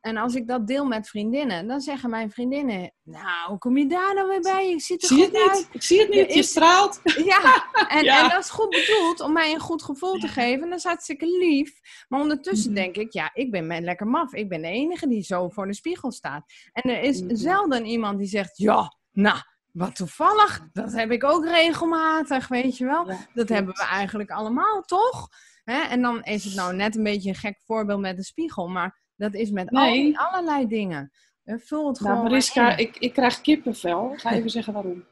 En 0.00 0.16
als 0.16 0.34
ik 0.34 0.48
dat 0.48 0.66
deel 0.66 0.84
met 0.84 1.08
vriendinnen, 1.08 1.68
dan 1.68 1.80
zeggen 1.80 2.10
mijn 2.10 2.30
vriendinnen, 2.30 2.92
nou, 3.02 3.48
hoe 3.48 3.58
kom 3.58 3.76
je 3.76 3.86
daar 3.86 4.14
nou 4.14 4.28
weer 4.28 4.40
bij? 4.40 4.68
Je 4.68 4.80
ziet 4.80 5.02
er 5.02 5.08
zie 5.08 5.24
goed 5.24 5.32
het 5.32 5.48
uit. 5.48 5.58
Niet. 5.58 5.68
Ik 5.72 5.82
zie 5.82 6.00
het 6.00 6.08
niet, 6.08 6.34
je, 6.34 6.42
straalt. 6.42 7.00
Ja 7.04 7.64
en, 7.88 8.06
en, 8.06 8.28
dat 8.28 8.44
is 8.44 8.50
goed 8.50 8.68
bedoeld 8.68 9.20
om 9.20 9.32
mij 9.32 9.52
een 9.52 9.60
goed 9.60 9.82
gevoel 9.82 10.18
te 10.18 10.28
geven. 10.28 10.68
Dat 10.68 10.78
is 10.78 10.84
hartstikke 10.84 11.26
lief. 11.26 11.80
Maar 12.08 12.20
ondertussen 12.20 12.72
mhm. 12.72 12.80
denk 12.80 12.96
ik, 12.96 13.12
ja, 13.12 13.30
ik 13.32 13.50
ben 13.50 13.84
lekker 13.84 14.06
maf. 14.06 14.32
Ik 14.32 14.48
ben 14.48 14.62
de 14.62 14.68
enige 14.68 15.08
die 15.08 15.22
zo 15.22 15.48
voor 15.48 15.66
de 15.66 15.74
spiegel 15.74 16.12
staat. 16.12 16.44
En 16.72 16.90
er 16.90 17.02
is 17.02 17.22
mhm. 17.22 17.34
zelden 17.34 17.84
iemand 17.84 18.18
die 18.18 18.28
zegt, 18.28 18.56
ja, 18.56 18.96
nou, 19.12 19.38
wat 19.72 19.96
toevallig, 19.96 20.68
dat 20.72 20.92
heb 20.92 21.10
ik 21.10 21.24
ook 21.24 21.44
regelmatig, 21.44 22.48
weet 22.48 22.76
je 22.76 22.84
wel. 22.84 23.06
dat 23.34 23.48
hebben 23.48 23.74
we 23.74 23.84
eigenlijk 23.84 24.30
allemaal, 24.30 24.82
toch? 24.82 25.28
Hè? 25.64 25.80
En 25.80 26.02
dan 26.02 26.22
is 26.22 26.44
het 26.44 26.54
nou 26.54 26.74
net 26.74 26.96
een 26.96 27.02
beetje 27.02 27.28
een 27.28 27.34
gek 27.34 27.60
voorbeeld 27.64 28.00
met 28.00 28.16
de 28.16 28.24
spiegel, 28.24 28.68
maar 28.68 29.00
dat 29.16 29.34
is 29.34 29.50
met 29.50 29.70
nee. 29.70 30.18
allerlei 30.18 30.66
dingen. 30.66 31.10
Vul 31.44 31.88
het 31.88 32.00
nou, 32.00 32.12
gewoon 32.12 32.22
Mariska, 32.22 32.76
ik, 32.76 32.96
ik 32.96 33.12
krijg 33.12 33.40
kippenvel. 33.40 34.12
Ik 34.12 34.20
ga 34.20 34.32
even 34.32 34.50
zeggen 34.50 34.72
waarom. 34.72 35.04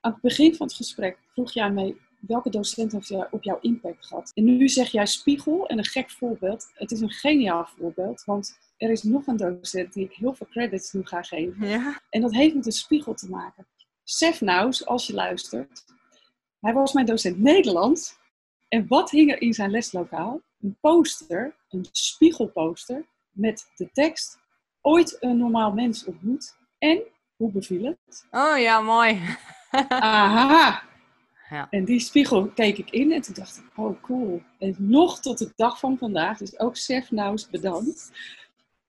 Aan 0.00 0.12
het 0.12 0.20
begin 0.20 0.54
van 0.54 0.66
het 0.66 0.76
gesprek 0.76 1.18
vroeg 1.32 1.52
jij 1.52 1.70
mij 1.70 1.96
welke 2.20 2.50
docent 2.50 2.92
heeft 2.92 3.30
op 3.30 3.42
jouw 3.42 3.58
impact 3.60 4.06
gehad. 4.06 4.32
En 4.34 4.44
nu 4.44 4.68
zeg 4.68 4.90
jij 4.90 5.06
spiegel 5.06 5.66
en 5.66 5.78
een 5.78 5.84
gek 5.84 6.10
voorbeeld. 6.10 6.70
Het 6.74 6.90
is 6.90 7.00
een 7.00 7.10
geniaal 7.10 7.66
voorbeeld, 7.66 8.24
want 8.24 8.58
er 8.76 8.90
is 8.90 9.02
nog 9.02 9.26
een 9.26 9.36
docent 9.36 9.92
die 9.92 10.04
ik 10.04 10.12
heel 10.12 10.34
veel 10.34 10.46
credits 10.50 10.92
nu 10.92 11.00
ga 11.04 11.22
geven. 11.22 11.68
Ja. 11.68 12.00
En 12.10 12.20
dat 12.20 12.32
heeft 12.32 12.54
met 12.54 12.66
een 12.66 12.72
spiegel 12.72 13.14
te 13.14 13.28
maken. 13.28 13.66
Sef 14.12 14.40
Naus, 14.40 14.86
als 14.86 15.06
je 15.06 15.14
luistert. 15.14 15.84
Hij 16.60 16.72
was 16.72 16.92
mijn 16.92 17.06
docent 17.06 17.38
Nederlands. 17.38 18.18
En 18.68 18.86
wat 18.88 19.10
hing 19.10 19.30
er 19.30 19.40
in 19.40 19.52
zijn 19.52 19.70
leslokaal? 19.70 20.40
Een 20.60 20.76
poster, 20.80 21.54
een 21.68 21.86
spiegelposter, 21.92 23.04
met 23.30 23.70
de 23.76 23.90
tekst: 23.92 24.38
Ooit 24.80 25.16
een 25.20 25.36
normaal 25.36 25.72
mens 25.72 26.04
ontmoet. 26.04 26.56
En 26.78 27.02
hoe 27.36 27.52
beviel 27.52 27.84
het? 27.84 28.26
Oh 28.30 28.58
ja, 28.58 28.80
mooi. 28.80 29.20
Aha. 29.88 30.82
Ja. 31.50 31.66
En 31.70 31.84
die 31.84 32.00
spiegel 32.00 32.48
keek 32.48 32.78
ik 32.78 32.90
in 32.90 33.12
en 33.12 33.20
toen 33.20 33.34
dacht 33.34 33.56
ik: 33.56 33.64
Oh, 33.76 34.02
cool. 34.02 34.42
En 34.58 34.76
nog 34.78 35.20
tot 35.20 35.38
de 35.38 35.52
dag 35.56 35.78
van 35.78 35.98
vandaag, 35.98 36.38
dus 36.38 36.58
ook 36.58 36.76
Sef 36.76 37.10
Naus 37.10 37.48
bedankt, 37.50 38.10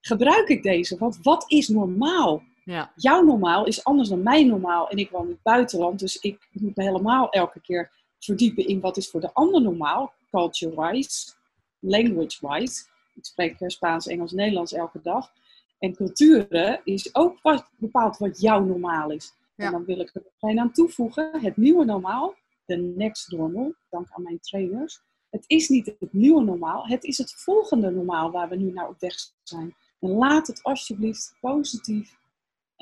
gebruik 0.01 0.47
ik 0.47 0.63
deze. 0.63 0.97
Want 0.97 1.19
wat 1.21 1.43
is 1.47 1.67
normaal? 1.67 2.43
Ja. 2.63 2.91
Jouw 2.95 3.21
normaal 3.21 3.65
is 3.65 3.83
anders 3.83 4.09
dan 4.09 4.23
mijn 4.23 4.47
normaal. 4.47 4.89
En 4.89 4.97
ik 4.97 5.09
woon 5.09 5.23
in 5.25 5.31
het 5.31 5.41
buitenland, 5.41 5.99
dus 5.99 6.17
ik 6.17 6.47
moet 6.51 6.75
me 6.75 6.83
helemaal 6.83 7.29
elke 7.29 7.61
keer 7.61 7.91
verdiepen 8.19 8.67
in 8.67 8.79
wat 8.79 8.97
is 8.97 9.09
voor 9.09 9.21
de 9.21 9.33
ander 9.33 9.61
normaal, 9.61 10.13
culture-wise, 10.29 11.33
language-wise. 11.79 12.83
Ik 13.15 13.25
spreek 13.25 13.59
eh, 13.59 13.67
Spaans, 13.67 14.07
Engels, 14.07 14.31
Nederlands 14.31 14.73
elke 14.73 14.99
dag. 15.01 15.31
En 15.79 15.95
culturen 15.95 16.81
is 16.83 17.15
ook 17.15 17.41
wat 17.41 17.69
bepaalt 17.77 18.17
wat 18.17 18.41
jouw 18.41 18.63
normaal 18.63 19.11
is. 19.11 19.33
En 19.55 19.71
dan 19.71 19.85
wil 19.85 19.99
ik 19.99 20.15
er 20.15 20.23
meteen 20.39 20.59
aan 20.59 20.71
toevoegen, 20.71 21.41
het 21.41 21.57
nieuwe 21.57 21.85
normaal, 21.85 22.35
de 22.65 22.75
next 22.75 23.31
normal, 23.31 23.73
dank 23.89 24.07
aan 24.09 24.23
mijn 24.23 24.39
trainers. 24.39 25.01
Het 25.29 25.43
is 25.47 25.69
niet 25.69 25.85
het 25.99 26.13
nieuwe 26.13 26.43
normaal, 26.43 26.87
het 26.87 27.03
is 27.03 27.17
het 27.17 27.33
volgende 27.33 27.91
normaal 27.91 28.31
waar 28.31 28.49
we 28.49 28.55
nu 28.55 28.71
naar 28.71 28.87
op 28.87 28.99
weg 28.99 29.15
zijn. 29.43 29.75
En 29.99 30.09
laat 30.09 30.47
het 30.47 30.63
alsjeblieft 30.63 31.35
positief 31.39 32.17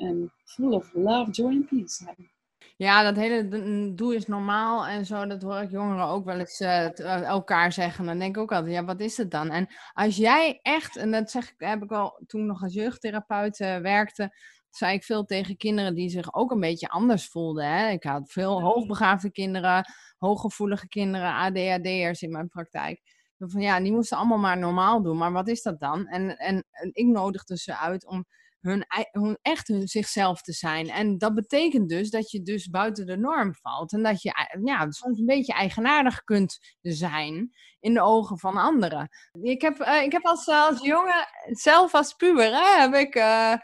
en 0.02 0.32
full 0.44 0.72
of 0.72 0.90
love, 0.94 1.30
joy 1.30 1.50
en 1.50 1.64
peace 1.64 2.04
hebben. 2.04 2.30
Ja, 2.76 3.02
dat 3.02 3.16
hele 3.16 3.48
doe 3.94 4.14
is 4.14 4.26
normaal 4.26 4.86
en 4.86 5.06
zo, 5.06 5.26
dat 5.26 5.42
hoor 5.42 5.60
ik 5.60 5.70
jongeren 5.70 6.06
ook 6.06 6.24
wel 6.24 6.38
eens 6.38 6.60
uh, 6.60 7.22
elkaar 7.22 7.72
zeggen. 7.72 8.04
Dan 8.04 8.18
denk 8.18 8.36
ik 8.36 8.42
ook 8.42 8.52
altijd, 8.52 8.74
ja, 8.74 8.84
wat 8.84 9.00
is 9.00 9.16
het 9.16 9.30
dan? 9.30 9.50
En 9.50 9.68
als 9.92 10.16
jij 10.16 10.58
echt, 10.62 10.96
en 10.96 11.10
dat 11.10 11.30
zeg 11.30 11.50
ik, 11.50 11.54
heb 11.58 11.82
ik 11.82 11.92
al 11.92 12.22
toen 12.26 12.46
nog 12.46 12.62
als 12.62 12.74
jeugdtherapeut 12.74 13.60
uh, 13.60 13.78
werkte, 13.78 14.36
zei 14.70 14.94
ik 14.94 15.04
veel 15.04 15.24
tegen 15.24 15.56
kinderen 15.56 15.94
die 15.94 16.08
zich 16.08 16.34
ook 16.34 16.50
een 16.50 16.60
beetje 16.60 16.88
anders 16.88 17.28
voelden. 17.28 17.66
Hè? 17.66 17.88
Ik 17.88 18.02
had 18.02 18.30
veel 18.30 18.62
hoogbegaafde 18.62 19.30
kinderen, 19.30 19.84
hooggevoelige 20.18 20.88
kinderen, 20.88 21.34
ADHD'ers 21.34 22.22
in 22.22 22.30
mijn 22.30 22.48
praktijk. 22.48 23.00
Van 23.38 23.60
ja, 23.60 23.80
die 23.80 23.92
moesten 23.92 24.16
allemaal 24.16 24.38
maar 24.38 24.58
normaal 24.58 25.02
doen. 25.02 25.16
Maar 25.16 25.32
wat 25.32 25.48
is 25.48 25.62
dat 25.62 25.80
dan? 25.80 26.06
En, 26.06 26.36
en, 26.38 26.64
en 26.70 26.90
ik 26.92 27.06
nodigde 27.06 27.56
ze 27.56 27.76
uit 27.76 28.06
om 28.06 28.26
hun, 28.62 28.84
hun 29.10 29.38
echt 29.42 29.68
hun 29.68 29.88
zichzelf 29.88 30.42
te 30.42 30.52
zijn. 30.52 30.90
En 30.90 31.18
dat 31.18 31.34
betekent 31.34 31.88
dus 31.88 32.10
dat 32.10 32.30
je 32.30 32.42
dus 32.42 32.68
buiten 32.68 33.06
de 33.06 33.16
norm 33.16 33.54
valt. 33.54 33.92
En 33.92 34.02
dat 34.02 34.22
je 34.22 34.32
ja, 34.64 34.90
soms 34.90 35.18
een 35.18 35.26
beetje 35.26 35.52
eigenaardig 35.52 36.24
kunt 36.24 36.58
zijn 36.80 37.50
in 37.80 37.94
de 37.94 38.02
ogen 38.02 38.38
van 38.38 38.56
anderen. 38.56 39.08
Ik 39.42 39.62
heb, 39.62 39.80
uh, 39.80 40.02
ik 40.02 40.12
heb 40.12 40.24
als, 40.24 40.48
als 40.48 40.80
jongen, 40.82 41.26
zelf 41.50 41.94
als 41.94 42.12
puber, 42.12 42.78
heb 42.80 42.94
ik... 42.94 43.14
Uh, 43.14 43.54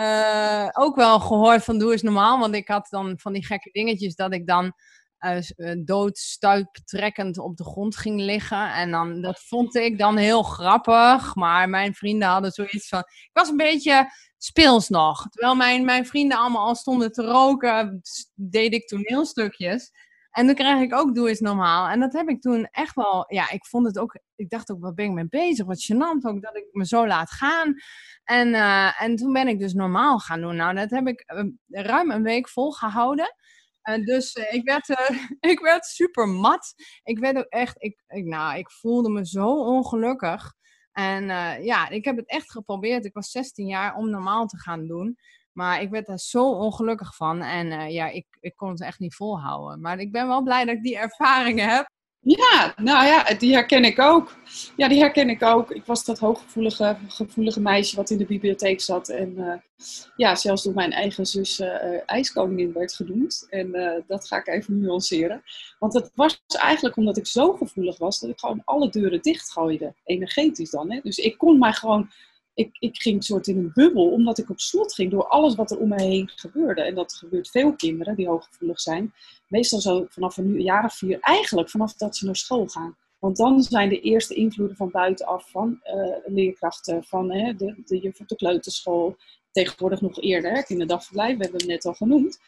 uh, 0.00 0.68
ook 0.72 0.96
wel 0.96 1.20
gehoord 1.20 1.64
van 1.64 1.78
doe 1.78 1.92
eens 1.92 2.02
normaal. 2.02 2.38
Want 2.38 2.54
ik 2.54 2.68
had 2.68 2.86
dan 2.90 3.18
van 3.18 3.32
die 3.32 3.46
gekke 3.46 3.70
dingetjes 3.72 4.14
dat 4.14 4.34
ik 4.34 4.46
dan 4.46 4.72
uh, 5.56 5.74
doodstuiptrekkend 5.84 7.38
op 7.38 7.56
de 7.56 7.64
grond 7.64 7.96
ging 7.96 8.20
liggen. 8.20 8.72
En 8.72 8.90
dan, 8.90 9.20
dat 9.22 9.40
vond 9.40 9.74
ik 9.74 9.98
dan 9.98 10.16
heel 10.16 10.42
grappig. 10.42 11.34
Maar 11.34 11.68
mijn 11.68 11.94
vrienden 11.94 12.28
hadden 12.28 12.50
zoiets 12.50 12.88
van... 12.88 12.98
Ik 12.98 13.30
was 13.32 13.48
een 13.48 13.56
beetje 13.56 14.10
speels 14.46 14.88
nog. 14.88 15.28
Terwijl 15.30 15.54
mijn, 15.54 15.84
mijn 15.84 16.06
vrienden 16.06 16.38
allemaal 16.38 16.66
al 16.66 16.74
stonden 16.74 17.12
te 17.12 17.22
roken, 17.22 18.00
deed 18.34 18.72
ik 18.72 18.86
toneelstukjes. 18.86 19.90
En 20.30 20.46
dan 20.46 20.54
krijg 20.54 20.80
ik 20.80 20.94
ook 20.94 21.14
Doe 21.14 21.28
eens 21.28 21.40
normaal. 21.40 21.88
En 21.88 22.00
dat 22.00 22.12
heb 22.12 22.28
ik 22.28 22.40
toen 22.40 22.68
echt 22.70 22.94
wel, 22.94 23.24
ja, 23.28 23.50
ik 23.50 23.66
vond 23.66 23.86
het 23.86 23.98
ook, 23.98 24.18
ik 24.36 24.50
dacht 24.50 24.70
ook, 24.70 24.80
wat 24.80 24.94
ben 24.94 25.04
ik 25.04 25.10
mee 25.10 25.28
bezig? 25.28 25.66
Wat 25.66 25.90
gênant 25.92 26.22
ook 26.22 26.42
dat 26.42 26.56
ik 26.56 26.66
me 26.72 26.86
zo 26.86 27.06
laat 27.06 27.30
gaan. 27.30 27.74
En, 28.24 28.48
uh, 28.48 29.02
en 29.02 29.16
toen 29.16 29.32
ben 29.32 29.48
ik 29.48 29.58
dus 29.58 29.72
normaal 29.72 30.18
gaan 30.18 30.40
doen. 30.40 30.56
Nou, 30.56 30.74
dat 30.74 30.90
heb 30.90 31.06
ik 31.06 31.32
uh, 31.34 31.44
ruim 31.68 32.10
een 32.10 32.22
week 32.22 32.48
volgehouden. 32.48 33.34
Uh, 33.88 34.04
dus 34.04 34.34
ik, 34.34 34.64
werd, 34.64 34.88
ik 35.52 35.60
werd 35.60 35.84
super 35.84 36.28
mat. 36.28 36.74
Ik 37.02 37.18
werd 37.18 37.36
ook 37.36 37.48
echt, 37.48 37.82
ik, 37.82 38.02
ik, 38.06 38.24
nou, 38.24 38.58
ik 38.58 38.70
voelde 38.70 39.10
me 39.10 39.26
zo 39.26 39.46
ongelukkig. 39.48 40.54
En 40.96 41.22
uh, 41.22 41.64
ja, 41.64 41.88
ik 41.88 42.04
heb 42.04 42.16
het 42.16 42.28
echt 42.28 42.50
geprobeerd. 42.50 43.04
Ik 43.04 43.14
was 43.14 43.30
16 43.30 43.66
jaar 43.66 43.94
om 43.94 44.10
normaal 44.10 44.46
te 44.46 44.58
gaan 44.58 44.86
doen. 44.86 45.18
Maar 45.52 45.80
ik 45.80 45.90
werd 45.90 46.06
daar 46.06 46.18
zo 46.18 46.50
ongelukkig 46.50 47.16
van. 47.16 47.42
En 47.42 47.66
uh, 47.66 47.90
ja, 47.90 48.08
ik, 48.08 48.26
ik 48.40 48.56
kon 48.56 48.70
het 48.70 48.80
echt 48.80 48.98
niet 48.98 49.14
volhouden. 49.14 49.80
Maar 49.80 49.98
ik 49.98 50.12
ben 50.12 50.26
wel 50.26 50.42
blij 50.42 50.64
dat 50.64 50.74
ik 50.74 50.82
die 50.82 50.98
ervaringen 50.98 51.68
heb. 51.68 51.90
Ja, 52.28 52.74
nou 52.76 53.06
ja, 53.06 53.34
die 53.34 53.52
herken 53.52 53.84
ik 53.84 53.98
ook. 53.98 54.36
Ja, 54.76 54.88
die 54.88 54.98
herken 54.98 55.28
ik 55.28 55.42
ook. 55.42 55.70
Ik 55.70 55.84
was 55.84 56.04
dat 56.04 56.18
hooggevoelige 56.18 56.96
gevoelige 57.08 57.60
meisje 57.60 57.96
wat 57.96 58.10
in 58.10 58.18
de 58.18 58.26
bibliotheek 58.26 58.80
zat. 58.80 59.08
En 59.08 59.34
uh, 59.38 59.52
ja, 60.16 60.34
zelfs 60.34 60.62
door 60.62 60.74
mijn 60.74 60.92
eigen 60.92 61.26
zus 61.26 61.60
uh, 61.60 61.68
ijskoningin 62.06 62.72
werd 62.72 62.94
genoemd. 62.94 63.46
En 63.50 63.70
dat 64.06 64.26
ga 64.26 64.36
ik 64.36 64.46
even 64.46 64.80
nuanceren. 64.80 65.42
Want 65.78 65.94
het 65.94 66.10
was 66.14 66.42
eigenlijk 66.46 66.96
omdat 66.96 67.16
ik 67.16 67.26
zo 67.26 67.52
gevoelig 67.52 67.98
was, 67.98 68.20
dat 68.20 68.30
ik 68.30 68.38
gewoon 68.38 68.62
alle 68.64 68.90
deuren 68.90 69.22
dichtgooide. 69.22 69.94
Energetisch 70.04 70.70
dan. 70.70 70.92
Hè? 70.92 71.00
Dus 71.02 71.16
ik 71.16 71.38
kon 71.38 71.58
mij 71.58 71.72
gewoon 71.72 72.10
ik, 72.56 72.76
ik 72.78 72.96
ging 72.96 73.24
soort 73.24 73.46
in 73.46 73.58
een 73.58 73.70
bubbel, 73.74 74.10
omdat 74.10 74.38
ik 74.38 74.50
op 74.50 74.60
slot 74.60 74.94
ging 74.94 75.10
door 75.10 75.26
alles 75.26 75.54
wat 75.54 75.70
er 75.70 75.78
om 75.78 75.88
me 75.88 76.02
heen 76.02 76.30
gebeurde. 76.34 76.82
En 76.82 76.94
dat 76.94 77.14
gebeurt 77.14 77.50
veel 77.50 77.74
kinderen 77.74 78.16
die 78.16 78.28
hooggevoelig 78.28 78.80
zijn. 78.80 79.12
Meestal 79.48 79.80
zo 79.80 80.06
vanaf 80.08 80.36
een 80.36 80.60
jaar 80.62 80.84
of 80.84 80.94
vier, 80.94 81.18
eigenlijk 81.20 81.70
vanaf 81.70 81.94
dat 81.94 82.16
ze 82.16 82.24
naar 82.24 82.36
school 82.36 82.66
gaan. 82.66 82.96
Want 83.18 83.36
dan 83.36 83.62
zijn 83.62 83.88
de 83.88 84.00
eerste 84.00 84.34
invloeden 84.34 84.76
van 84.76 84.90
buitenaf, 84.90 85.50
van 85.50 85.80
uh, 85.84 86.16
leerkrachten, 86.26 87.04
van 87.04 87.36
uh, 87.36 87.56
de, 87.56 87.82
de 87.84 87.98
juf 87.98 88.20
op 88.20 88.28
de 88.28 88.36
kleuterschool. 88.36 89.16
Tegenwoordig 89.50 90.00
nog 90.00 90.20
eerder, 90.20 90.64
kinderdagverblijf, 90.64 91.36
we 91.36 91.42
hebben 91.42 91.60
het 91.60 91.70
net 91.70 91.84
al 91.84 91.94
genoemd. 91.94 92.38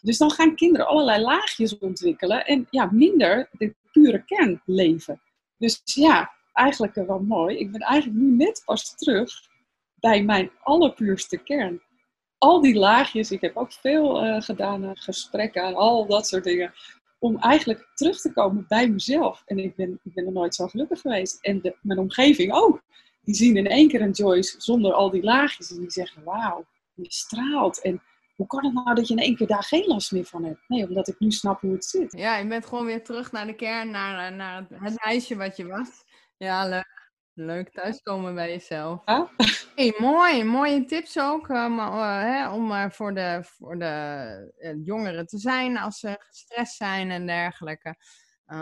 Dus 0.00 0.18
dan 0.18 0.30
gaan 0.30 0.56
kinderen 0.56 0.86
allerlei 0.86 1.22
laagjes 1.22 1.78
ontwikkelen 1.78 2.46
en 2.46 2.66
ja, 2.70 2.88
minder 2.92 3.48
de 3.52 3.74
pure 3.92 4.24
kern 4.24 4.62
leven. 4.64 5.20
Dus 5.58 5.80
ja, 5.84 6.32
eigenlijk 6.54 6.94
wel 6.94 7.20
mooi. 7.20 7.58
Ik 7.58 7.72
ben 7.72 7.80
eigenlijk 7.80 8.20
nu 8.20 8.36
net 8.36 8.62
pas 8.64 8.94
terug 8.96 9.30
bij 9.94 10.22
mijn 10.22 10.50
allerpuurste 10.62 11.36
kern. 11.36 11.82
Al 12.38 12.60
die 12.60 12.74
laagjes, 12.74 13.30
ik 13.30 13.40
heb 13.40 13.56
ook 13.56 13.72
veel 13.72 14.24
uh, 14.24 14.40
gedaan, 14.40 14.96
gesprekken 14.96 15.62
en 15.62 15.74
al 15.74 16.06
dat 16.06 16.26
soort 16.26 16.44
dingen. 16.44 16.72
Om 17.18 17.38
eigenlijk 17.38 17.90
terug 17.94 18.20
te 18.20 18.32
komen 18.32 18.64
bij 18.68 18.88
mezelf. 18.88 19.42
En 19.46 19.58
ik 19.58 19.76
ben, 19.76 20.00
ik 20.02 20.14
ben 20.14 20.32
nooit 20.32 20.54
zo 20.54 20.66
gelukkig 20.66 21.00
geweest. 21.00 21.40
En 21.40 21.60
de, 21.60 21.76
mijn 21.82 21.98
omgeving 21.98 22.52
ook. 22.52 22.82
die 23.22 23.34
zien 23.34 23.56
in 23.56 23.66
één 23.66 23.88
keer 23.88 24.00
een 24.00 24.10
Joyce 24.10 24.54
zonder 24.58 24.92
al 24.92 25.10
die 25.10 25.22
laagjes. 25.22 25.70
En 25.70 25.80
die 25.80 25.90
zeggen, 25.90 26.24
wauw, 26.24 26.64
je 26.94 27.04
straalt. 27.08 27.82
En 27.82 28.02
hoe 28.36 28.46
kan 28.46 28.64
het 28.64 28.74
nou 28.74 28.94
dat 28.94 29.08
je 29.08 29.14
in 29.14 29.22
één 29.22 29.36
keer 29.36 29.46
daar 29.46 29.62
geen 29.62 29.86
last 29.86 30.12
meer 30.12 30.24
van 30.24 30.44
hebt? 30.44 30.68
Nee, 30.68 30.88
omdat 30.88 31.08
ik 31.08 31.18
nu 31.18 31.30
snap 31.30 31.60
hoe 31.60 31.72
het 31.72 31.84
zit. 31.84 32.12
Ja, 32.12 32.36
je 32.36 32.46
bent 32.46 32.66
gewoon 32.66 32.86
weer 32.86 33.04
terug 33.04 33.32
naar 33.32 33.46
de 33.46 33.54
kern, 33.54 33.90
naar, 33.90 34.30
eh, 34.30 34.36
naar 34.36 34.66
het 34.70 35.04
meisje 35.04 35.36
wat 35.36 35.56
je 35.56 35.66
was. 35.66 36.04
Ja, 36.44 36.68
leuk. 36.68 37.10
Leuk 37.34 37.70
thuiskomen 37.70 38.34
bij 38.34 38.48
jezelf. 38.48 39.02
Hey, 39.74 39.94
mooi, 39.98 40.44
mooie 40.44 40.84
tips 40.84 41.18
ook 41.18 41.48
um, 41.48 41.78
uh, 41.78 42.20
hè, 42.20 42.50
om 42.50 42.70
uh, 42.70 42.84
voor 42.90 43.14
de, 43.14 43.40
voor 43.42 43.78
de 43.78 44.80
jongeren 44.84 45.26
te 45.26 45.38
zijn 45.38 45.78
als 45.78 45.98
ze 45.98 46.16
gestrest 46.18 46.76
zijn 46.76 47.10
en 47.10 47.26
dergelijke. 47.26 47.96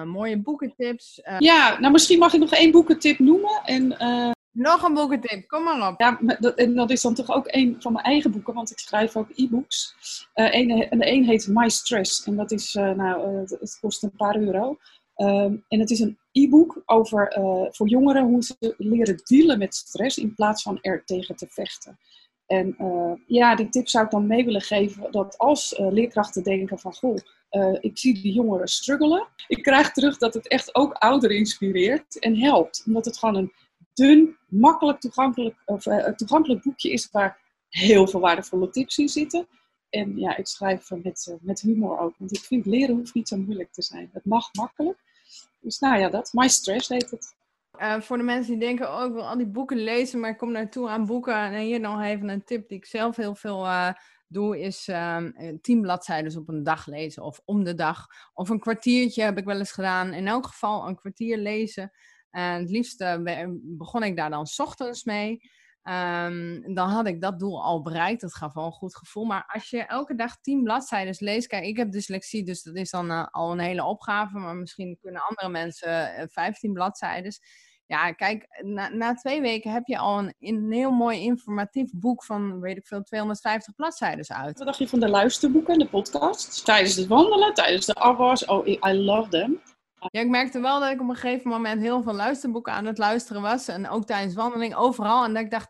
mooie 0.05 0.43
boekentips. 0.43 1.21
Ja, 1.39 1.79
nou 1.79 1.93
misschien 1.93 2.19
mag 2.19 2.33
ik 2.33 2.41
nog 2.41 2.53
één 2.53 2.71
boekentip 2.71 3.19
noemen. 3.19 3.63
En, 3.65 3.97
nog 4.53 4.83
een 4.83 4.95
boekentip, 4.95 5.49
kom 5.49 5.63
maar 5.63 5.89
op. 5.89 6.01
Ja, 6.01 6.19
dat, 6.39 6.55
en 6.55 6.75
dat 6.75 6.91
is 6.91 7.03
dan 7.03 7.15
toch 7.15 7.31
ook 7.31 7.47
een 7.47 7.77
van 7.79 7.93
mijn 7.93 8.05
eigen 8.05 8.31
boeken, 8.31 8.55
want 8.55 8.71
ik 8.71 8.79
schrijf 8.79 9.17
ook 9.17 9.29
e-books. 9.35 9.95
En 10.35 10.69
de 10.69 11.13
een 11.13 11.25
heet 11.25 11.49
My 11.49 11.69
Stress 11.69 12.25
en 12.25 12.37
dat 12.37 12.51
is, 12.51 12.73
nou, 12.73 13.39
het 13.39 13.79
kost 13.81 14.03
een 14.03 14.17
paar 14.17 14.37
euro. 14.37 14.79
Ehm, 15.15 15.57
en 15.69 15.81
het 15.81 15.91
is 15.91 16.01
een 16.01 16.19
e-book 16.33 16.83
over 16.87 17.37
voor 17.71 17.89
jongeren 17.89 18.25
hoe 18.25 18.43
ze 18.43 18.75
leren 18.79 19.21
dealen 19.25 19.59
met 19.59 19.75
stress 19.75 20.19
in 20.19 20.35
plaats 20.35 20.63
van 20.63 20.79
er 20.81 21.05
tegen 21.05 21.37
te 21.37 21.47
vechten. 21.51 21.99
En 22.47 22.77
ja, 23.27 23.55
die 23.55 23.69
tip 23.69 23.89
zou 23.89 24.05
ik 24.05 24.11
dan 24.11 24.27
mee 24.27 24.45
willen 24.45 24.61
geven 24.61 25.13
dat 25.13 25.39
als 25.39 25.75
leerkrachten 25.79 26.43
denken 26.43 26.79
van 26.79 26.95
goh, 26.95 27.17
ik 27.81 27.99
zie 27.99 28.23
die 28.23 28.33
jongeren 28.33 28.69
struggelen. 28.69 29.29
Ik 29.47 29.63
krijg 29.63 29.93
terug 29.93 30.19
dat 30.19 30.35
het 30.35 30.49
echt 30.49 30.75
ook 30.75 30.93
ouderen 30.93 31.37
inspireert 31.37 32.19
en 32.19 32.39
helpt. 32.39 32.83
Omdat 32.87 33.05
het 33.05 33.19
gewoon 33.19 33.37
een 33.37 33.53
dun, 33.95 34.37
makkelijk 34.49 35.01
toegankelijk, 35.01 35.57
of, 35.65 35.83
toegankelijk 36.17 36.63
boekje 36.63 36.91
is 36.91 37.09
waar 37.11 37.39
heel 37.69 38.07
veel 38.07 38.21
waardevolle 38.21 38.71
tips 38.71 38.99
in 38.99 39.09
zitten. 39.09 39.47
En 39.93 40.19
ja, 40.19 40.37
ik 40.37 40.47
schrijf 40.47 40.91
met, 40.91 41.27
uh, 41.31 41.37
met 41.41 41.61
humor 41.61 41.99
ook, 41.99 42.15
want 42.19 42.37
ik 42.37 42.41
vind 42.41 42.67
leren 42.67 42.97
hoeft 42.97 43.15
niet 43.15 43.29
zo 43.29 43.37
moeilijk 43.37 43.73
te 43.73 43.83
zijn. 43.83 44.11
Het 44.13 44.25
mag 44.25 44.49
makkelijk. 44.53 44.99
Dus 45.61 45.79
nou 45.79 45.99
ja, 45.99 46.09
dat. 46.09 46.33
My 46.33 46.49
Stress 46.49 46.89
heet 46.89 47.11
het. 47.11 47.35
Uh, 47.81 48.01
voor 48.01 48.17
de 48.17 48.23
mensen 48.23 48.53
die 48.53 48.67
denken, 48.67 48.95
oh 48.95 49.05
ik 49.05 49.13
wil 49.13 49.27
al 49.29 49.37
die 49.37 49.47
boeken 49.47 49.77
lezen, 49.77 50.21
maar 50.21 50.31
ik 50.31 50.37
kom 50.37 50.53
naartoe 50.53 50.89
aan 50.89 51.07
boeken. 51.07 51.35
En 51.35 51.61
hier 51.61 51.81
nog 51.81 52.03
even 52.03 52.29
een 52.29 52.45
tip 52.45 52.69
die 52.69 52.79
ik 52.79 52.87
zelf 52.87 53.17
heel 53.17 53.35
veel 53.35 53.67
doe, 54.29 54.61
is 54.61 54.89
um, 54.89 55.59
tien 55.61 55.81
bladzijden 55.81 56.39
op 56.39 56.49
een 56.49 56.63
dag 56.63 56.87
lezen. 56.87 57.23
Of 57.23 57.41
om 57.45 57.65
de 57.65 57.75
dag. 57.75 58.07
Of 58.35 58.49
een 58.49 58.61
kwartiertje 58.61 59.23
heb 59.23 59.39
ik 59.39 59.45
wel 59.45 59.59
eens 59.59 59.73
gedaan. 59.73 60.13
In 60.13 60.27
elk 60.27 60.47
geval 60.47 60.89
een 60.89 60.97
kwartier 60.97 61.39
lezen. 61.39 61.93
En 62.31 62.61
het 62.61 62.71
liefst 62.71 63.01
eh, 63.01 63.47
begon 63.53 64.03
ik 64.03 64.17
daar 64.17 64.31
dan 64.31 64.47
s 64.47 64.61
ochtends 64.61 65.05
mee. 65.05 65.51
Um, 65.85 66.75
dan 66.75 66.89
had 66.89 67.07
ik 67.07 67.21
dat 67.21 67.39
doel 67.39 67.63
al 67.63 67.83
bereikt. 67.83 68.21
Dat 68.21 68.35
gaf 68.35 68.55
wel 68.55 68.65
een 68.65 68.73
goed 68.73 68.97
gevoel. 68.97 69.25
Maar 69.25 69.45
als 69.47 69.71
je 69.71 69.83
elke 69.83 70.15
dag 70.15 70.41
tien 70.41 70.63
bladzijden 70.63 71.15
leest. 71.19 71.47
Kijk, 71.47 71.65
ik 71.65 71.77
heb 71.77 71.93
dyslexie, 71.93 72.45
dus 72.45 72.63
dat 72.63 72.75
is 72.75 72.91
dan 72.91 73.11
uh, 73.11 73.27
al 73.31 73.53
een 73.53 73.59
hele 73.59 73.85
opgave. 73.85 74.39
Maar 74.39 74.57
misschien 74.57 74.99
kunnen 75.01 75.23
andere 75.23 75.49
mensen 75.49 76.15
eh, 76.15 76.27
15 76.29 76.73
bladzijden. 76.73 77.33
Ja, 77.87 78.13
kijk, 78.13 78.47
na, 78.65 78.89
na, 78.89 79.15
twee 79.15 79.41
weken 79.41 79.73
heb 79.73 79.87
je 79.87 79.99
al 79.99 80.19
een, 80.19 80.35
een, 80.39 80.73
heel 80.73 80.91
mooi 80.91 81.21
informatief 81.21 81.91
boek 81.95 82.25
van, 82.25 82.61
weet 82.61 82.77
ik 82.77 82.87
veel, 82.87 83.03
250 83.03 83.75
bladzijden 83.75 84.37
uit. 84.37 84.59
Wat 84.59 84.67
dacht 84.67 84.79
je 84.79 84.89
van 84.89 85.01
de 85.01 85.09
luisterboeken, 85.09 85.79
de 85.79 85.89
podcasts? 85.89 86.63
Tijdens 86.63 86.97
het 86.97 87.07
wandelen, 87.07 87.55
tijdens 87.55 87.87
de 87.87 87.95
afwas. 87.95 88.45
Oh, 88.45 88.67
I 88.67 88.93
love 88.93 89.29
them. 89.29 89.61
Ja, 90.11 90.21
ik 90.21 90.29
merkte 90.29 90.61
wel 90.61 90.81
dat 90.81 90.91
ik 90.91 91.01
op 91.01 91.09
een 91.09 91.15
gegeven 91.15 91.51
moment 91.51 91.81
heel 91.81 92.03
veel 92.03 92.13
luisterboeken 92.13 92.73
aan 92.73 92.85
het 92.85 92.99
luisteren 92.99 93.43
was. 93.43 93.69
En 93.69 93.89
ook 93.89 94.05
tijdens 94.07 94.35
wandeling, 94.35 94.75
overal. 94.75 95.25
En 95.25 95.35
dat 95.35 95.43
ik 95.43 95.51
dacht, 95.51 95.69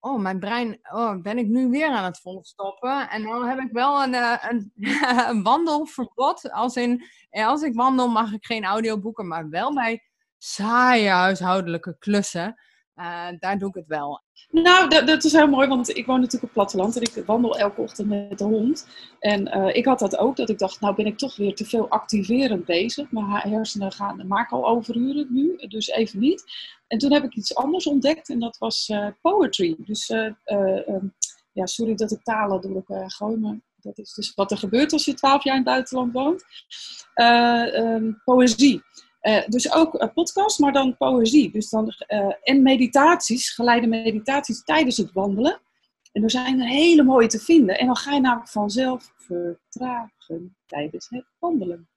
oh, 0.00 0.20
mijn 0.20 0.38
brein, 0.38 0.78
oh, 0.82 1.20
ben 1.22 1.38
ik 1.38 1.46
nu 1.46 1.68
weer 1.68 1.88
aan 1.88 2.04
het 2.04 2.20
volstoppen? 2.20 3.10
En 3.10 3.22
dan 3.22 3.48
heb 3.48 3.58
ik 3.58 3.72
wel 3.72 4.02
een, 4.02 4.14
eh, 4.14 4.44
een, 4.48 4.72
een 5.30 5.42
wandelverbod. 5.42 6.50
Als 6.50 6.76
in, 6.76 7.04
als 7.30 7.62
ik 7.62 7.74
wandel 7.74 8.08
mag 8.08 8.32
ik 8.32 8.44
geen 8.44 8.64
audioboeken, 8.64 9.28
maar 9.28 9.48
wel 9.48 9.74
bij 9.74 10.02
saaie 10.38 11.08
huishoudelijke 11.08 11.96
klussen. 11.98 12.60
Uh, 12.96 13.28
daar 13.38 13.58
doe 13.58 13.68
ik 13.68 13.74
het 13.74 13.86
wel. 13.86 14.20
Nou, 14.50 14.88
dat, 14.88 15.06
dat, 15.06 15.24
is 15.24 15.32
heel 15.32 15.46
mooi, 15.46 15.68
want 15.68 15.96
ik 15.96 16.06
woon 16.06 16.20
natuurlijk 16.20 16.44
op 16.44 16.52
platteland 16.52 16.96
en 16.96 17.02
ik 17.02 17.22
wandel 17.26 17.58
elke 17.58 17.80
ochtend 17.80 18.08
met 18.08 18.38
de 18.38 18.44
hond. 18.44 18.88
En 19.18 19.56
uh, 19.56 19.74
ik 19.74 19.84
had 19.84 19.98
dat 19.98 20.16
ook, 20.16 20.36
dat 20.36 20.48
ik 20.48 20.58
dacht, 20.58 20.80
nou 20.80 20.94
ben 20.94 21.06
ik 21.06 21.18
toch 21.18 21.36
weer 21.36 21.54
te 21.54 21.64
veel 21.64 21.88
activerend 21.88 22.64
bezig. 22.64 23.10
Mijn 23.10 23.26
hersenen 23.26 23.92
gaan, 23.92 24.26
maken 24.26 24.56
al 24.56 24.68
overuren 24.68 25.26
nu, 25.30 25.56
dus 25.56 25.88
even 25.88 26.18
niet. 26.18 26.44
En 26.86 26.98
toen 26.98 27.12
heb 27.12 27.24
ik 27.24 27.34
iets 27.34 27.54
anders 27.54 27.86
ontdekt 27.86 28.28
en 28.28 28.40
dat 28.40 28.58
was 28.58 28.88
uh, 28.88 29.06
poetry. 29.20 29.76
Dus, 29.78 30.10
um, 30.10 31.14
ja, 31.52 31.66
sorry 31.66 31.94
dat 31.94 32.12
ik 32.12 32.22
talen 32.22 32.60
door 32.60 32.74
elkaar 32.74 33.10
gooi, 33.10 33.36
maar 33.36 33.60
dat 33.76 33.98
is 33.98 34.14
dus 34.14 34.34
wat 34.34 34.50
er 34.50 34.58
gebeurt 34.58 34.92
als 34.92 35.04
je 35.04 35.14
twaalf 35.14 35.44
jaar 35.44 35.56
in 35.56 35.60
het 35.60 35.70
buitenland 35.70 36.12
woont. 36.12 36.44
Um, 37.14 38.20
poëzie. 38.24 38.82
Uh, 39.22 39.46
dus 39.46 39.72
ook 39.72 39.94
uh, 39.94 40.12
podcast, 40.14 40.58
maar 40.58 40.72
dan 40.72 40.96
poëzie. 40.96 41.50
Dus 41.50 41.70
dan, 41.70 41.94
uh, 42.08 42.32
en 42.42 42.62
meditaties, 42.62 43.50
geleide 43.50 43.86
meditaties 43.86 44.64
tijdens 44.64 44.96
het 44.96 45.12
wandelen. 45.12 45.60
En 46.12 46.22
er 46.22 46.30
zijn 46.30 46.60
er 46.60 46.66
hele 46.66 47.02
mooie 47.02 47.26
te 47.26 47.38
vinden. 47.38 47.78
En 47.78 47.86
dan 47.86 47.96
ga 47.96 48.12
je 48.12 48.20
namelijk 48.20 48.50
vanzelf 48.50 49.12
vertragen 49.16 50.56
tijdens 50.66 51.08
het 51.08 51.26
wandelen. 51.38 51.88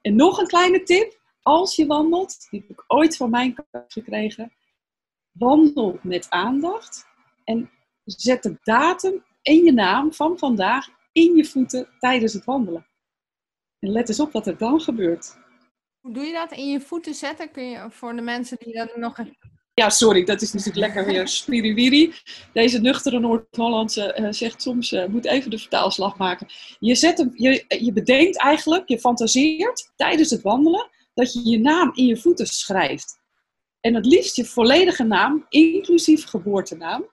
En 0.00 0.16
nog 0.16 0.38
een 0.38 0.46
kleine 0.46 0.82
tip. 0.82 1.18
Als 1.42 1.76
je 1.76 1.86
wandelt, 1.86 2.46
die 2.50 2.60
heb 2.60 2.70
ik 2.70 2.84
ooit 2.86 3.16
van 3.16 3.30
mijn 3.30 3.54
coach 3.54 3.84
gekregen. 3.86 4.52
Wandel 5.32 5.98
met 6.02 6.30
aandacht. 6.30 7.06
En 7.44 7.70
zet 8.04 8.42
de 8.42 8.58
datum 8.62 9.24
en 9.42 9.64
je 9.64 9.72
naam 9.72 10.12
van 10.12 10.38
vandaag 10.38 10.88
in 11.12 11.36
je 11.36 11.44
voeten 11.44 11.88
tijdens 11.98 12.32
het 12.32 12.44
wandelen. 12.44 12.86
En 13.78 13.90
let 13.90 14.08
eens 14.08 14.20
op 14.20 14.32
wat 14.32 14.46
er 14.46 14.58
dan 14.58 14.80
gebeurt. 14.80 15.36
Hoe 16.00 16.12
doe 16.12 16.24
je 16.24 16.32
dat? 16.32 16.52
In 16.52 16.68
je 16.68 16.80
voeten 16.80 17.14
zetten? 17.14 17.50
Kun 17.50 17.70
je 17.70 17.86
voor 17.90 18.14
de 18.14 18.22
mensen 18.22 18.56
die 18.60 18.74
dat 18.74 18.96
nog... 18.96 19.18
Ja, 19.74 19.90
sorry, 19.90 20.24
dat 20.24 20.42
is 20.42 20.52
natuurlijk 20.52 20.86
lekker 20.86 21.04
weer 21.12 21.28
spiriwiri. 21.42 22.14
Deze 22.52 22.80
nuchtere 22.80 23.18
Noord-Hollandse 23.18 24.16
uh, 24.20 24.26
zegt 24.30 24.62
soms, 24.62 24.92
uh, 24.92 25.06
moet 25.06 25.26
even 25.26 25.50
de 25.50 25.58
vertaalslag 25.58 26.16
maken. 26.16 26.46
Je, 26.78 26.94
zet 26.94 27.18
hem, 27.18 27.32
je, 27.34 27.64
je 27.68 27.92
bedenkt 27.92 28.38
eigenlijk, 28.38 28.88
je 28.88 28.98
fantaseert 28.98 29.92
tijdens 29.96 30.30
het 30.30 30.42
wandelen, 30.42 30.88
dat 31.14 31.32
je 31.32 31.48
je 31.48 31.58
naam 31.58 31.90
in 31.94 32.06
je 32.06 32.16
voeten 32.16 32.46
schrijft. 32.46 33.18
En 33.80 33.94
het 33.94 34.06
liefst 34.06 34.36
je 34.36 34.44
volledige 34.44 35.04
naam, 35.04 35.46
inclusief 35.48 36.24
geboortenaam 36.24 37.08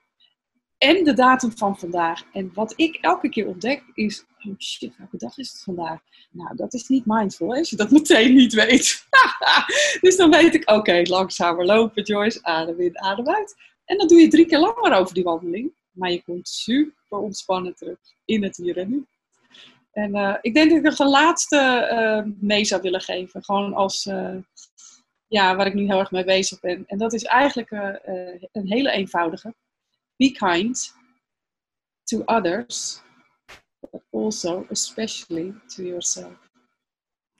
en 0.77 1.03
de 1.03 1.13
datum 1.13 1.51
van 1.57 1.77
vandaag. 1.77 2.23
En 2.33 2.51
wat 2.53 2.73
ik 2.75 2.97
elke 3.01 3.29
keer 3.29 3.47
ontdek 3.47 3.83
is, 3.93 4.25
oh 4.49 4.59
shit, 4.59 4.97
welke 4.97 5.17
dag 5.17 5.37
is 5.37 5.51
het 5.51 5.61
vandaag? 5.61 5.99
Nou, 6.31 6.55
dat 6.55 6.73
is 6.73 6.87
niet 6.87 7.05
mindful, 7.05 7.55
als 7.55 7.69
je 7.69 7.75
dat 7.75 7.91
meteen 7.91 8.35
niet 8.35 8.53
weet. 8.53 9.07
dus 10.01 10.15
dan 10.15 10.29
weet 10.29 10.53
ik, 10.53 10.69
oké, 10.69 11.01
langzamer 11.03 11.65
lopen, 11.65 12.03
Joyce, 12.03 12.43
adem 12.43 12.79
in, 12.79 12.99
adem 12.99 13.29
uit. 13.29 13.55
En 13.85 13.97
dan 13.97 14.07
doe 14.07 14.19
je 14.19 14.27
drie 14.27 14.45
keer 14.45 14.59
langer 14.59 14.93
over 14.93 15.13
die 15.13 15.23
wandeling. 15.23 15.73
Maar 15.91 16.11
je 16.11 16.23
komt 16.23 16.47
super 16.47 17.17
ontspannen 17.17 17.75
terug 17.75 17.97
in 18.25 18.43
het 18.43 18.57
hier 18.57 18.77
en 18.77 18.89
nu. 18.89 19.05
En 19.91 20.15
uh, 20.15 20.37
ik 20.41 20.53
denk 20.53 20.69
dat 20.69 20.77
ik 20.77 20.83
nog 20.83 20.99
een 20.99 21.09
laatste 21.09 21.89
uh, 21.91 22.33
mee 22.39 22.65
zou 22.65 22.81
willen 22.81 23.01
geven. 23.01 23.43
Gewoon 23.43 23.73
als, 23.73 24.05
uh, 24.05 24.35
ja, 25.27 25.55
waar 25.55 25.67
ik 25.67 25.73
nu 25.73 25.85
heel 25.85 25.99
erg 25.99 26.11
mee 26.11 26.23
bezig 26.23 26.59
ben. 26.59 26.83
En 26.87 26.97
dat 26.97 27.13
is 27.13 27.23
eigenlijk 27.23 27.71
een 28.51 28.67
hele 28.67 28.91
eenvoudige. 28.91 29.53
Be 30.15 30.31
kind 30.31 30.95
to 32.03 32.21
others, 32.25 33.01
but 33.97 34.21
also 34.23 34.65
especially 34.69 35.53
to 35.67 35.83
yourself. 35.83 36.33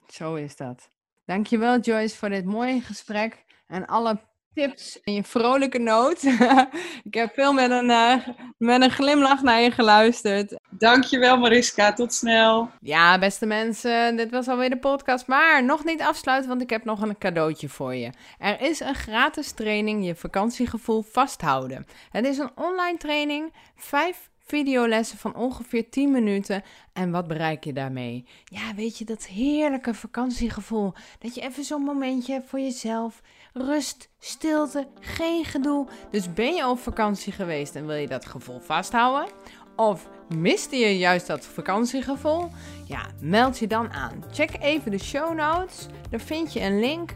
Zo 0.07 0.35
is 0.35 0.55
dat. 0.55 0.89
Dankjewel 1.25 1.79
Joyce 1.79 2.15
voor 2.15 2.29
dit 2.29 2.45
mooie 2.45 2.81
gesprek 2.81 3.45
en 3.67 3.85
alle 3.85 4.19
tips 4.53 5.01
en 5.03 5.13
je 5.13 5.23
vrolijke 5.23 5.79
noot. 5.79 6.23
ik 7.09 7.13
heb 7.13 7.33
veel 7.33 7.53
met 7.53 7.71
een, 7.71 7.89
uh, 7.89 8.27
met 8.57 8.81
een 8.81 8.91
glimlach 8.91 9.41
naar 9.41 9.61
je 9.61 9.71
geluisterd. 9.71 10.59
Dankjewel 10.69 11.37
Mariska, 11.37 11.93
tot 11.93 12.13
snel. 12.13 12.69
Ja, 12.81 13.19
beste 13.19 13.45
mensen, 13.45 14.15
dit 14.15 14.31
was 14.31 14.47
alweer 14.47 14.69
de 14.69 14.77
podcast. 14.77 15.27
Maar 15.27 15.63
nog 15.63 15.83
niet 15.83 16.01
afsluiten, 16.01 16.49
want 16.49 16.61
ik 16.61 16.69
heb 16.69 16.85
nog 16.85 17.01
een 17.01 17.17
cadeautje 17.17 17.69
voor 17.69 17.95
je. 17.95 18.09
Er 18.37 18.61
is 18.61 18.79
een 18.79 18.95
gratis 18.95 19.51
training 19.51 20.05
je 20.05 20.15
vakantiegevoel 20.15 21.01
vasthouden. 21.01 21.85
Het 22.11 22.25
is 22.25 22.37
een 22.37 22.51
online 22.55 22.97
training, 22.97 23.53
vijf 23.75 24.29
videolessen 24.47 25.17
van 25.17 25.35
ongeveer 25.35 25.89
10 25.89 26.11
minuten. 26.11 26.63
En 26.93 27.11
wat 27.11 27.27
bereik 27.27 27.63
je 27.63 27.73
daarmee? 27.73 28.25
Ja, 28.43 28.75
weet 28.75 28.97
je, 28.97 29.05
dat 29.05 29.25
heerlijke 29.25 29.93
vakantiegevoel. 29.93 30.93
Dat 31.19 31.35
je 31.35 31.41
even 31.41 31.63
zo'n 31.63 31.83
momentje 31.83 32.33
hebt 32.33 32.49
voor 32.49 32.59
jezelf. 32.59 33.21
Rust, 33.53 34.09
stilte, 34.19 34.87
geen 34.99 35.45
gedoe. 35.45 35.87
Dus 36.11 36.33
ben 36.33 36.55
je 36.55 36.67
op 36.67 36.79
vakantie 36.79 37.33
geweest 37.33 37.75
en 37.75 37.85
wil 37.85 37.95
je 37.95 38.07
dat 38.07 38.25
gevoel 38.25 38.59
vasthouden? 38.59 39.33
Of 39.75 40.09
miste 40.35 40.75
je 40.75 40.97
juist 40.97 41.27
dat 41.27 41.45
vakantiegevoel? 41.45 42.49
Ja, 42.85 43.05
meld 43.21 43.59
je 43.59 43.67
dan 43.67 43.91
aan. 43.91 44.23
Check 44.31 44.49
even 44.61 44.91
de 44.91 44.99
show 44.99 45.33
notes. 45.33 45.85
Daar 46.09 46.19
vind 46.19 46.53
je 46.53 46.61
een 46.61 46.79
link. 46.79 47.15